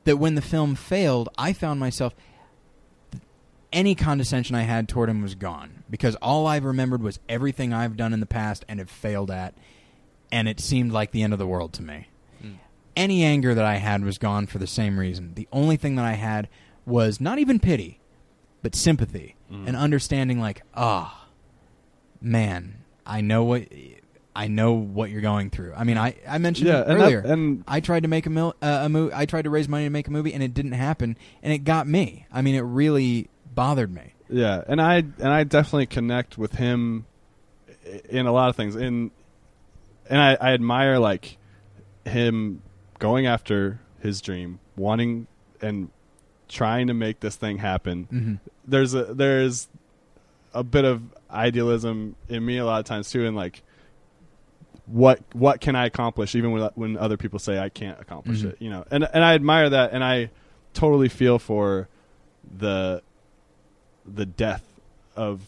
that 0.05 0.15
when 0.15 0.35
the 0.35 0.41
film 0.41 0.75
failed, 0.75 1.27
I 1.37 1.51
found 1.51 1.81
myself 1.81 2.15
any 3.75 3.93
condescension 3.93 4.55
I 4.55 4.61
had 4.63 4.89
toward 4.89 5.09
him 5.09 5.21
was 5.21 5.35
gone 5.35 5.83
because 5.89 6.15
all 6.15 6.47
I 6.47 6.57
remembered 6.57 7.03
was 7.03 7.19
everything 7.29 7.73
I've 7.73 7.95
done 7.97 8.13
in 8.13 8.19
the 8.21 8.25
past 8.25 8.65
and 8.67 8.79
have 8.79 8.89
failed 8.89 9.29
at, 9.29 9.53
and 10.31 10.47
it 10.47 10.59
seemed 10.59 10.91
like 10.91 11.11
the 11.11 11.21
end 11.21 11.33
of 11.33 11.39
the 11.39 11.45
world 11.45 11.73
to 11.73 11.83
me. 11.83 12.07
Mm. 12.43 12.55
Any 12.95 13.23
anger 13.23 13.53
that 13.53 13.65
I 13.65 13.75
had 13.75 14.03
was 14.03 14.17
gone 14.17 14.47
for 14.47 14.57
the 14.57 14.65
same 14.65 14.97
reason. 14.97 15.33
The 15.35 15.47
only 15.51 15.75
thing 15.77 15.95
that 15.97 16.05
I 16.05 16.13
had 16.13 16.47
was 16.85 17.19
not 17.21 17.37
even 17.37 17.59
pity, 17.59 17.99
but 18.63 18.73
sympathy 18.75 19.35
Mm. 19.51 19.67
and 19.67 19.75
understanding. 19.77 20.39
Like, 20.39 20.63
ah, 20.73 21.27
man, 22.21 22.83
I 23.05 23.21
know 23.21 23.43
what 23.43 23.63
I 24.35 24.47
know 24.47 24.73
what 24.73 25.09
you're 25.11 25.21
going 25.21 25.49
through. 25.49 25.73
I 25.75 25.83
mean, 25.83 25.97
I 25.97 26.15
I 26.27 26.37
mentioned 26.39 26.67
yeah, 26.67 26.81
and 26.81 26.99
earlier. 26.99 27.21
that, 27.21 27.29
and 27.31 27.63
I 27.67 27.79
tried 27.79 28.03
to 28.03 28.09
make 28.09 28.25
a 28.25 28.29
mil- 28.29 28.55
uh, 28.61 28.81
a 28.83 28.89
movie. 28.89 29.13
I 29.15 29.25
tried 29.25 29.43
to 29.43 29.49
raise 29.49 29.69
money 29.69 29.83
to 29.85 29.89
make 29.89 30.07
a 30.07 30.11
movie, 30.11 30.33
and 30.33 30.41
it 30.43 30.53
didn't 30.53 30.73
happen. 30.73 31.17
And 31.43 31.53
it 31.53 31.59
got 31.59 31.87
me. 31.87 32.25
I 32.31 32.41
mean, 32.41 32.55
it 32.55 32.61
really 32.61 33.29
bothered 33.55 33.93
me. 33.93 34.13
Yeah, 34.29 34.63
and 34.67 34.81
I 34.81 34.97
and 34.97 35.27
I 35.27 35.43
definitely 35.43 35.85
connect 35.87 36.37
with 36.37 36.55
him 36.55 37.05
in 38.09 38.25
a 38.25 38.31
lot 38.31 38.49
of 38.49 38.55
things. 38.55 38.75
In 38.75 39.11
and 40.09 40.21
I, 40.21 40.35
I 40.39 40.53
admire 40.53 40.99
like 40.99 41.37
him 42.05 42.61
going 42.99 43.25
after 43.25 43.79
his 43.99 44.21
dream, 44.21 44.59
wanting 44.75 45.27
and 45.61 45.89
trying 46.47 46.87
to 46.87 46.93
make 46.93 47.19
this 47.21 47.35
thing 47.35 47.57
happen. 47.59 48.07
Mm-hmm. 48.11 48.33
There's 48.67 48.93
a 48.93 49.05
there's 49.13 49.67
a 50.53 50.63
bit 50.63 50.85
of 50.85 51.01
idealism 51.29 52.15
in 52.29 52.45
me 52.45 52.57
a 52.57 52.65
lot 52.65 52.79
of 52.79 52.85
times 52.85 53.09
too, 53.11 53.25
and 53.25 53.35
like 53.35 53.61
what 54.87 55.19
what 55.33 55.61
can 55.61 55.75
I 55.75 55.85
accomplish 55.85 56.35
even 56.35 56.51
when 56.51 56.69
when 56.75 56.97
other 56.97 57.17
people 57.17 57.39
say 57.39 57.57
I 57.59 57.69
can't 57.69 57.99
accomplish 57.99 58.41
Mhm. 58.41 58.51
it, 58.51 58.57
you 58.59 58.69
know. 58.69 58.85
And 58.91 59.07
and 59.11 59.23
I 59.23 59.33
admire 59.33 59.69
that, 59.69 59.91
and 59.93 60.03
I 60.03 60.29
totally 60.73 61.09
feel 61.09 61.39
for 61.39 61.87
the 62.57 63.01
the 64.05 64.25
death 64.25 64.63
of 65.15 65.41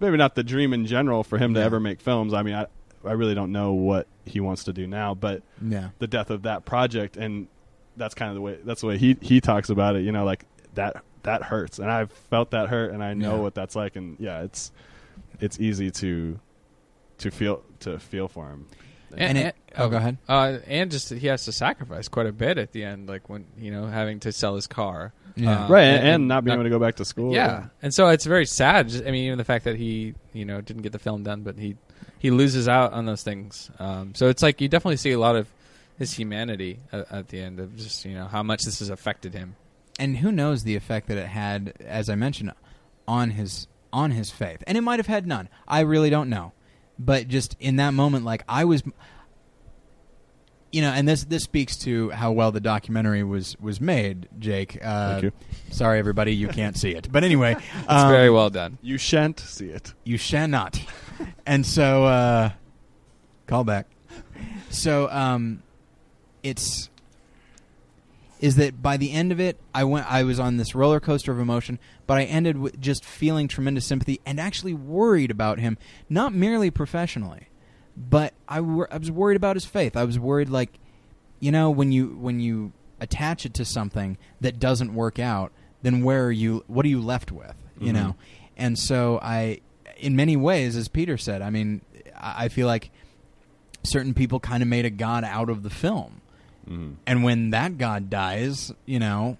maybe 0.00 0.16
not 0.16 0.34
the 0.34 0.42
dream 0.44 0.72
in 0.72 0.86
general 0.86 1.24
for 1.24 1.38
him 1.38 1.54
to 1.54 1.60
Yeah. 1.60 1.66
ever 1.66 1.80
make 1.80 2.00
films. 2.00 2.32
I 2.34 2.42
mean, 2.42 2.54
I 2.54 2.66
I 3.06 3.12
really 3.12 3.34
don't 3.34 3.52
know 3.52 3.72
what 3.74 4.06
he 4.24 4.40
wants 4.40 4.64
to 4.64 4.72
do 4.72 4.86
now, 4.86 5.14
but 5.14 5.42
Yeah. 5.62 5.90
the 5.98 6.06
death 6.06 6.30
of 6.30 6.42
that 6.42 6.64
project 6.64 7.16
and 7.18 7.48
that's 7.96 8.14
kind 8.14 8.30
of 8.30 8.34
the 8.34 8.40
way 8.40 8.58
that's 8.64 8.80
the 8.80 8.86
way 8.86 8.98
he 8.98 9.16
he 9.20 9.40
talks 9.40 9.68
about 9.68 9.94
it, 9.96 10.02
you 10.04 10.12
know, 10.12 10.24
like 10.24 10.44
that 10.74 11.02
that 11.22 11.42
hurts. 11.44 11.78
And 11.78 11.90
I've 11.90 12.10
felt 12.12 12.50
that 12.52 12.68
hurt 12.68 12.92
and 12.92 13.02
I 13.04 13.14
know 13.14 13.36
Yeah. 13.36 13.40
what 13.42 13.54
that's 13.54 13.76
like 13.76 13.96
and 13.96 14.16
yeah, 14.18 14.42
it's 14.42 14.72
it's 15.40 15.60
easy 15.60 15.90
to 15.90 16.38
to 17.18 17.30
feel 17.30 17.62
to 17.80 17.98
feel 17.98 18.26
for 18.28 18.48
him. 18.48 18.66
And 19.18 19.38
it- 19.38 19.56
oh, 19.76 19.88
go 19.88 19.96
ahead. 19.96 20.18
Uh, 20.28 20.58
and 20.66 20.90
just 20.90 21.10
he 21.10 21.26
has 21.28 21.44
to 21.46 21.52
sacrifice 21.52 22.08
quite 22.08 22.26
a 22.26 22.32
bit 22.32 22.58
at 22.58 22.72
the 22.72 22.84
end, 22.84 23.08
like 23.08 23.28
when 23.28 23.44
you 23.58 23.70
know 23.70 23.86
having 23.86 24.20
to 24.20 24.32
sell 24.32 24.54
his 24.54 24.66
car. 24.66 25.12
Yeah. 25.36 25.64
Uh, 25.64 25.68
right, 25.68 25.82
and, 25.82 25.96
and- 25.98 26.08
and 26.08 26.28
not 26.28 26.44
being 26.44 26.52
not- 26.56 26.60
able 26.60 26.64
to 26.64 26.70
go 26.70 26.78
back 26.78 26.96
to 26.96 27.04
school. 27.04 27.34
Yeah, 27.34 27.66
and 27.82 27.92
so 27.92 28.08
it's 28.08 28.24
very 28.24 28.46
sad. 28.46 28.88
Just, 28.88 29.02
I 29.04 29.10
mean, 29.10 29.24
even 29.26 29.38
the 29.38 29.44
fact 29.44 29.64
that 29.64 29.76
he, 29.76 30.14
you 30.32 30.44
know, 30.44 30.60
didn't 30.60 30.82
get 30.82 30.92
the 30.92 30.98
film 30.98 31.22
done, 31.24 31.42
but 31.42 31.58
he 31.58 31.76
he 32.18 32.30
loses 32.30 32.68
out 32.68 32.92
on 32.92 33.04
those 33.06 33.22
things. 33.22 33.70
Um, 33.78 34.14
so 34.14 34.28
it's 34.28 34.42
like 34.42 34.60
you 34.60 34.68
definitely 34.68 34.96
see 34.96 35.10
a 35.12 35.18
lot 35.18 35.36
of 35.36 35.48
his 35.98 36.12
humanity 36.12 36.78
at, 36.92 37.10
at 37.12 37.28
the 37.28 37.40
end 37.40 37.60
of 37.60 37.76
just 37.76 38.04
you 38.04 38.14
know 38.14 38.26
how 38.26 38.42
much 38.42 38.62
this 38.64 38.78
has 38.78 38.90
affected 38.90 39.34
him. 39.34 39.56
and 39.98 40.16
who 40.18 40.32
knows 40.32 40.64
the 40.64 40.74
effect 40.76 41.06
that 41.08 41.16
it 41.18 41.28
had, 41.28 41.72
as 41.80 42.08
I 42.08 42.14
mentioned, 42.16 42.52
on 43.06 43.30
his 43.30 43.66
on 43.92 44.10
his 44.12 44.30
faith, 44.30 44.62
and 44.66 44.76
it 44.78 44.80
might 44.82 44.98
have 44.98 45.06
had 45.06 45.26
none. 45.26 45.48
I 45.68 45.80
really 45.80 46.10
don't 46.10 46.28
know, 46.28 46.52
but 46.98 47.28
just 47.28 47.56
in 47.60 47.76
that 47.76 47.92
moment, 47.92 48.24
like 48.24 48.44
I 48.48 48.64
was, 48.64 48.82
you 50.72 50.82
know, 50.82 50.90
and 50.90 51.06
this 51.06 51.24
this 51.24 51.42
speaks 51.44 51.76
to 51.78 52.10
how 52.10 52.32
well 52.32 52.50
the 52.52 52.60
documentary 52.60 53.22
was 53.22 53.56
was 53.60 53.80
made. 53.80 54.28
Jake, 54.38 54.78
uh, 54.82 55.12
Thank 55.20 55.22
you. 55.24 55.32
sorry 55.70 55.98
everybody, 55.98 56.34
you 56.34 56.48
can't 56.48 56.76
see 56.76 56.90
it, 56.90 57.08
but 57.10 57.24
anyway, 57.24 57.52
It's 57.80 57.88
um, 57.88 58.10
very 58.10 58.30
well 58.30 58.50
done. 58.50 58.78
You 58.82 58.98
shan't 58.98 59.38
see 59.40 59.66
it. 59.68 59.94
you 60.04 60.16
shall 60.18 60.48
not. 60.48 60.80
and 61.46 61.64
so, 61.64 62.04
uh, 62.04 62.50
call 63.46 63.64
back. 63.64 63.86
So, 64.70 65.08
um, 65.10 65.62
it's 66.42 66.90
is 68.44 68.56
that 68.56 68.82
by 68.82 68.96
the 68.98 69.10
end 69.12 69.32
of 69.32 69.40
it, 69.40 69.58
I 69.74 69.84
went. 69.84 70.10
I 70.10 70.22
was 70.22 70.38
on 70.38 70.58
this 70.58 70.74
roller 70.74 71.00
coaster 71.00 71.32
of 71.32 71.38
emotion, 71.38 71.78
but 72.06 72.18
I 72.18 72.24
ended 72.24 72.58
with 72.58 72.78
just 72.78 73.02
feeling 73.04 73.48
tremendous 73.48 73.86
sympathy 73.86 74.20
and 74.26 74.38
actually 74.38 74.74
worried 74.74 75.30
about 75.30 75.58
him, 75.60 75.78
not 76.10 76.34
merely 76.34 76.70
professionally, 76.70 77.48
but 77.96 78.34
I, 78.46 78.60
wor- 78.60 78.92
I 78.92 78.98
was 78.98 79.10
worried 79.10 79.36
about 79.36 79.56
his 79.56 79.64
faith. 79.64 79.96
I 79.96 80.04
was 80.04 80.18
worried, 80.18 80.50
like, 80.50 80.78
you 81.40 81.50
know, 81.52 81.70
when 81.70 81.90
you 81.90 82.16
when 82.20 82.38
you 82.40 82.72
attach 83.00 83.46
it 83.46 83.54
to 83.54 83.64
something 83.64 84.18
that 84.42 84.58
doesn't 84.58 84.92
work 84.94 85.18
out, 85.18 85.50
then 85.82 86.02
where 86.02 86.26
are 86.26 86.32
you? 86.32 86.64
What 86.66 86.84
are 86.84 86.90
you 86.90 87.00
left 87.00 87.32
with? 87.32 87.54
You 87.80 87.92
Mhm. 87.92 87.94
know, 87.94 88.16
and 88.58 88.78
so 88.78 89.18
I, 89.22 89.60
in 89.96 90.16
many 90.16 90.36
ways, 90.36 90.76
as 90.76 90.88
Peter 90.88 91.16
said, 91.16 91.40
I 91.40 91.48
mean, 91.48 91.80
I 92.14 92.44
I 92.44 92.48
feel 92.48 92.66
like 92.66 92.90
certain 93.84 94.12
people 94.12 94.38
kind 94.38 94.62
of 94.62 94.68
made 94.68 94.84
a 94.84 94.90
god 94.90 95.24
out 95.24 95.48
of 95.48 95.62
the 95.62 95.70
film. 95.70 96.20
Mhm. 96.68 96.94
And 97.06 97.22
when 97.24 97.50
that 97.50 97.78
god 97.78 98.08
dies, 98.10 98.72
you 98.86 98.98
know, 98.98 99.36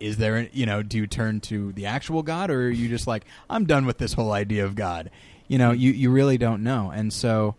is 0.00 0.16
there, 0.18 0.48
you 0.52 0.66
know, 0.66 0.82
do 0.82 0.98
you 0.98 1.06
turn 1.06 1.40
to 1.40 1.72
the 1.72 1.86
actual 1.86 2.22
god 2.22 2.50
or 2.50 2.66
are 2.66 2.70
you 2.70 2.88
just 2.88 3.06
like, 3.06 3.24
I'm 3.48 3.64
done 3.64 3.86
with 3.86 3.98
this 3.98 4.12
whole 4.12 4.32
idea 4.32 4.64
of 4.64 4.74
God? 4.74 5.10
You 5.48 5.58
know, 5.58 5.70
you, 5.72 5.92
you 5.92 6.10
really 6.10 6.36
don't 6.36 6.62
know. 6.62 6.90
And 6.90 7.12
so, 7.12 7.54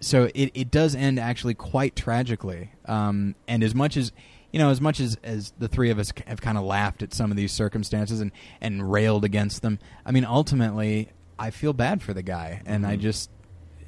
so 0.00 0.30
it, 0.34 0.50
it 0.54 0.70
does 0.70 0.94
end 0.94 1.18
actually 1.18 1.54
quite 1.54 1.94
tragically. 1.96 2.72
Um, 2.86 3.34
and 3.46 3.62
as 3.62 3.74
much 3.74 3.96
as, 3.96 4.12
you 4.52 4.58
know, 4.58 4.70
as 4.70 4.80
much 4.80 4.98
as, 5.00 5.16
as 5.22 5.52
the 5.58 5.68
three 5.68 5.90
of 5.90 5.98
us 5.98 6.12
have 6.26 6.40
kind 6.40 6.58
of 6.58 6.64
laughed 6.64 7.02
at 7.02 7.14
some 7.14 7.30
of 7.30 7.36
these 7.36 7.52
circumstances 7.52 8.20
and, 8.20 8.32
and 8.60 8.90
railed 8.90 9.24
against 9.24 9.62
them, 9.62 9.78
I 10.04 10.10
mean, 10.12 10.24
ultimately, 10.24 11.08
I 11.38 11.50
feel 11.50 11.72
bad 11.72 12.02
for 12.02 12.12
the 12.12 12.22
guy. 12.22 12.62
And 12.66 12.86
I 12.86 12.96
Mhm. 12.96 13.00
just, 13.00 13.30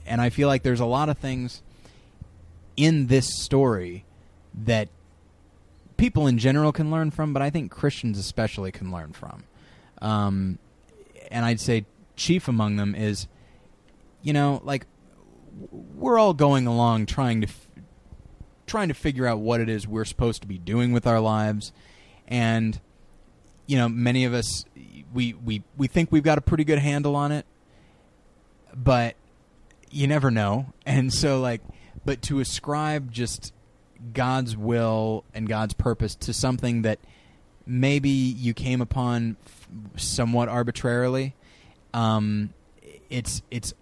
and 0.07 0.21
I 0.21 0.31
feel 0.31 0.49
like 0.49 0.63
there's 0.63 0.81
a 0.81 0.87
lot 0.87 1.09
of 1.09 1.19
things 1.19 1.63
in 2.77 3.07
this 3.07 3.43
story 3.43 4.05
that 4.55 4.89
people 5.97 6.27
in 6.27 6.39
general 6.39 6.73
can 6.73 6.91
learn 6.91 7.11
from, 7.11 7.33
but 7.33 7.43
I 7.43 7.51
think 7.51 7.71
Christians 7.71 8.19
especially 8.19 8.73
can 8.73 8.91
learn 8.91 9.13
from. 9.13 9.45
Um, 10.01 10.59
and 11.31 11.45
I'd 11.45 11.61
say 11.61 11.87
chief 12.17 12.49
among 12.49 12.77
them 12.77 12.95
is, 12.95 13.29
you 14.23 14.33
know, 14.33 14.61
like 14.65 14.87
we're 15.71 16.19
all 16.19 16.35
going 16.35 16.67
along 16.67 17.07
trying 17.07 17.41
to 17.43 17.47
f- 17.47 17.69
trying 18.67 18.89
to 18.89 18.95
figure 18.95 19.27
out 19.27 19.39
what 19.39 19.61
it 19.61 19.69
is 19.69 19.87
we're 19.87 20.05
supposed 20.05 20.41
to 20.43 20.49
be 20.49 20.59
doing 20.59 20.93
with 20.93 21.07
our 21.07 21.21
lives, 21.21 21.73
and 22.27 22.81
you 23.67 23.77
know, 23.77 23.89
many 23.89 24.25
of 24.25 24.35
us 24.35 24.65
we 25.13 25.35
we 25.35 25.63
we 25.77 25.87
think 25.87 26.11
we've 26.11 26.23
got 26.23 26.39
a 26.39 26.41
pretty 26.41 26.65
good 26.65 26.79
handle 26.79 27.15
on 27.17 27.33
it, 27.33 27.47
but 28.75 29.15
you 29.91 30.07
never 30.07 30.31
know. 30.31 30.67
And 30.85 31.13
so 31.13 31.41
like 31.41 31.61
but 32.05 32.23
to 32.23 32.41
ascribe 32.41 33.13
just 33.13 33.53
God's 34.13 34.57
will 34.57 35.25
and 35.35 35.49
God's 35.49 35.75
purpose 35.75 36.15
to 36.17 36.33
something 36.33 36.83
that 36.83 36.99
maybe 37.67 38.09
you 38.09 38.53
came 38.55 38.81
upon 38.81 39.37
f- 39.47 39.69
somewhat 40.03 40.49
arbitrarily, 40.49 41.35
um, 41.95 42.53
it's 43.09 43.43
it's 43.51 43.75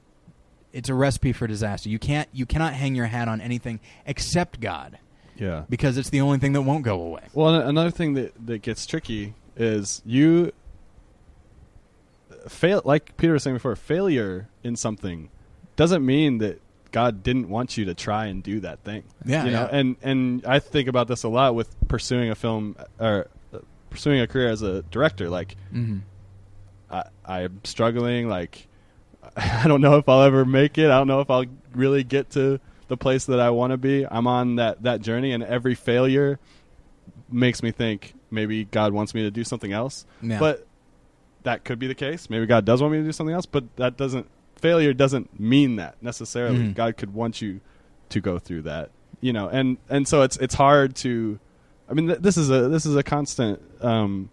it's 0.73 0.89
a 0.89 0.95
recipe 0.95 1.33
for 1.33 1.47
disaster. 1.47 1.89
You 1.89 1.99
can't 1.99 2.29
you 2.33 2.47
cannot 2.47 2.75
hang 2.75 2.95
your 2.95 3.07
hat 3.07 3.29
on 3.29 3.41
anything 3.41 3.81
except 4.07 4.61
God 4.61 4.99
Yeah. 5.37 5.65
because 5.69 5.97
it's 5.97 6.11
the 6.11 6.21
only 6.21 6.39
thing 6.39 6.53
that 6.53 6.63
won't 6.63 6.85
go 6.85 7.01
away. 7.01 7.23
Well, 7.33 7.55
another 7.55 7.91
thing 7.91 8.15
that 8.15 8.35
that 8.47 8.63
gets 8.63 8.85
tricky 8.87 9.35
is 9.57 10.03
you 10.05 10.53
fail. 12.49 12.83
Like 12.85 13.17
Peter 13.17 13.33
was 13.33 13.43
saying 13.43 13.57
before, 13.57 13.75
failure 13.77 14.49
in 14.63 14.77
something 14.77 15.31
doesn't 15.77 16.05
mean 16.05 16.39
that 16.39 16.61
God 16.93 17.23
didn't 17.23 17.49
want 17.49 17.77
you 17.77 17.85
to 17.87 17.95
try 17.95 18.27
and 18.27 18.43
do 18.43 18.61
that 18.61 18.81
thing. 18.85 19.05
Yeah, 19.25 19.45
you 19.45 19.51
know. 19.51 19.63
yeah. 19.71 19.77
And 19.79 19.97
and 20.03 20.45
I 20.47 20.59
think 20.59 20.89
about 20.89 21.09
this 21.09 21.23
a 21.23 21.29
lot 21.29 21.55
with 21.55 21.75
pursuing 21.89 22.31
a 22.31 22.35
film 22.35 22.77
or 22.99 23.29
pursuing 23.91 24.21
a 24.21 24.27
career 24.27 24.49
as 24.49 24.63
a 24.63 24.83
director. 24.83 25.29
Like 25.29 25.57
Mm-hmm. 25.73 25.99
I, 26.91 27.05
I'm 27.25 27.61
struggling. 27.65 28.29
Like 28.29 28.67
I 29.37 29.67
don't 29.69 29.81
know 29.81 29.97
if 29.99 30.09
I'll 30.09 30.23
ever 30.23 30.45
make 30.45 30.79
it. 30.79 30.87
I 30.91 30.99
don't 30.99 31.07
know 31.09 31.21
if 31.21 31.31
I'll 31.31 31.45
really 31.75 32.03
get 32.05 32.31
to 32.31 32.59
the 32.89 32.97
place 32.97 33.27
that 33.27 33.39
I 33.39 33.51
want 33.51 33.71
to 33.73 33.77
be. 33.77 34.05
I'm 34.05 34.27
on 34.27 34.57
that 34.57 34.83
that 34.83 35.01
journey, 35.01 35.33
and 35.33 35.43
every 35.43 35.75
failure 35.77 36.39
makes 37.31 37.63
me 37.63 37.71
think 37.71 38.15
maybe 38.31 38.65
God 38.65 38.93
wants 38.93 39.15
me 39.15 39.23
to 39.23 39.31
do 39.31 39.45
something 39.45 39.73
else. 39.73 40.05
Yeah. 40.21 40.39
But 40.41 40.67
that 41.45 41.65
could 41.65 41.79
be 41.79 41.87
the 41.87 41.95
case. 41.95 42.29
Maybe 42.29 42.47
God 42.47 42.65
does 42.65 42.83
want 42.83 42.93
me 42.93 42.99
to 42.99 43.05
do 43.05 43.13
something 43.13 43.35
else, 43.35 43.47
but 43.47 43.65
that 43.77 43.97
doesn't 43.97 44.29
failure 44.61 44.93
doesn't 44.93 45.39
mean 45.41 45.77
that 45.77 45.97
necessarily. 46.03 46.59
Mhm. 46.59 46.75
God 46.75 46.97
could 46.97 47.13
want 47.15 47.41
you 47.43 47.61
to 48.11 48.21
go 48.21 48.39
through 48.39 48.63
that, 48.63 48.91
you 49.21 49.33
know. 49.33 49.49
And 49.49 49.79
and 49.89 50.07
so 50.07 50.23
it's 50.23 50.37
it's 50.39 50.55
hard 50.55 50.95
to. 50.97 51.39
I 51.89 51.93
mean, 51.95 52.07
th- 52.09 52.21
this 52.21 52.37
is 52.37 52.51
a 52.51 52.69
this 52.69 52.87
is 52.87 52.95
a 52.97 53.03
constant 53.03 53.61
um, 53.81 54.31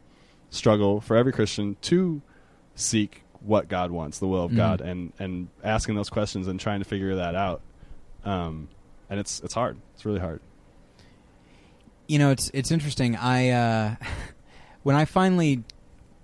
struggle 0.49 1.01
for 1.01 1.15
every 1.17 1.31
Christian 1.31 1.75
to 1.83 2.21
seek 2.75 3.23
what 3.41 3.67
God 3.67 3.91
wants, 3.91 4.19
the 4.19 4.27
will 4.27 4.43
of 4.43 4.51
Mhm. 4.51 4.55
God, 4.57 4.81
and 4.81 5.13
and 5.19 5.47
asking 5.63 5.95
those 5.95 6.09
questions 6.09 6.47
and 6.47 6.59
trying 6.59 6.79
to 6.79 6.85
figure 6.85 7.15
that 7.15 7.35
out. 7.35 7.61
Um, 8.25 8.67
and 9.09 9.19
it's 9.19 9.39
it's 9.41 9.53
hard. 9.53 9.77
It's 9.95 10.05
really 10.05 10.19
hard. 10.19 10.41
you 12.09 12.17
know 12.19 12.31
it's 12.31 12.49
it's 12.53 12.71
interesting 12.71 13.17
i 13.17 13.49
uh 13.49 13.95
when 14.83 14.95
i 14.95 15.03
finally 15.03 15.61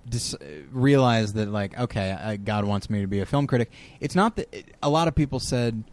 dis- 0.08 0.36
realized 0.72 1.36
that 1.36 1.50
like 1.50 1.78
okay 1.80 2.12
I, 2.12 2.38
god 2.38 2.66
wants 2.66 2.90
me 2.90 3.02
to 3.02 3.08
be 3.08 3.20
a 3.20 3.26
film 3.26 3.48
critic. 3.48 3.72
It's 4.00 4.16
not 4.16 4.36
that 4.36 4.54
a 4.82 4.90
lot 4.90 5.08
of 5.08 5.16
people 5.16 5.40
said 5.40 5.84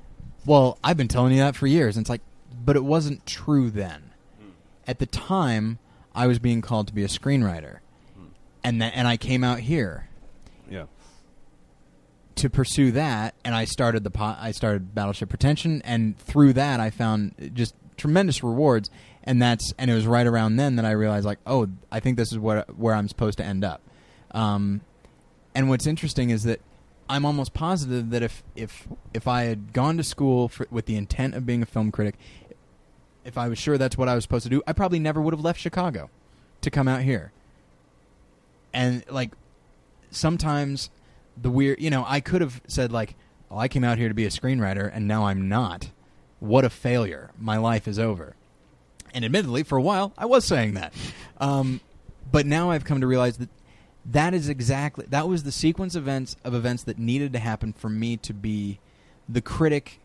well 0.47 0.79
i've 0.83 0.97
been 0.97 1.09
telling 1.09 1.33
you 1.33 1.39
that 1.41 1.57
for 1.57 1.67
years. 1.67 1.97
And 1.97 2.03
it's 2.05 2.11
like 2.11 2.23
but 2.65 2.77
it 2.77 2.85
wasn't 2.85 3.25
true 3.27 3.71
then. 3.71 4.11
At 4.87 4.99
the 4.99 5.07
time 5.07 5.79
i 6.15 6.27
was 6.27 6.39
being 6.39 6.61
called 6.61 6.89
to 6.89 6.95
be 6.95 7.05
a 7.05 7.09
screenwriter. 7.09 7.79
And 8.65 8.83
and 8.83 9.07
i 9.09 9.17
came 9.17 9.43
out 9.45 9.61
here 9.61 10.09
Yeah. 10.69 10.85
to 12.37 12.49
pursue 12.51 12.91
that, 12.93 13.35
and 13.45 13.55
I 13.55 13.65
started 13.65 14.05
the 14.05 14.11
po- 14.11 14.37
I 14.39 14.51
started 14.53 14.95
Battleship 14.95 15.29
Pretension, 15.29 15.83
and 15.83 16.19
through 16.19 16.55
that 16.55 16.81
I 16.81 16.91
found 16.91 17.53
just 17.55 17.75
tremendous 17.97 18.43
rewards, 18.43 18.91
and 19.25 19.41
that's 19.43 19.73
and 19.79 19.91
it 19.91 19.95
was 19.95 20.07
right 20.07 20.27
around 20.27 20.57
then 20.57 20.77
that 20.77 20.85
I 20.85 20.93
realized 20.93 21.25
like, 21.27 21.39
oh, 21.47 21.69
I 21.93 22.01
think 22.01 22.17
this 22.17 22.33
is 22.33 22.39
where 22.39 22.65
where 22.77 22.95
I'm 22.95 23.09
supposed 23.09 23.39
to 23.39 23.45
end 23.45 23.65
up. 23.65 23.83
Um, 24.33 24.83
and 25.55 25.69
what's 25.69 25.87
interesting 25.87 26.31
is 26.31 26.45
that 26.45 26.61
I'm 27.09 27.25
almost 27.25 27.53
positive 27.53 28.11
that 28.11 28.23
if 28.23 28.43
if 28.55 28.87
if 29.13 29.27
I 29.27 29.45
had 29.45 29.73
gone 29.73 29.97
to 29.97 30.05
school 30.05 30.49
for, 30.49 30.67
with 30.71 30.87
the 30.87 30.97
intent 30.97 31.35
of 31.35 31.45
being 31.45 31.63
a 31.63 31.67
film 31.67 31.91
critic, 31.91 32.15
if 33.25 33.37
I 33.37 33.49
was 33.49 33.59
sure 33.59 33.77
that's 33.77 33.99
what 33.99 34.09
I 34.09 34.15
was 34.15 34.23
supposed 34.23 34.45
to 34.45 34.49
do, 34.49 34.63
I 34.67 34.73
probably 34.73 35.01
never 35.01 35.21
would 35.21 35.35
have 35.35 35.41
left 35.41 35.61
Chicago 35.61 36.09
to 36.61 36.71
come 36.71 36.87
out 36.87 37.03
here. 37.03 37.33
And 38.73 39.05
like 39.11 39.33
sometimes 40.11 40.91
the 41.37 41.51
weird, 41.51 41.81
you 41.81 41.91
know, 41.91 42.05
I 42.07 42.21
could 42.21 42.41
have 42.43 42.61
said 42.69 42.93
like, 42.93 43.17
"Oh, 43.51 43.59
I 43.59 43.67
came 43.67 43.83
out 43.83 43.99
here 43.99 44.09
to 44.09 44.15
be 44.15 44.25
a 44.25 44.31
screenwriter 44.31 44.89
and 44.93 45.09
now 45.09 45.27
I'm 45.27 45.49
not. 45.49 45.91
What 46.39 46.65
a 46.65 46.71
failure. 46.71 47.33
My 47.39 47.57
life 47.57 47.89
is 47.89 47.99
over." 47.99 48.37
And 49.13 49.25
admittedly, 49.25 49.65
for 49.65 49.77
a 49.77 49.83
while, 49.83 50.13
I 50.17 50.27
was 50.27 50.45
saying 50.45 50.75
that. 50.75 50.95
Um, 51.39 51.81
but 52.31 52.47
now 52.47 52.71
I've 52.71 52.85
come 52.85 53.01
to 53.01 53.07
realize 53.09 53.39
that 53.39 53.49
that 54.13 54.35
is 54.35 54.49
exactly 54.49 55.07
that 55.09 55.29
was 55.29 55.43
the 55.43 55.53
sequence 55.53 55.95
of 55.95 56.05
events 56.05 56.37
of 56.45 56.55
events 56.55 56.83
that 56.85 56.99
needed 56.99 57.33
to 57.33 57.39
happen 57.39 57.73
for 57.73 57.89
me 57.89 58.17
to 58.19 58.33
be 58.33 58.79
the 59.29 59.41
critic 59.41 60.01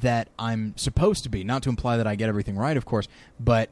that 0.00 0.28
I'm 0.38 0.76
supposed 0.76 1.24
to 1.24 1.28
be. 1.28 1.44
Not 1.44 1.62
to 1.64 1.68
imply 1.68 1.96
that 1.96 2.06
I 2.06 2.14
get 2.14 2.28
everything 2.28 2.56
right, 2.56 2.76
of 2.76 2.84
course, 2.84 3.08
but 3.40 3.70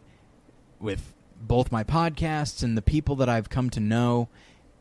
with 0.78 1.14
both 1.40 1.72
my 1.72 1.84
podcasts 1.84 2.62
and 2.62 2.76
the 2.76 2.82
people 2.82 3.16
that 3.16 3.28
I've 3.28 3.48
come 3.48 3.70
to 3.70 3.80
know, 3.80 4.28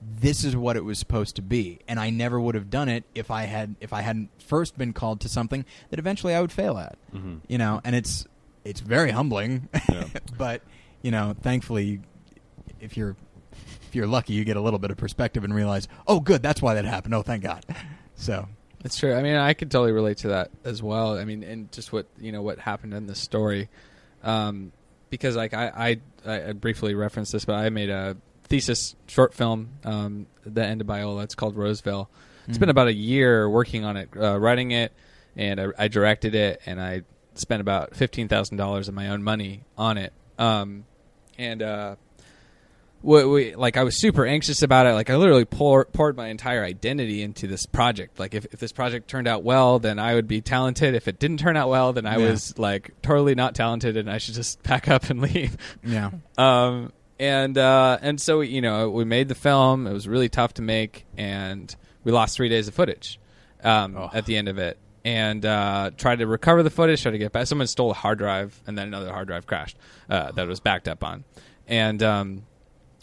this 0.01 0.43
is 0.43 0.55
what 0.55 0.75
it 0.75 0.83
was 0.83 0.97
supposed 0.97 1.35
to 1.35 1.41
be. 1.41 1.79
And 1.87 1.99
I 1.99 2.09
never 2.09 2.39
would 2.39 2.55
have 2.55 2.69
done 2.69 2.89
it 2.89 3.03
if 3.13 3.31
I 3.31 3.43
had 3.43 3.75
if 3.79 3.93
I 3.93 4.01
hadn't 4.01 4.29
first 4.41 4.77
been 4.77 4.93
called 4.93 5.21
to 5.21 5.29
something 5.29 5.65
that 5.89 5.99
eventually 5.99 6.33
I 6.33 6.41
would 6.41 6.51
fail 6.51 6.77
at. 6.77 6.97
Mm-hmm. 7.13 7.37
You 7.47 7.57
know, 7.57 7.81
and 7.83 7.95
it's 7.95 8.25
it's 8.63 8.81
very 8.81 9.11
humbling. 9.11 9.69
Yeah. 9.89 10.07
but, 10.37 10.61
you 11.01 11.11
know, 11.11 11.35
thankfully 11.41 12.01
if 12.79 12.97
you're 12.97 13.15
if 13.89 13.95
you're 13.95 14.07
lucky 14.07 14.33
you 14.33 14.45
get 14.45 14.55
a 14.55 14.61
little 14.61 14.79
bit 14.79 14.91
of 14.91 14.97
perspective 14.97 15.43
and 15.43 15.53
realize, 15.53 15.87
"Oh, 16.07 16.19
good, 16.21 16.41
that's 16.41 16.61
why 16.61 16.75
that 16.75 16.85
happened. 16.85 17.13
Oh, 17.13 17.21
thank 17.23 17.43
God." 17.43 17.65
So, 18.15 18.47
That's 18.83 18.97
true. 18.97 19.13
I 19.15 19.21
mean, 19.21 19.35
I 19.35 19.53
could 19.53 19.71
totally 19.71 19.93
relate 19.93 20.17
to 20.19 20.27
that 20.29 20.51
as 20.65 20.83
well. 20.83 21.17
I 21.17 21.23
mean, 21.23 21.41
and 21.41 21.71
just 21.71 21.93
what 21.93 22.05
you 22.19 22.31
know 22.33 22.41
what 22.41 22.59
happened 22.59 22.93
in 22.93 23.07
this 23.07 23.17
story, 23.19 23.69
um, 24.23 24.71
because 25.09 25.35
like 25.37 25.53
I, 25.53 25.97
I 26.25 26.29
I 26.49 26.51
briefly 26.53 26.95
referenced 26.95 27.31
this, 27.31 27.45
but 27.45 27.55
I 27.55 27.69
made 27.69 27.89
a 27.89 28.17
thesis 28.43 28.95
short 29.07 29.33
film 29.33 29.69
um, 29.85 30.27
that 30.45 30.67
ended 30.69 30.85
Biola. 30.85 31.23
It's 31.23 31.35
called 31.35 31.55
Roseville. 31.55 32.09
It's 32.47 32.57
Mhm. 32.57 32.59
been 32.61 32.69
about 32.69 32.87
a 32.87 32.93
year 32.93 33.49
working 33.49 33.85
on 33.85 33.95
it, 33.95 34.09
uh, 34.19 34.37
writing 34.37 34.71
it, 34.71 34.91
and 35.37 35.61
I, 35.61 35.67
I 35.77 35.87
directed 35.87 36.35
it, 36.35 36.61
and 36.65 36.81
I 36.81 37.03
spent 37.35 37.61
about 37.61 37.95
fifteen 37.95 38.27
thousand 38.27 38.57
dollars 38.57 38.89
of 38.89 38.93
my 38.95 39.07
own 39.09 39.23
money 39.23 39.61
on 39.77 39.97
it. 39.97 40.11
Um, 40.37 40.83
and 41.37 41.61
uh, 41.61 41.95
we, 43.01 43.25
we, 43.25 43.55
like 43.55 43.77
I 43.77 43.83
was 43.83 43.99
super 43.99 44.25
anxious 44.25 44.61
about 44.61 44.85
it. 44.85 44.93
Like 44.93 45.09
I 45.09 45.15
literally 45.15 45.45
pour, 45.45 45.85
poured 45.85 46.17
my 46.17 46.27
entire 46.27 46.63
identity 46.63 47.21
into 47.21 47.47
this 47.47 47.65
project. 47.65 48.19
Like 48.19 48.33
if, 48.33 48.45
if 48.53 48.59
this 48.59 48.71
project 48.71 49.07
turned 49.09 49.27
out 49.27 49.43
well, 49.43 49.79
then 49.79 49.99
I 49.99 50.15
would 50.15 50.27
be 50.27 50.41
talented. 50.41 50.95
If 50.95 51.07
it 51.07 51.19
didn't 51.19 51.37
turn 51.39 51.55
out 51.57 51.69
well, 51.69 51.93
then 51.93 52.05
I 52.05 52.17
Yeah. 52.17 52.29
was 52.31 52.57
like 52.59 52.91
totally 53.01 53.35
not 53.35 53.55
talented, 53.55 53.95
and 53.97 54.09
I 54.09 54.17
should 54.17 54.33
just 54.35 54.61
pack 54.63 54.87
up 54.87 55.09
and 55.09 55.21
leave. 55.21 55.57
Yeah. 55.83 56.11
Um, 56.37 56.93
and 57.19 57.57
uh, 57.57 57.97
and 58.01 58.19
so 58.21 58.39
you 58.39 58.61
know 58.61 58.89
we 58.89 59.03
made 59.03 59.27
the 59.27 59.35
film. 59.35 59.87
It 59.87 59.91
was 59.93 60.07
really 60.07 60.29
tough 60.29 60.53
to 60.53 60.61
make, 60.61 61.05
and 61.17 61.75
we 62.05 62.13
lost 62.13 62.37
three 62.37 62.47
days 62.47 62.69
of 62.69 62.73
footage 62.73 63.19
um, 63.61 63.97
Oh. 63.97 64.09
at 64.13 64.25
the 64.25 64.37
end 64.37 64.47
of 64.47 64.57
it. 64.57 64.77
And 65.03 65.45
uh, 65.45 65.91
tried 65.97 66.19
to 66.19 66.27
recover 66.27 66.61
the 66.63 66.69
footage, 66.69 67.01
tried 67.01 67.11
to 67.11 67.17
get 67.17 67.31
back. 67.33 67.47
Someone 67.47 67.67
stole 67.67 67.91
a 67.91 67.93
hard 67.93 68.19
drive, 68.19 68.61
and 68.67 68.77
then 68.77 68.87
another 68.87 69.11
hard 69.11 69.27
drive 69.27 69.47
crashed 69.47 69.77
uh, 70.09 70.31
that 70.33 70.43
it 70.43 70.47
was 70.47 70.59
backed 70.61 70.87
up 70.87 71.03
on. 71.03 71.23
And 71.67 72.01
um, 72.03 72.43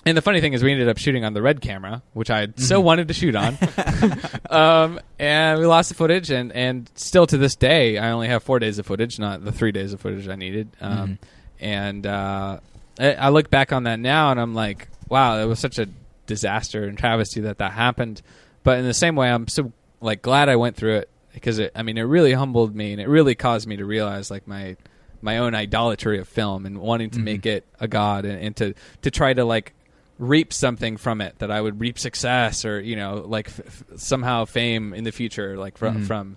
and 0.07 0.17
the 0.17 0.23
funny 0.23 0.41
thing 0.41 0.53
is, 0.55 0.63
we 0.63 0.73
ended 0.73 0.89
up 0.89 0.97
shooting 0.99 1.25
on 1.25 1.35
the 1.35 1.43
red 1.43 1.61
camera, 1.61 2.03
which 2.15 2.31
I 2.31 2.41
had 2.41 2.59
so 2.61 2.81
wanted 2.81 3.09
to 3.09 3.15
shoot 3.15 3.35
on. 3.35 3.59
um, 4.51 5.01
and 5.19 5.59
we 5.61 5.67
lost 5.67 5.89
the 5.89 5.95
footage, 5.95 6.31
and, 6.31 6.53
and 6.53 6.91
still 6.95 7.27
to 7.27 7.37
this 7.37 7.57
day, 7.57 7.99
I 7.99 8.11
only 8.13 8.29
have 8.29 8.43
four 8.43 8.59
days 8.59 8.79
of 8.79 8.87
footage, 8.87 9.19
not 9.19 9.45
the 9.45 9.53
three 9.53 9.73
days 9.73 9.93
of 9.93 10.01
footage 10.01 10.29
I 10.29 10.37
needed. 10.37 10.69
Um, 10.81 11.19
And 11.59 12.07
uh, 12.07 12.61
I, 12.99 13.13
I 13.15 13.29
look 13.31 13.51
back 13.51 13.73
on 13.73 13.85
that 13.85 13.99
now, 13.99 14.31
and 14.31 14.41
I'm 14.41 14.55
like, 14.55 14.89
wow, 15.09 15.39
it 15.41 15.47
was 15.47 15.59
such 15.59 15.79
a 15.79 15.89
disaster 16.27 16.85
and 16.85 16.99
travesty 16.99 17.41
that 17.43 17.59
that 17.59 17.73
happened. 17.73 18.21
But 18.63 18.79
in 18.79 18.85
the 18.85 18.95
same 18.95 19.17
way, 19.17 19.31
I'm 19.31 19.49
so 19.49 19.73
like 20.01 20.21
glad 20.23 20.49
I 20.49 20.57
went 20.57 20.77
through 20.77 20.97
it 20.97 21.11
because 21.33 21.59
it, 21.59 21.73
I 21.75 21.83
mean, 21.83 21.97
it 21.99 22.03
really 22.03 22.33
humbled 22.33 22.75
me, 22.77 22.93
and 22.93 23.01
it 23.01 23.09
really 23.09 23.35
caused 23.35 23.67
me 23.67 23.77
to 23.77 23.85
realize 23.85 24.31
like 24.31 24.47
my 24.47 24.77
my 25.23 25.39
own 25.39 25.55
idolatry 25.55 26.19
of 26.21 26.29
film 26.29 26.67
and 26.67 26.79
wanting 26.79 27.09
to 27.11 27.19
Mhm. 27.21 27.25
make 27.25 27.47
it 27.47 27.65
a 27.81 27.89
god 27.89 28.27
and, 28.27 28.39
and 28.39 28.57
to 28.57 28.75
to 29.03 29.11
try 29.11 29.33
to 29.33 29.45
like 29.47 29.73
reap 30.19 30.53
something 30.53 30.97
from 30.97 31.21
it 31.21 31.39
that 31.41 31.51
I 31.51 31.61
would 31.61 31.79
reap 31.81 31.99
success 31.99 32.65
or 32.65 32.81
you 32.81 32.97
know 32.97 33.25
like 33.27 33.49
f- 33.49 33.85
somehow 33.97 34.45
fame 34.47 34.95
in 34.95 35.05
the 35.05 35.13
future 35.13 35.57
like 35.59 35.77
from 35.77 35.99
Mhm. 35.99 36.07
from 36.07 36.37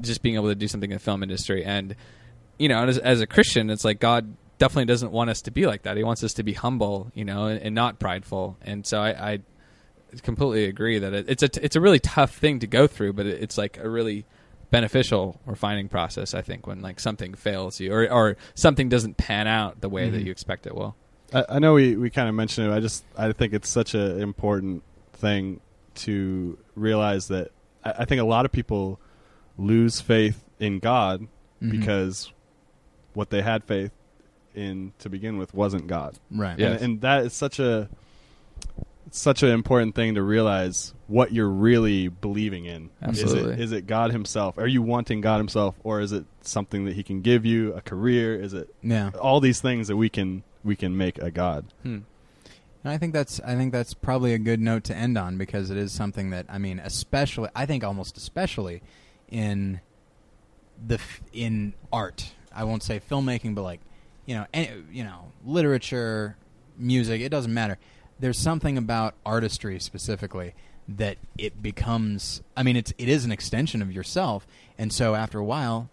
just 0.00 0.22
being 0.22 0.36
able 0.36 0.48
to 0.48 0.54
do 0.54 0.68
something 0.68 0.90
in 0.90 0.96
the 0.96 1.02
film 1.02 1.22
industry 1.22 1.64
and 1.64 1.96
you 2.58 2.68
know 2.68 2.84
as, 2.86 2.98
as 2.98 3.20
a 3.20 3.26
Christian 3.26 3.68
it's 3.70 3.84
like 3.84 3.98
God 4.00 4.36
definitely 4.58 4.84
doesn't 4.86 5.10
want 5.12 5.28
us 5.30 5.42
to 5.42 5.50
be 5.50 5.66
like 5.66 5.82
that 5.82 5.96
he 5.96 6.04
wants 6.04 6.22
us 6.24 6.34
to 6.34 6.42
be 6.44 6.52
humble 6.52 7.10
you 7.14 7.24
know 7.24 7.46
and, 7.46 7.60
and 7.60 7.74
not 7.74 7.98
prideful 7.98 8.56
and 8.62 8.86
so 8.86 9.00
I, 9.00 9.32
I 9.32 9.38
completely 10.22 10.64
agree 10.66 10.98
that 11.00 11.12
it, 11.12 11.26
it's 11.28 11.42
a 11.42 11.48
t- 11.48 11.60
it's 11.62 11.74
a 11.76 11.80
really 11.80 11.98
tough 11.98 12.32
thing 12.36 12.60
to 12.60 12.66
go 12.68 12.86
through 12.86 13.12
but 13.12 13.26
it, 13.26 13.42
it's 13.42 13.58
like 13.58 13.76
a 13.78 13.88
really 13.90 14.24
beneficial 14.70 15.40
refining 15.46 15.88
process 15.88 16.32
I 16.34 16.42
think 16.42 16.66
when 16.66 16.80
like 16.80 17.00
something 17.00 17.34
fails 17.34 17.80
you 17.80 17.92
or 17.92 18.10
or 18.10 18.36
something 18.54 18.88
doesn't 18.88 19.16
pan 19.16 19.46
out 19.46 19.80
the 19.80 19.88
way 19.88 20.10
that 20.10 20.20
Mhm. 20.22 20.26
you 20.26 20.30
expect 20.30 20.66
it 20.66 20.74
will 20.74 20.96
I, 21.36 21.56
I 21.56 21.58
know 21.58 21.74
we, 21.74 21.96
we 21.96 22.10
kind 22.10 22.28
of 22.28 22.34
mentioned 22.34 22.70
it. 22.70 22.74
I 22.74 22.80
just 22.80 23.04
I 23.16 23.32
think 23.32 23.52
it's 23.52 23.68
such 23.68 23.94
an 23.94 24.20
important 24.20 24.82
thing 25.14 25.60
to 25.96 26.58
realize 26.74 27.28
that 27.28 27.50
I, 27.84 27.90
I 28.00 28.04
think 28.04 28.20
a 28.20 28.24
lot 28.24 28.44
of 28.44 28.52
people 28.52 29.00
lose 29.58 30.00
faith 30.00 30.44
in 30.58 30.78
God 30.78 31.26
Mhm. 31.62 31.70
because 31.70 32.32
what 33.14 33.30
they 33.30 33.40
had 33.40 33.64
faith 33.64 33.90
in 34.54 34.92
to 34.98 35.08
begin 35.08 35.38
with 35.38 35.54
wasn't 35.54 35.86
God. 35.86 36.18
right. 36.30 36.58
Yeah. 36.58 36.72
And, 36.72 36.82
and 36.82 37.00
that 37.00 37.24
is 37.24 37.32
such 37.32 37.58
a 37.58 37.88
such 39.10 39.42
an 39.42 39.50
important 39.50 39.94
thing 39.94 40.14
to 40.16 40.22
realize 40.22 40.92
what 41.06 41.32
you're 41.32 41.48
really 41.48 42.08
believing 42.08 42.64
in. 42.66 42.90
Is 43.08 43.22
Absolutely. 43.22 43.52
it, 43.54 43.60
is 43.60 43.72
it 43.72 43.86
God 43.86 44.10
Himself? 44.10 44.58
Are 44.58 44.66
you 44.66 44.82
wanting 44.82 45.20
God 45.20 45.38
Himself, 45.38 45.76
or 45.84 46.00
is 46.00 46.12
it 46.12 46.24
something 46.42 46.84
that 46.86 46.94
He 46.94 47.02
can 47.02 47.20
give 47.22 47.46
you, 47.46 47.72
a 47.74 47.80
career? 47.80 48.38
Is 48.38 48.52
it 48.52 48.68
Yeah. 48.82 49.10
all 49.20 49.40
these 49.40 49.60
things 49.60 49.88
that 49.88 49.96
we 49.96 50.08
can 50.08 50.42
we 50.66 50.76
can 50.76 50.96
make 50.96 51.18
a 51.18 51.30
God? 51.30 51.66
hmm. 51.82 52.00
And 52.84 52.92
I 52.92 52.98
think 52.98 53.14
that's 53.14 53.40
I 53.40 53.56
think 53.56 53.72
that's 53.72 53.94
probably 53.94 54.32
a 54.32 54.38
good 54.38 54.60
note 54.60 54.84
to 54.84 54.94
end 54.94 55.18
on 55.18 55.38
because 55.38 55.70
it 55.70 55.76
is 55.76 55.90
something 55.90 56.30
that 56.30 56.46
I 56.48 56.58
mean, 56.58 56.78
especially 56.78 57.48
I 57.54 57.66
think 57.66 57.82
almost 57.82 58.16
especially 58.16 58.80
in 59.28 59.80
the 60.86 60.94
f- 60.94 61.20
in 61.32 61.74
art. 61.92 62.32
I 62.54 62.62
won't 62.62 62.84
say 62.84 63.00
filmmaking, 63.00 63.56
but 63.56 63.62
like 63.62 63.80
you 64.24 64.36
know, 64.36 64.46
any, 64.54 64.70
you 64.92 65.02
know, 65.02 65.32
literature, 65.44 66.36
music. 66.78 67.20
It 67.20 67.30
doesn't 67.30 67.52
matter. 67.52 67.78
There's 68.18 68.38
something 68.38 68.78
about 68.78 69.14
artistry 69.24 69.80
specifically 69.80 70.54
that 70.88 71.18
it 71.36 71.62
becomes. 71.62 72.42
I 72.56 72.62
mean, 72.62 72.76
it's 72.76 72.92
it 72.98 73.08
is 73.08 73.24
an 73.24 73.32
extension 73.32 73.82
of 73.82 73.92
yourself, 73.92 74.46
and 74.78 74.92
so 74.92 75.14
after 75.14 75.38
a 75.38 75.44
while, 75.44 75.90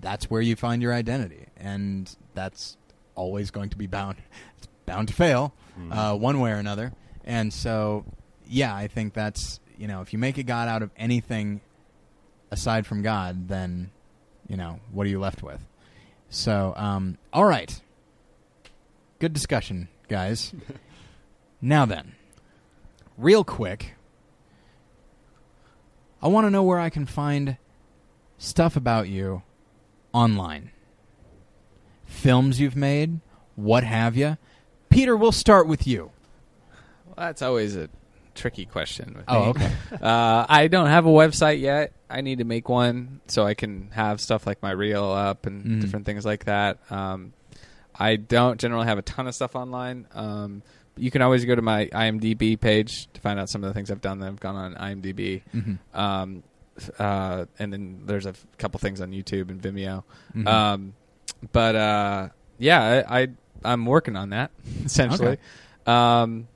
that's 0.00 0.30
where 0.30 0.40
you 0.40 0.56
find 0.56 0.82
your 0.82 0.94
identity, 0.94 1.46
and 1.56 2.14
that's 2.34 2.76
always 3.14 3.50
going 3.50 3.70
to 3.70 3.76
be 3.76 3.86
bound. 3.86 4.18
It's 4.58 4.68
bound 4.86 5.08
to 5.08 5.14
fail 5.14 5.54
uh, 5.90 6.16
one 6.16 6.40
way 6.40 6.50
or 6.50 6.56
another. 6.56 6.92
And 7.24 7.52
so, 7.52 8.04
yeah, 8.46 8.74
I 8.74 8.88
think 8.88 9.14
that's 9.14 9.60
you 9.78 9.88
know, 9.88 10.02
if 10.02 10.12
you 10.12 10.18
make 10.18 10.36
a 10.36 10.42
god 10.42 10.68
out 10.68 10.82
of 10.82 10.90
anything 10.96 11.62
aside 12.50 12.86
from 12.86 13.02
God, 13.02 13.48
then 13.48 13.90
you 14.48 14.56
know, 14.56 14.80
what 14.92 15.06
are 15.06 15.10
you 15.10 15.20
left 15.20 15.42
with? 15.42 15.64
So, 16.28 16.74
um, 16.76 17.18
all 17.32 17.44
right, 17.44 17.80
good 19.20 19.32
discussion, 19.32 19.88
guys. 20.08 20.52
now 21.62 21.86
then, 21.86 22.14
real 23.16 23.44
quick, 23.44 23.94
I 26.22 26.28
want 26.28 26.46
to 26.46 26.50
know 26.50 26.62
where 26.62 26.78
I 26.78 26.90
can 26.90 27.06
find 27.06 27.56
stuff 28.38 28.76
about 28.76 29.08
you 29.08 29.42
online. 30.12 30.72
Films 32.10 32.60
you've 32.60 32.76
made, 32.76 33.20
what 33.56 33.84
have 33.84 34.16
you. 34.16 34.36
Peter, 34.88 35.16
we'll 35.16 35.32
start 35.32 35.66
with 35.66 35.86
you. 35.86 36.10
Well, 37.06 37.14
that's 37.16 37.40
always 37.42 37.76
a 37.76 37.88
tricky 38.34 38.66
question. 38.66 39.14
With 39.16 39.24
Oh, 39.28 39.44
me. 39.44 39.48
okay. 39.50 39.72
Uh, 40.02 40.44
I 40.48 40.68
don't 40.68 40.86
have 40.88 41.06
a 41.06 41.10
website 41.10 41.60
yet. 41.60 41.92
I 42.08 42.20
need 42.20 42.38
to 42.38 42.44
make 42.44 42.68
one 42.68 43.20
so 43.28 43.44
I 43.44 43.54
can 43.54 43.90
have 43.92 44.20
stuff 44.20 44.46
like 44.46 44.62
my 44.62 44.70
reel 44.72 45.04
up 45.04 45.46
and 45.46 45.64
Mhm. 45.64 45.80
different 45.80 46.06
things 46.06 46.24
like 46.24 46.44
that. 46.46 46.78
Um, 46.90 47.32
I 47.98 48.16
don't 48.16 48.58
generally 48.60 48.86
have 48.86 48.98
a 48.98 49.02
ton 49.02 49.26
of 49.26 49.34
stuff 49.34 49.54
online. 49.54 50.06
Um, 50.14 50.62
but 50.94 51.04
you 51.04 51.10
can 51.10 51.22
always 51.22 51.44
go 51.44 51.54
to 51.54 51.62
my 51.62 51.86
IMDb 51.86 52.58
page 52.60 53.08
to 53.14 53.20
find 53.20 53.38
out 53.38 53.48
some 53.48 53.62
of 53.62 53.68
the 53.68 53.74
things 53.74 53.90
I've 53.90 54.00
done 54.00 54.18
that 54.20 54.26
have 54.26 54.40
gone 54.40 54.56
on 54.56 54.74
IMDb. 54.74 55.42
Mhm. 55.54 55.78
Um, 55.94 56.42
uh, 56.98 57.44
and 57.58 57.72
then 57.72 58.02
there's 58.06 58.26
a 58.26 58.30
f- 58.30 58.46
couple 58.58 58.80
things 58.80 59.00
on 59.00 59.10
YouTube 59.12 59.50
and 59.50 59.60
Vimeo. 59.62 60.02
Mhm. 60.34 60.46
Um, 60.48 60.92
but 61.52 61.76
uh, 61.76 62.28
yeah, 62.58 63.04
I, 63.08 63.22
I 63.22 63.28
I'm 63.64 63.86
working 63.86 64.16
on 64.16 64.30
that 64.30 64.50
essentially. 64.84 65.38
Um, 65.86 66.48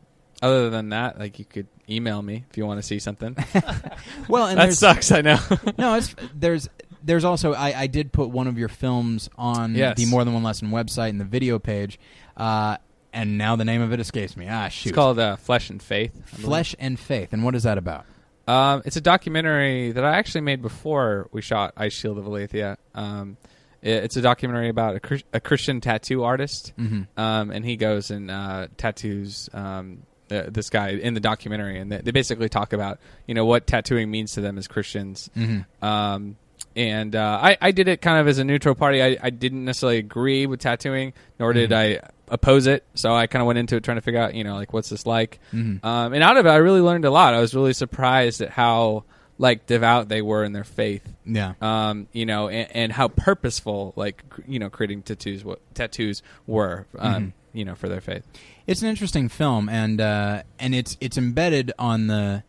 other 0.43 0.71
than 0.71 0.91
that, 0.91 1.19
like 1.19 1.39
you 1.39 1.45
could 1.45 1.67
email 1.89 2.21
me 2.21 2.45
if 2.51 2.57
you 2.57 2.67
want 2.67 2.79
to 2.79 2.83
see 2.87 2.99
something. 2.99 3.37
well, 4.29 4.47
and 4.47 4.59
that 4.59 4.75
sucks, 4.75 5.11
I 5.11 5.21
know. 5.23 5.39
no, 5.79 5.95
it's 5.95 6.15
there's 6.35 6.69
there's 7.03 7.25
also 7.25 7.55
I, 7.55 7.83
I 7.83 7.87
did 7.87 8.13
put 8.13 8.31
one 8.31 8.47
of 8.47 8.59
your 8.59 8.69
films 8.69 9.29
on 9.37 9.75
Yes. 9.75 9.97
the 9.97 10.07
More 10.07 10.25
Than 10.25 10.35
One 10.35 10.43
Lesson 10.43 10.69
website 10.71 11.11
in 11.11 11.19
the 11.19 11.25
video 11.25 11.59
page, 11.59 11.99
uh, 12.37 12.77
and 13.13 13.39
now 13.39 13.57
the 13.57 13.65
name 13.65 13.81
of 13.81 13.93
it 13.93 14.01
escapes 14.01 14.37
me. 14.37 14.49
Ah, 14.49 14.69
shoot. 14.69 14.91
it's 14.91 14.95
called 14.95 15.19
uh, 15.19 15.37
Flesh 15.37 15.71
and 15.71 15.83
Faith. 15.83 16.13
Flesh 16.29 16.75
and 16.79 16.99
Faith, 16.99 17.33
and 17.33 17.45
what 17.45 17.55
is 17.55 17.63
that 17.63 17.79
about? 17.79 18.05
Um, 18.47 18.83
it's 18.85 18.97
a 18.97 19.01
documentary 19.01 19.93
that 19.93 20.05
I 20.05 20.19
actually 20.19 20.43
made 20.43 20.61
before 20.61 21.29
we 21.33 21.41
shot 21.41 21.73
Ice 21.79 21.95
Shield 21.95 22.19
of 22.19 22.27
Aletheia. 22.27 22.77
Um, 22.95 23.39
it's 23.85 24.17
a 24.17 24.23
documentary 24.23 24.69
about 24.69 24.97
a, 24.97 25.23
a 25.35 25.41
Christian 25.41 25.81
tattoo 25.81 26.25
artist, 26.25 26.73
Mm-hmm. 26.79 27.03
um, 27.21 27.51
and 27.51 27.65
he 27.65 27.77
goes 27.77 28.11
and 28.11 28.31
uh, 28.31 28.67
tattoos 28.77 29.49
um, 29.53 30.03
uh, 30.31 30.45
this 30.49 30.71
guy 30.71 30.89
in 30.91 31.15
the 31.15 31.21
documentary, 31.21 31.79
and 31.79 31.93
they, 31.93 31.99
they 31.99 32.11
basically 32.11 32.49
talk 32.49 32.73
about 32.73 32.99
you 33.27 33.35
know 33.35 33.45
what 33.45 33.67
tattooing 33.67 34.11
means 34.11 34.33
to 34.33 34.41
them 34.41 34.59
as 34.59 34.67
Christians. 34.67 35.31
Mm-hmm. 35.37 35.85
Um, 35.85 36.37
and 36.77 37.15
uh, 37.15 37.39
I, 37.41 37.57
I 37.61 37.71
did 37.71 37.87
it 37.87 38.01
kind 38.01 38.19
of 38.19 38.27
as 38.27 38.39
a 38.39 38.45
neutral 38.45 38.75
party. 38.75 39.01
I, 39.03 39.17
I 39.23 39.31
didn't 39.31 39.65
necessarily 39.65 39.99
agree 39.99 40.47
with 40.47 40.59
tattooing, 40.61 41.13
nor 41.39 41.53
did 41.53 41.71
Mhm. 41.71 41.77
I 41.77 42.09
oppose 42.29 42.67
it. 42.67 42.83
So 42.95 43.15
I 43.15 43.29
kind 43.29 43.43
of 43.43 43.47
went 43.47 43.61
into 43.61 43.77
it 43.77 43.85
trying 43.85 43.97
to 43.99 44.01
figure 44.01 44.19
out, 44.21 44.35
you 44.35 44.43
know, 44.43 44.57
like 44.57 44.73
what's 44.73 44.89
this 44.89 45.07
like. 45.07 45.39
Mm-hmm. 45.53 45.87
Um, 45.87 46.13
and 46.15 46.23
out 46.25 46.37
of 46.37 46.47
it, 46.47 46.49
I 46.49 46.57
really 46.57 46.81
learned 46.81 47.05
a 47.05 47.13
lot. 47.13 47.33
I 47.33 47.39
was 47.39 47.55
really 47.55 47.75
surprised 47.75 48.41
at 48.41 48.51
how 48.51 49.05
like 49.39 49.67
devout 49.67 50.09
they 50.09 50.23
were 50.23 50.45
in 50.45 50.53
their 50.53 50.65
faith. 50.65 51.03
yeah. 51.27 51.55
Um, 51.61 52.07
you 52.13 52.25
know, 52.27 52.49
and, 52.49 52.69
and 52.75 52.93
how 52.93 53.09
purposeful, 53.09 53.93
like 53.97 54.23
you 54.47 54.59
know, 54.59 54.71
creating 54.71 55.03
tattoos 55.03 55.45
what 55.45 55.61
tattoos 55.75 56.23
were, 56.47 56.87
um, 56.99 57.15
Mhm. 57.27 57.33
you 57.53 57.65
know, 57.65 57.75
for 57.75 57.89
their 57.89 58.01
faith. 58.01 58.25
It's 58.67 58.81
an 58.83 58.89
interesting 58.89 59.29
film, 59.29 59.69
and 59.69 60.01
uh, 60.01 60.43
and 60.59 60.75
it's 60.75 60.97
it's 61.01 61.19
embedded 61.19 61.73
on 61.79 62.07
the 62.07 62.43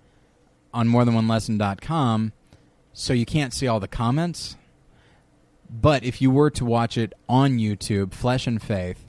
on 0.74 0.88
more 0.88 1.06
than 1.06 1.14
one 1.16 1.28
lesson.com, 1.28 2.34
so 2.94 3.14
you 3.14 3.26
can't 3.26 3.54
see 3.54 3.68
all 3.68 3.80
the 3.80 3.88
comments. 3.88 4.56
But 5.70 6.04
if 6.04 6.22
you 6.22 6.30
were 6.30 6.50
to 6.52 6.64
watch 6.66 6.98
it 6.98 7.14
on 7.28 7.58
YouTube, 7.58 8.14
Flesh 8.14 8.46
and 8.48 8.62
Faith, 8.62 9.04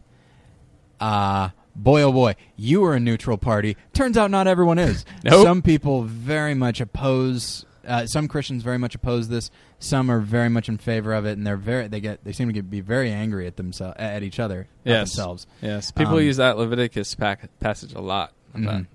uh 1.01 1.51
boy 1.77 2.03
oh 2.03 2.13
boy, 2.13 2.35
you 2.57 2.81
were 2.81 2.95
a 2.95 3.01
neutral 3.01 3.39
party. 3.39 3.77
Turns 3.93 4.17
out 4.17 4.31
not 4.31 4.47
everyone 4.47 4.79
is. 4.79 5.05
Nope. 5.25 5.45
Some 5.45 5.63
people 5.63 6.03
very 6.03 6.55
much 6.55 6.81
oppose. 6.81 7.65
Uh, 7.87 8.05
some 8.07 8.27
Christians 8.27 8.65
very 8.65 8.79
much 8.79 8.95
oppose 8.97 9.29
this. 9.29 9.49
some 9.79 10.11
are 10.11 10.19
very 10.19 10.49
much 10.49 10.69
in 10.69 10.77
favor 10.79 11.13
of 11.13 11.25
it, 11.27 11.37
and 11.39 11.47
they're 11.47 11.57
very 11.57 11.87
they 11.87 12.01
get 12.01 12.25
they 12.25 12.33
seem 12.33 12.49
to 12.49 12.53
get, 12.53 12.69
be 12.69 12.81
very 12.81 13.13
angry 13.13 13.47
at 13.47 13.57
themselves 13.57 13.95
at 13.99 14.23
each 14.25 14.41
other 14.41 14.63
at 14.85 14.91
Yes. 14.91 15.11
themselves. 15.11 15.47
Yes, 15.63 15.91
people 15.93 16.17
Um, 16.17 16.23
use 16.23 16.39
that 16.39 16.59
Leviticus 16.59 17.15
pac- 17.15 17.49
passage 17.61 17.93
a 17.95 18.01
lot 18.01 18.33
about 18.55 18.83
Mhm. 18.83 18.87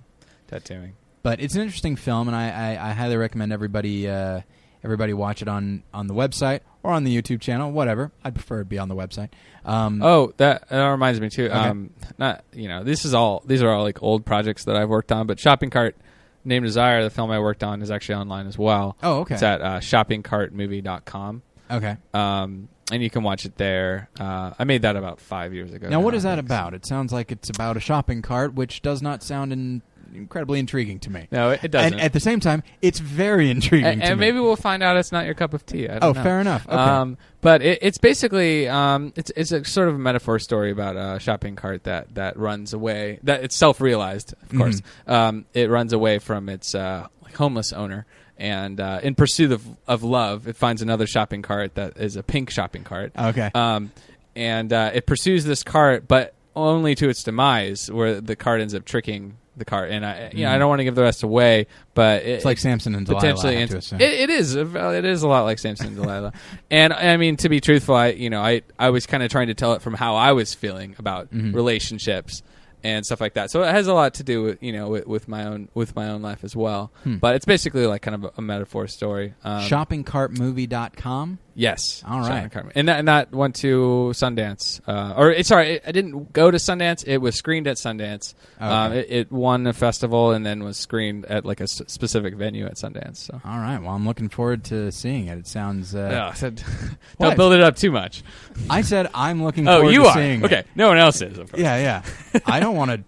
tattooing. 0.47 0.93
But 1.23 1.39
it's 1.39 1.55
an 1.55 1.61
interesting 1.61 1.95
film, 1.95 2.27
and 2.27 2.36
I, 2.36 2.49
I, 2.75 2.89
I 2.89 2.93
highly 2.93 3.15
recommend 3.15 3.53
everybody 3.53 4.09
uh, 4.09 4.41
everybody 4.84 5.13
watch 5.13 5.41
it 5.41 5.47
on, 5.47 5.84
on 5.93 6.07
the 6.07 6.13
website 6.13 6.61
or 6.84 6.91
on 6.91 7.03
the 7.03 7.15
YouTube 7.21 7.41
channel, 7.41 7.71
whatever. 7.71 8.11
I'd 8.23 8.34
prefer 8.36 8.61
it 8.61 8.69
be 8.69 8.77
on 8.79 8.89
the 8.89 8.95
website. 8.95 9.29
Um, 9.65 10.01
Oh, 10.01 10.34
that, 10.38 10.67
that 10.69 10.88
reminds 10.88 11.19
me 11.21 11.29
too. 11.29 11.45
Okay. 11.45 11.53
Um, 11.53 11.91
not 12.17 12.43
you 12.53 12.67
know, 12.67 12.84
this 12.84 13.05
is 13.05 13.13
all 13.13 13.43
these 13.45 13.61
are 13.61 13.69
all 13.69 13.84
like 13.84 14.01
old 14.01 14.25
projects 14.25 14.65
that 14.65 14.75
I've 14.75 14.89
worked 14.89 15.11
on, 15.11 15.27
but 15.27 15.39
Shopping 15.39 15.69
Cart 15.69 15.95
Name 16.43 16.63
Desire, 16.63 17.03
the 17.03 17.11
film 17.11 17.29
I 17.29 17.39
worked 17.39 17.63
on, 17.63 17.82
is 17.84 17.91
actually 17.91 18.15
online 18.15 18.47
as 18.47 18.57
well. 18.57 18.97
oh, 19.03 19.19
okay, 19.19 19.36
It's 19.36 19.43
at 19.43 19.61
uh, 19.61 19.79
shoppingcartmovie.com. 19.79 21.41
okay. 21.69 21.97
Um, 22.13 22.67
and 22.91 23.01
you 23.01 23.09
can 23.09 23.23
watch 23.23 23.45
it 23.45 23.55
there. 23.55 24.09
Uh, 24.19 24.51
I 24.59 24.65
made 24.65 24.82
that 24.82 24.97
about 24.97 25.21
five 25.21 25.53
years 25.53 25.71
ago. 25.73 25.88
Now, 25.88 26.01
what 26.01 26.13
I 26.13 26.17
is 26.17 26.23
that 26.23 26.39
about? 26.39 26.73
It 26.73 26.86
sounds 26.86 27.13
like 27.13 27.32
it's 27.32 27.49
about 27.49 27.77
a 27.77 27.79
shopping 27.79 28.21
cart, 28.21 28.53
which 28.53 28.82
does 28.82 29.01
not 29.01 29.23
sound 29.23 29.53
in, 29.53 29.82
incredibly 30.14 30.59
intriguing 30.59 30.99
to 30.99 31.09
me. 31.09 31.28
No, 31.32 31.51
it, 31.51 31.64
it 31.64 31.72
doesn't. 31.72 31.93
And 31.93 32.01
at 32.01 32.14
the 32.14 32.20
same 32.20 32.39
time, 32.39 32.64
it's 32.82 32.99
very 32.99 33.49
intriguing 33.51 33.86
and, 33.86 34.01
to 34.01 34.07
and 34.07 34.20
me. 34.20 34.28
maybe 34.28 34.39
we'll 34.39 34.55
find 34.55 34.84
out 34.84 34.97
it's 34.97 35.12
not 35.12 35.26
your 35.26 35.34
cup 35.34 35.53
of 35.53 35.66
tea. 35.66 35.88
I 35.88 35.99
don't 35.99 36.03
oh, 36.03 36.12
know. 36.14 36.24
fair 36.24 36.39
enough. 36.39 36.68
Okay. 36.68 36.76
Um, 36.76 37.18
but 37.41 37.62
it, 37.62 37.80
it's 37.82 37.97
basically 37.97 38.68
um, 38.68 39.14
it's 39.16 39.32
it's 39.36 39.51
a 39.51 39.64
sort 39.66 39.88
of 39.89 39.95
a 39.95 39.99
metaphor 39.99 40.39
story 40.39 40.72
about 40.72 40.95
a 40.95 41.20
shopping 41.20 41.55
cart 41.55 41.84
that, 41.86 42.14
that 42.16 42.38
runs 42.38 42.74
away. 42.74 43.20
That 43.24 43.43
it's 43.43 43.55
self 43.55 43.82
realized, 43.82 44.34
of 44.41 44.57
course. 44.57 44.82
Mhm. 45.07 45.12
Um, 45.12 45.45
it 45.53 45.70
runs 45.70 45.93
away 45.93 46.20
from 46.20 46.49
its 46.49 46.76
uh, 46.76 47.07
homeless 47.36 47.74
owner, 47.74 48.05
and 48.38 48.80
uh, 48.80 48.99
in 49.01 49.16
pursuit 49.16 49.51
of 49.51 49.66
of 49.88 50.03
love, 50.03 50.47
it 50.47 50.55
finds 50.55 50.82
another 50.82 51.07
shopping 51.07 51.41
cart 51.41 51.76
that 51.76 51.97
is 51.97 52.16
a 52.16 52.24
pink 52.24 52.49
shopping 52.49 52.84
cart. 52.84 53.12
okay. 53.18 53.49
Um, 53.55 53.91
and 54.36 54.72
uh, 54.72 54.91
it 54.93 55.05
pursues 55.05 55.43
this 55.43 55.64
cart, 55.64 56.07
but 56.07 56.34
only 56.55 56.95
to 56.95 57.09
its 57.09 57.24
demise, 57.24 57.91
where 57.91 58.22
the 58.22 58.36
cart 58.36 58.62
ends 58.62 58.74
up 58.74 58.86
tricking 58.86 59.38
the 59.58 59.66
cart. 59.66 59.91
And 59.91 60.06
I, 60.06 60.32
you 60.34 60.43
know, 60.45 60.52
I 60.52 60.56
Mhm. 60.56 60.60
don't 60.60 60.70
want 60.70 60.80
to 60.80 60.84
give 60.86 60.95
the 60.95 61.02
rest 61.02 61.24
away, 61.24 61.68
but 61.93 62.24
it, 62.24 62.30
it's 62.30 62.45
like 62.45 62.58
Samson 62.58 62.95
and 62.95 63.06
Delilah. 63.06 63.22
potentially 63.22 63.58
I 63.58 63.60
have 63.60 63.62
int- 63.64 63.72
to 63.72 63.78
assume. 63.78 64.02
it, 64.02 64.14
it 64.14 64.30
is. 64.30 64.56
It 64.56 65.06
is 65.06 65.24
a 65.24 65.28
lot 65.28 65.43
like 65.43 65.60
Samson 65.60 65.88
and 65.88 65.95
Delilah 65.97 66.32
and 66.72 66.93
I 66.93 67.18
mean 67.18 67.36
to 67.38 67.49
be 67.49 67.60
truthful 67.60 67.95
I 67.95 68.08
you 68.10 68.30
know 68.30 68.41
I 68.41 68.62
I 68.80 68.89
was 68.91 69.06
kind 69.06 69.24
of 69.24 69.30
trying 69.32 69.47
to 69.47 69.54
tell 69.54 69.74
it 69.74 69.82
from 69.82 69.93
how 69.93 70.16
I 70.16 70.32
was 70.32 70.54
feeling 70.54 70.95
about 70.97 71.32
Mhm. 71.34 71.54
relationships 71.54 72.43
and 72.84 73.06
stuff 73.06 73.22
like 73.22 73.34
that 73.36 73.52
so 73.52 73.62
it 73.62 73.72
has 73.72 73.86
a 73.88 73.93
lot 73.93 74.16
to 74.16 74.24
do 74.24 74.41
with 74.41 74.64
you 74.64 74.72
know 74.72 74.88
with, 74.89 75.06
with 75.06 75.28
my 75.28 75.45
own 75.45 75.68
with 75.76 75.95
my 75.95 76.10
own 76.10 76.22
life 76.24 76.43
as 76.43 76.56
well 76.56 76.91
Hmm. 77.04 77.18
but 77.18 77.36
it's 77.36 77.45
basically 77.45 77.86
like 77.86 78.02
kind 78.02 78.16
of 78.16 78.24
a, 78.24 78.32
a 78.38 78.41
metaphor 78.41 78.88
story 78.88 79.34
um, 79.43 79.62
Shoppingcartmovie.com. 79.62 81.38
yes 81.54 82.04
All 82.08 82.20
right. 82.20 82.26
Shopping 82.28 82.41
right. 82.43 82.52
cart- 82.52 82.72
and 82.76 82.88
that, 82.88 82.99
and 82.99 83.08
that 83.08 83.32
went 83.34 83.56
to 83.58 84.12
Sundance 84.14 84.80
uh, 84.88 85.14
or 85.18 85.32
it, 85.32 85.45
sorry 85.45 85.72
it, 85.74 85.84
I 85.86 85.91
didn't 85.91 86.32
go 86.34 86.49
to 86.49 86.58
Sundance 86.58 87.04
it 87.06 87.18
was 87.18 87.36
screened 87.36 87.68
at 87.68 87.78
Sundance 87.78 88.34
um, 88.60 88.91
Okay. 88.91 88.99
it, 89.02 89.08
it 89.10 89.32
won 89.32 89.68
a 89.68 89.74
festival 89.74 90.32
and 90.32 90.45
then 90.45 90.64
was 90.64 90.78
screened 90.78 91.26
at 91.26 91.45
like 91.45 91.60
a 91.60 91.64
s- 91.64 91.82
specific 91.88 92.36
venue 92.36 92.66
at 92.66 92.76
Sundance 92.76 93.18
so 93.18 93.41
All 93.43 93.58
right. 93.60 93.80
Well, 93.80 93.91
I'm 93.91 94.06
looking 94.06 94.30
forward 94.30 94.64
to 94.66 94.91
seeing 94.91 95.28
it. 95.28 95.38
It 95.39 95.47
sounds. 95.47 95.93
Uh, 95.95 96.10
Yeah, 96.12 96.28
I 96.30 96.34
said, 96.34 96.64
don't 97.20 97.36
build 97.38 97.54
it 97.54 97.62
up 97.62 97.76
too 97.76 97.91
much. 97.91 98.24
I 98.70 98.82
said 98.82 99.10
I'm 99.14 99.43
looking 99.43 99.68
Oh, 99.68 99.78
forward 99.80 99.91
you 99.93 100.04
to 100.04 100.08
are 100.10 100.14
seeing 100.14 100.41
it. 100.41 100.45
okay. 100.45 100.64
No 100.76 100.88
one 100.88 100.97
else 100.97 101.22
is. 101.22 101.38
Yeah, 101.58 101.78
yeah. 101.78 102.41
I 102.45 102.60
don't 102.60 102.76
want 102.76 102.91
to 102.91 103.04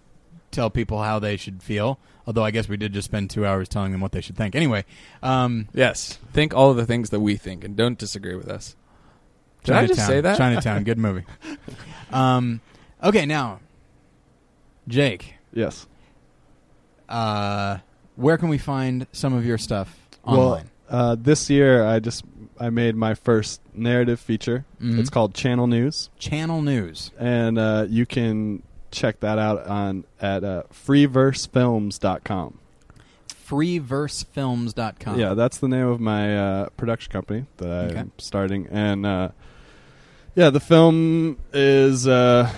tell 0.54 0.70
people 0.70 1.02
how 1.02 1.18
they 1.18 1.36
should 1.36 1.62
feel. 1.62 1.98
Although 2.26 2.44
I 2.44 2.50
guess 2.52 2.68
we 2.68 2.76
did 2.78 2.92
just 2.94 3.04
spend 3.04 3.28
two 3.28 3.44
hours 3.44 3.68
telling 3.68 3.92
them 3.92 4.00
what 4.00 4.12
they 4.12 4.20
should 4.22 4.36
think. 4.36 4.54
Anyway, 4.54 4.84
um, 5.22 5.68
Yes. 5.74 6.18
Think 6.32 6.54
all 6.54 6.70
of 6.70 6.76
the 6.76 6.86
things 6.86 7.10
that 7.10 7.20
we 7.20 7.36
think, 7.36 7.64
and 7.64 7.76
don't 7.76 7.98
disagree 7.98 8.34
with 8.34 8.48
us. 8.48 8.76
Did 9.64 9.74
I 9.74 9.86
just 9.86 9.98
Chinatown- 10.00 10.08
say 10.08 10.20
that? 10.22 10.36
Chinatown, 10.38 10.84
good 10.84 10.98
movie. 10.98 11.24
Um, 12.12 12.60
okay, 13.02 13.26
now, 13.26 13.58
Jake, 14.86 15.34
Yes. 15.52 15.86
uh, 17.08 17.78
where 18.16 18.38
can 18.38 18.48
we 18.48 18.58
find 18.58 19.06
some 19.12 19.32
of 19.34 19.44
your 19.44 19.58
stuff 19.58 19.98
Well, 20.24 20.40
online? 20.40 20.70
uh, 20.88 21.16
this 21.18 21.50
year 21.50 21.84
I 21.84 21.98
just 21.98 22.24
I 22.60 22.70
made 22.70 22.94
my 22.94 23.14
first 23.14 23.60
narrative 23.74 24.20
feature. 24.20 24.64
Mhm. 24.80 24.98
It's 25.00 25.10
called 25.10 25.34
Channel 25.34 25.66
News, 25.66 26.08
Channel 26.20 26.62
News. 26.62 27.10
and 27.18 27.58
uh, 27.58 27.86
you 27.88 28.06
can 28.06 28.62
check 28.94 29.20
that 29.20 29.38
out 29.38 29.66
on 29.66 30.04
at 30.20 30.44
uh, 30.44 30.62
freeversefilms.com. 30.72 32.58
Freeversefilms.com. 33.48 35.18
Yeah, 35.18 35.34
that's 35.34 35.58
the 35.58 35.68
name 35.68 35.86
of 35.86 36.00
my 36.00 36.36
uh, 36.36 36.68
production 36.76 37.12
company 37.12 37.44
that 37.58 37.68
I'm 37.70 37.90
Okay. 37.90 38.04
starting, 38.18 38.66
and 38.70 39.04
uh, 39.06 39.28
yeah, 40.34 40.50
the 40.50 40.60
film 40.60 41.38
is 41.52 42.06
a 42.06 42.50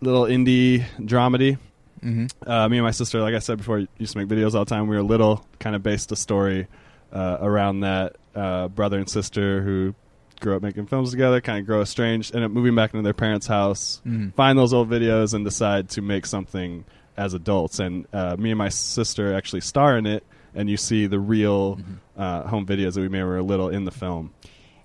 little 0.00 0.24
indie 0.24 0.84
dramedy. 0.98 1.58
hmm 2.00 2.26
Uh, 2.46 2.68
me 2.68 2.78
and 2.78 2.84
my 2.84 2.90
sister, 2.90 3.20
like 3.20 3.34
I 3.34 3.38
said 3.38 3.58
before, 3.58 3.86
used 3.98 4.12
to 4.12 4.18
make 4.18 4.28
videos 4.28 4.54
all 4.54 4.64
the 4.64 4.68
time. 4.68 4.88
We 4.88 4.96
were 4.96 5.02
little, 5.02 5.44
kind 5.60 5.76
of 5.76 5.82
based 5.82 6.10
a 6.12 6.16
story 6.16 6.66
uh, 7.12 7.38
around 7.40 7.80
that 7.80 8.16
uh, 8.34 8.68
brother 8.68 8.98
and 8.98 9.08
sister 9.08 9.62
who 9.62 9.94
grew 10.42 10.54
up 10.56 10.62
making 10.62 10.84
films 10.86 11.10
together, 11.12 11.40
kind 11.40 11.58
of 11.60 11.64
grow 11.66 11.80
estranged, 11.80 12.34
end 12.34 12.44
up 12.44 12.50
moving 12.50 12.74
back 12.74 12.92
into 12.92 13.02
their 13.02 13.14
parents' 13.14 13.46
house, 13.46 14.00
hmm 14.04 14.28
find 14.30 14.58
those 14.58 14.74
old 14.74 14.90
videos, 14.90 15.32
and 15.32 15.44
decide 15.44 15.88
to 15.90 16.02
make 16.02 16.26
something 16.26 16.84
as 17.16 17.32
adults. 17.32 17.78
And 17.78 18.06
uh, 18.12 18.36
me 18.36 18.50
and 18.50 18.58
my 18.58 18.68
sister 18.68 19.34
actually 19.34 19.60
star 19.62 19.96
in 19.96 20.04
it, 20.06 20.24
and 20.54 20.68
you 20.68 20.76
see 20.76 21.06
the 21.06 21.18
real 21.20 21.76
Mhm. 21.76 21.82
uh, 22.18 22.42
home 22.48 22.66
videos 22.66 22.94
that 22.94 23.00
we 23.00 23.08
made 23.08 23.20
when 23.22 23.28
we 23.30 23.34
were 23.36 23.42
little 23.42 23.68
in 23.70 23.84
the 23.86 23.90
film. 23.90 24.32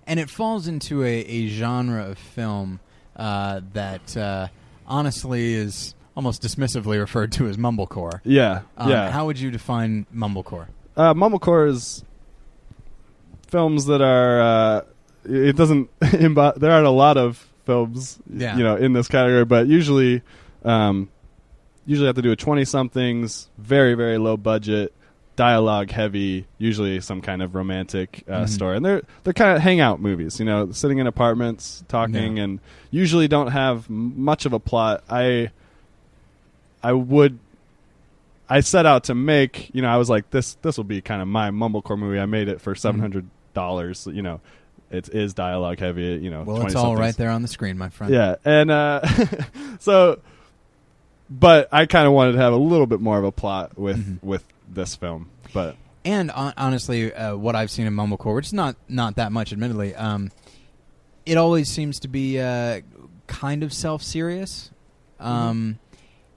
and 0.10 0.22
it 0.22 0.30
falls 0.30 0.68
into 0.70 1.04
a, 1.04 1.20
a 1.26 1.48
genre 1.50 2.06
of 2.10 2.18
film 2.18 2.80
uh, 3.18 3.60
that 3.74 4.16
uh, 4.16 4.48
honestly 4.88 5.54
is 5.54 5.94
almost 6.16 6.42
dismissively 6.42 6.98
referred 6.98 7.32
to 7.34 7.48
as 7.50 7.58
mumblecore. 7.58 8.22
Yeah, 8.24 8.62
Um, 8.78 8.90
yeah. 8.90 9.12
How 9.12 9.26
would 9.26 9.38
you 9.40 9.52
define 9.52 10.06
mumblecore? 10.16 10.68
Uh, 10.96 11.14
mumblecore 11.14 11.68
is 11.70 12.04
films 13.48 13.86
that 13.86 14.02
are. 14.02 14.86
It 15.28 15.56
doesn't. 15.56 15.90
imbo- 16.02 16.56
there 16.56 16.72
aren't 16.72 16.88
a 16.88 16.92
lot 16.92 17.18
of 17.18 17.46
films, 17.66 18.18
Yeah. 18.34 18.56
you 18.58 18.64
know, 18.64 18.76
in 18.76 18.94
this 18.94 19.08
category, 19.08 19.44
but 19.46 19.68
usually, 19.68 20.22
um, 20.64 21.10
usually 21.86 22.08
have 22.08 22.16
to 22.16 22.22
do 22.22 22.30
with 22.30 22.40
twenty 22.40 22.66
somethings, 22.66 23.50
very 23.58 23.94
very 23.94 24.18
low 24.18 24.38
budget, 24.38 24.94
dialogue 25.36 25.92
heavy, 25.92 26.46
usually 26.58 27.00
some 27.02 27.22
kind 27.22 27.42
of 27.42 27.56
romantic 27.56 28.24
uh, 28.28 28.42
Mhm. 28.44 28.50
story, 28.50 28.78
and 28.78 28.86
they're 28.86 29.02
they're 29.24 29.34
kind 29.34 29.56
of 29.56 29.62
hangout 29.62 30.00
movies, 30.02 30.40
you 30.40 30.46
know, 30.46 30.72
sitting 30.72 30.98
in 31.00 31.08
apartments 31.08 31.84
talking, 31.88 32.38
Yeah. 32.38 32.44
and 32.44 32.60
usually 32.92 33.28
don't 33.28 33.52
have 33.52 33.90
much 33.90 34.46
of 34.46 34.54
a 34.54 34.60
plot. 34.60 35.04
I 35.10 35.50
I 36.84 36.94
would 36.94 37.40
I 38.50 38.62
set 38.62 38.86
out 38.86 39.04
to 39.06 39.16
make, 39.16 39.70
you 39.76 39.82
know, 39.82 39.90
I 39.90 39.98
was 39.98 40.10
like, 40.10 40.30
this 40.30 40.56
this 40.62 40.78
will 40.78 40.86
be 40.86 41.02
kind 41.02 41.22
of 41.22 41.28
my 41.28 41.52
mumblecore 41.52 41.98
movie. 42.00 42.20
I 42.20 42.26
made 42.26 42.48
it 42.48 42.62
for 42.62 42.72
Mm-hmm. 42.74 42.80
seven 42.80 43.02
hundred 43.02 43.26
dollars. 43.54 44.08
You 44.12 44.22
know, 44.22 44.40
it 44.92 45.10
is 45.10 45.34
dialogue 45.34 45.80
heavy. 45.80 46.20
You 46.22 46.30
know, 46.30 46.44
Well, 46.44 46.66
it's 46.66 46.76
all 46.76 46.96
right 46.96 47.16
there 47.16 47.30
on 47.32 47.42
the 47.42 47.48
screen, 47.48 47.78
my 47.78 47.90
friend. 47.90 48.14
Yeah, 48.14 48.36
and 48.46 48.72
uh, 48.72 49.02
so, 49.80 50.20
but 51.30 51.68
I 51.72 51.86
kind 51.86 52.08
of 52.08 52.14
wanted 52.14 52.34
to 52.34 52.38
have 52.40 52.54
a 52.54 52.58
little 52.58 52.88
bit 52.88 53.00
more 53.02 53.18
of 53.18 53.24
a 53.24 53.32
plot 53.32 53.78
with 53.78 53.98
Mhm. 53.98 54.24
with 54.24 54.44
this 54.70 54.96
film. 54.96 55.30
But 55.54 55.76
And 56.06 56.32
hon- 56.32 56.54
honestly, 56.58 57.14
uh, 57.14 57.36
what 57.36 57.56
I've 57.56 57.72
seen 57.72 57.86
in 57.88 57.94
mumblecore, 57.94 58.36
which 58.36 58.48
is 58.48 58.54
not 58.54 58.76
not 58.88 59.16
that 59.18 59.32
much, 59.32 59.52
admittedly, 59.52 59.94
um, 59.96 60.32
it 61.26 61.38
always 61.38 61.70
seems 61.70 62.00
to 62.00 62.08
be 62.08 62.40
uh, 62.40 62.82
kind 63.28 63.64
of 63.64 63.74
self 63.74 64.02
serious. 64.04 64.72
Um, 65.20 65.80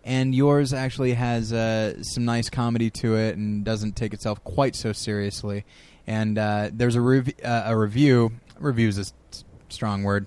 And 0.02 0.34
yours 0.34 0.72
actually 0.72 1.12
has 1.12 1.52
uh, 1.52 2.02
some 2.02 2.24
nice 2.24 2.48
comedy 2.48 2.88
to 2.90 3.16
it, 3.16 3.36
and 3.36 3.62
doesn't 3.64 3.96
take 3.96 4.14
itself 4.14 4.42
quite 4.42 4.74
so 4.74 4.92
seriously. 4.92 5.64
And 6.10 6.38
uh, 6.38 6.70
there's 6.72 6.96
a 6.96 7.00
rev- 7.00 7.32
uh, 7.44 7.62
a 7.66 7.76
review. 7.76 8.32
Review 8.58 8.88
is 8.88 8.98
a 8.98 9.02
s- 9.02 9.12
strong 9.68 10.02
word. 10.02 10.26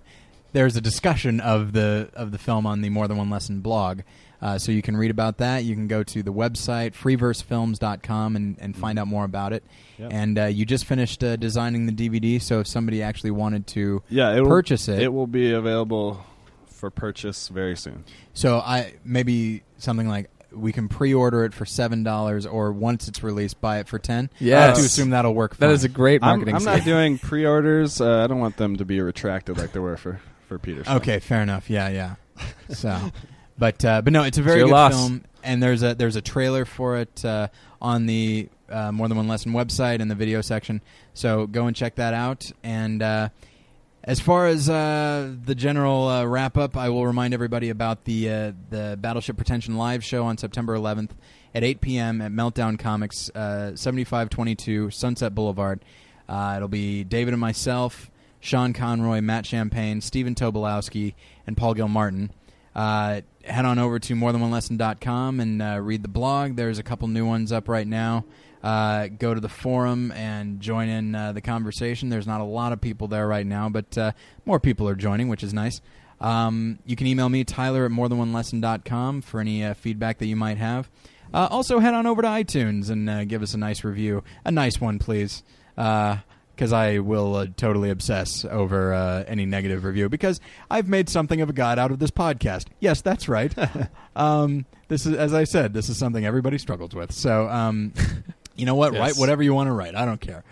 There's 0.53 0.75
a 0.77 0.81
discussion 0.81 1.39
of 1.41 1.73
the 1.73 2.09
of 2.13 2.31
the 2.31 2.37
film 2.37 2.65
on 2.65 2.81
the 2.81 2.89
More 2.89 3.07
Than 3.07 3.17
One 3.17 3.29
Lesson 3.29 3.59
blog. 3.59 4.01
Uh, 4.41 4.57
so 4.57 4.71
you 4.71 4.81
can 4.81 4.95
read 4.97 5.09
about 5.11 5.37
that. 5.37 5.63
You 5.63 5.73
can 5.73 5.87
go 5.87 6.03
to 6.03 6.21
the 6.21 6.31
website 6.33 6.93
freeversefilms.com 6.93 8.35
and, 8.35 8.57
and 8.59 8.75
find 8.75 8.99
out 8.99 9.07
more 9.07 9.23
about 9.25 9.53
it. 9.53 9.63
Yep. 9.97 10.09
And 10.13 10.39
uh, 10.39 10.45
you 10.45 10.65
just 10.65 10.85
finished 10.85 11.23
uh, 11.23 11.35
designing 11.37 11.85
the 11.85 11.93
DVD, 11.93 12.41
so 12.41 12.59
if 12.59 12.67
somebody 12.67 13.01
actually 13.01 13.31
wanted 13.31 13.67
to 13.67 14.03
yeah, 14.09 14.35
it 14.35 14.41
will, 14.41 14.49
purchase 14.49 14.87
it, 14.87 14.99
it 15.01 15.13
will 15.13 15.27
be 15.27 15.51
available 15.51 16.25
for 16.67 16.89
purchase 16.89 17.47
very 17.47 17.77
soon. 17.77 18.03
so 18.33 18.57
I 18.59 18.95
maybe 19.05 19.63
something 19.77 20.07
like 20.07 20.29
we 20.53 20.71
can 20.71 20.87
pre-order 20.87 21.43
it 21.45 21.53
for 21.53 21.65
seven 21.65 22.03
dollars, 22.03 22.45
or 22.45 22.71
once 22.71 23.07
it's 23.07 23.23
released, 23.23 23.59
buy 23.61 23.79
it 23.79 23.87
for 23.87 23.99
ten. 23.99 24.29
I 24.41 24.45
have 24.45 24.75
to 24.75 24.81
assume 24.81 25.11
that'll 25.11 25.33
work. 25.33 25.57
That 25.57 25.67
fine. 25.67 25.75
is 25.75 25.83
a 25.83 25.89
great 25.89 26.23
I'm, 26.23 26.29
marketing. 26.29 26.55
I'm 26.55 26.63
not 26.63 26.83
doing 26.83 27.17
pre-orders. 27.17 27.99
Uh, 27.99 28.23
I 28.23 28.27
don't 28.27 28.39
want 28.39 28.57
them 28.57 28.77
to 28.77 28.85
be 28.85 29.01
retracted 29.01 29.57
like 29.57 29.71
they 29.71 29.79
were 29.79 29.97
for 29.97 30.21
for 30.47 30.59
Peterson. 30.59 30.97
Okay, 30.97 31.19
fair 31.19 31.41
enough. 31.41 31.69
Yeah, 31.69 31.89
yeah. 31.89 32.15
So, 32.69 32.99
but 33.57 33.83
uh, 33.83 34.01
but 34.01 34.13
no, 34.13 34.23
it's 34.23 34.37
a 34.37 34.41
very 34.41 34.59
your 34.59 34.67
good 34.67 34.73
loss. 34.73 34.93
film, 34.93 35.23
and 35.43 35.61
there's 35.61 35.83
a 35.83 35.95
there's 35.95 36.15
a 36.15 36.21
trailer 36.21 36.65
for 36.65 36.97
it 36.97 37.23
uh, 37.23 37.47
on 37.81 38.05
the 38.05 38.49
uh, 38.69 38.91
More 38.91 39.07
Than 39.07 39.17
One 39.17 39.27
Lesson 39.27 39.53
website 39.53 39.99
in 39.99 40.07
the 40.07 40.15
video 40.15 40.41
section. 40.41 40.81
So 41.13 41.47
go 41.47 41.67
and 41.67 41.75
check 41.75 41.95
that 41.95 42.13
out. 42.13 42.51
And 42.63 43.01
uh, 43.01 43.29
as 44.03 44.19
far 44.19 44.47
as 44.47 44.69
uh, 44.69 45.33
the 45.45 45.55
general 45.55 46.07
uh, 46.07 46.25
wrap 46.25 46.57
up, 46.57 46.75
I 46.75 46.89
will 46.89 47.07
remind 47.07 47.33
everybody 47.33 47.69
about 47.69 48.03
the 48.03 48.29
uh, 48.29 48.51
the 48.69 48.97
Battleship 48.99 49.37
Pretension 49.37 49.77
live 49.77 50.03
show 50.03 50.25
on 50.25 50.37
September 50.37 50.77
11th 50.77 51.11
at 51.55 51.63
8 51.63 51.79
p.m. 51.79 52.21
at 52.21 52.31
Meltdown 52.31 52.77
Comics, 52.77 53.29
uh, 53.29 53.75
7522 53.75 54.89
Sunset 54.89 55.33
Boulevard. 55.33 55.79
Uh, 56.27 56.53
it'll 56.57 56.67
be 56.67 57.05
David 57.05 57.33
and 57.33 57.39
myself, 57.39 58.11
Sean 58.41 58.73
Conroy, 58.73 59.21
Matt 59.21 59.45
Champagne, 59.45 60.01
Stephen 60.01 60.35
Tobolowsky, 60.35 61.13
and 61.47 61.55
Paul 61.55 61.73
Gilmartin. 61.73 62.31
Uh, 62.75 63.21
head 63.45 63.65
on 63.65 63.79
over 63.79 63.99
to 63.99 64.15
morethanonelesson.com 64.15 65.39
and 65.39 65.85
read 65.85 66.01
the 66.01 66.09
blog. 66.09 66.55
There's 66.55 66.79
a 66.79 66.83
couple 66.83 67.07
new 67.07 67.25
ones 67.25 67.53
up 67.53 67.69
right 67.69 67.87
now. 67.87 68.25
Uh, 68.63 69.07
go 69.07 69.33
to 69.33 69.41
the 69.41 69.49
forum 69.49 70.11
and 70.13 70.61
join 70.61 70.87
in 70.87 71.13
uh, 71.13 71.33
the 71.33 71.41
conversation. 71.41 72.07
There's 72.07 72.27
not 72.27 72.39
a 72.39 72.45
lot 72.45 72.71
of 72.71 72.79
people 72.79 73.09
there 73.09 73.27
right 73.27 73.45
now, 73.45 73.67
but 73.67 73.97
uh, 73.97 74.13
more 74.45 74.59
people 74.59 74.87
are 74.87 74.95
joining, 74.95 75.27
which 75.27 75.43
is 75.43 75.53
nice. 75.53 75.81
Um, 76.21 76.79
you 76.85 76.95
can 76.95 77.05
email 77.07 77.27
me, 77.27 77.43
Tyler 77.43 77.85
at 77.85 77.91
morethanonelesson.com, 77.91 79.21
for 79.21 79.41
any 79.41 79.65
uh, 79.65 79.73
feedback 79.73 80.19
that 80.19 80.27
you 80.27 80.37
might 80.37 80.57
have. 80.57 80.89
Uh, 81.33 81.47
also, 81.51 81.79
head 81.79 81.93
on 81.93 82.05
over 82.05 82.21
to 82.21 82.27
iTunes 82.27 82.89
and 82.89 83.09
uh, 83.09 83.25
give 83.25 83.41
us 83.41 83.53
a 83.53 83.57
nice 83.57 83.83
review. 83.83 84.23
A 84.45 84.51
nice 84.51 84.79
one, 84.79 84.99
please. 84.99 85.43
Because 85.75 86.71
I 86.71 86.99
will 86.99 87.35
uh, 87.35 87.47
totally 87.57 87.89
obsess 87.89 88.45
over 88.45 88.93
uh, 88.93 89.23
any 89.27 89.45
negative 89.45 89.83
review. 89.83 90.07
Because 90.07 90.39
I've 90.69 90.87
made 90.87 91.09
something 91.09 91.41
of 91.41 91.49
a 91.49 91.53
god 91.53 91.79
out 91.79 91.91
of 91.91 91.99
this 91.99 92.11
podcast. 92.11 92.67
Yes, 92.79 93.01
that's 93.01 93.27
right. 93.27 93.53
um, 94.15 94.65
this 94.87 95.05
is, 95.05 95.15
as 95.15 95.33
I 95.33 95.43
said, 95.43 95.73
this 95.73 95.89
is 95.89 95.97
something 95.97 96.23
everybody 96.25 96.59
struggles 96.59 96.93
with. 96.93 97.11
So, 97.11 97.49
um, 97.49 97.93
you 98.55 98.65
know 98.65 98.75
what? 98.75 98.93
Yes. 98.93 99.01
Write 99.01 99.15
whatever 99.17 99.43
you 99.43 99.53
want 99.53 99.67
to 99.67 99.73
write. 99.73 99.95
I 99.95 100.05
don't 100.05 100.21
care. 100.21 100.43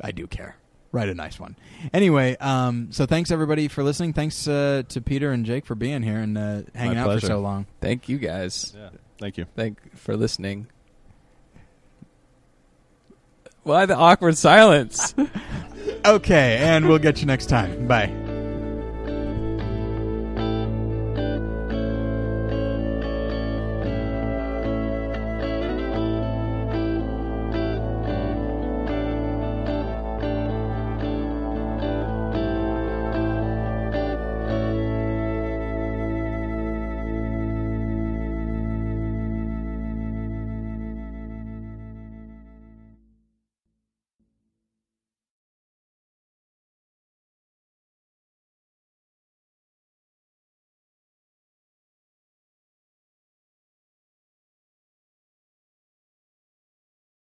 I 0.00 0.12
do 0.12 0.26
care. 0.26 0.56
Write 0.92 1.08
a 1.08 1.14
nice 1.14 1.38
one. 1.38 1.56
Anyway, 1.92 2.36
um, 2.38 2.88
so 2.90 3.06
thanks 3.06 3.30
everybody 3.30 3.68
for 3.68 3.84
listening. 3.84 4.12
Thanks 4.12 4.48
uh, 4.48 4.82
to 4.88 5.00
Peter 5.00 5.30
and 5.30 5.46
Jake 5.46 5.64
for 5.64 5.76
being 5.76 6.02
here 6.02 6.18
and 6.18 6.36
uh, 6.36 6.62
hanging 6.74 6.98
out 6.98 7.04
pleasure. 7.04 7.20
for 7.20 7.26
so 7.26 7.40
long. 7.40 7.66
Thank 7.80 8.08
you 8.08 8.18
guys. 8.18 8.74
Yeah. 8.76 8.90
Thank 9.18 9.38
you. 9.38 9.46
Thank 9.54 9.96
for 9.96 10.16
listening. 10.16 10.66
Why 13.62 13.86
the 13.86 13.96
awkward 13.96 14.36
silence? 14.36 15.14
Okay, 16.04 16.56
and 16.58 16.88
we'll 16.88 16.98
get 16.98 17.20
you 17.20 17.26
next 17.26 17.46
time. 17.46 17.86
Bye. 17.86 18.29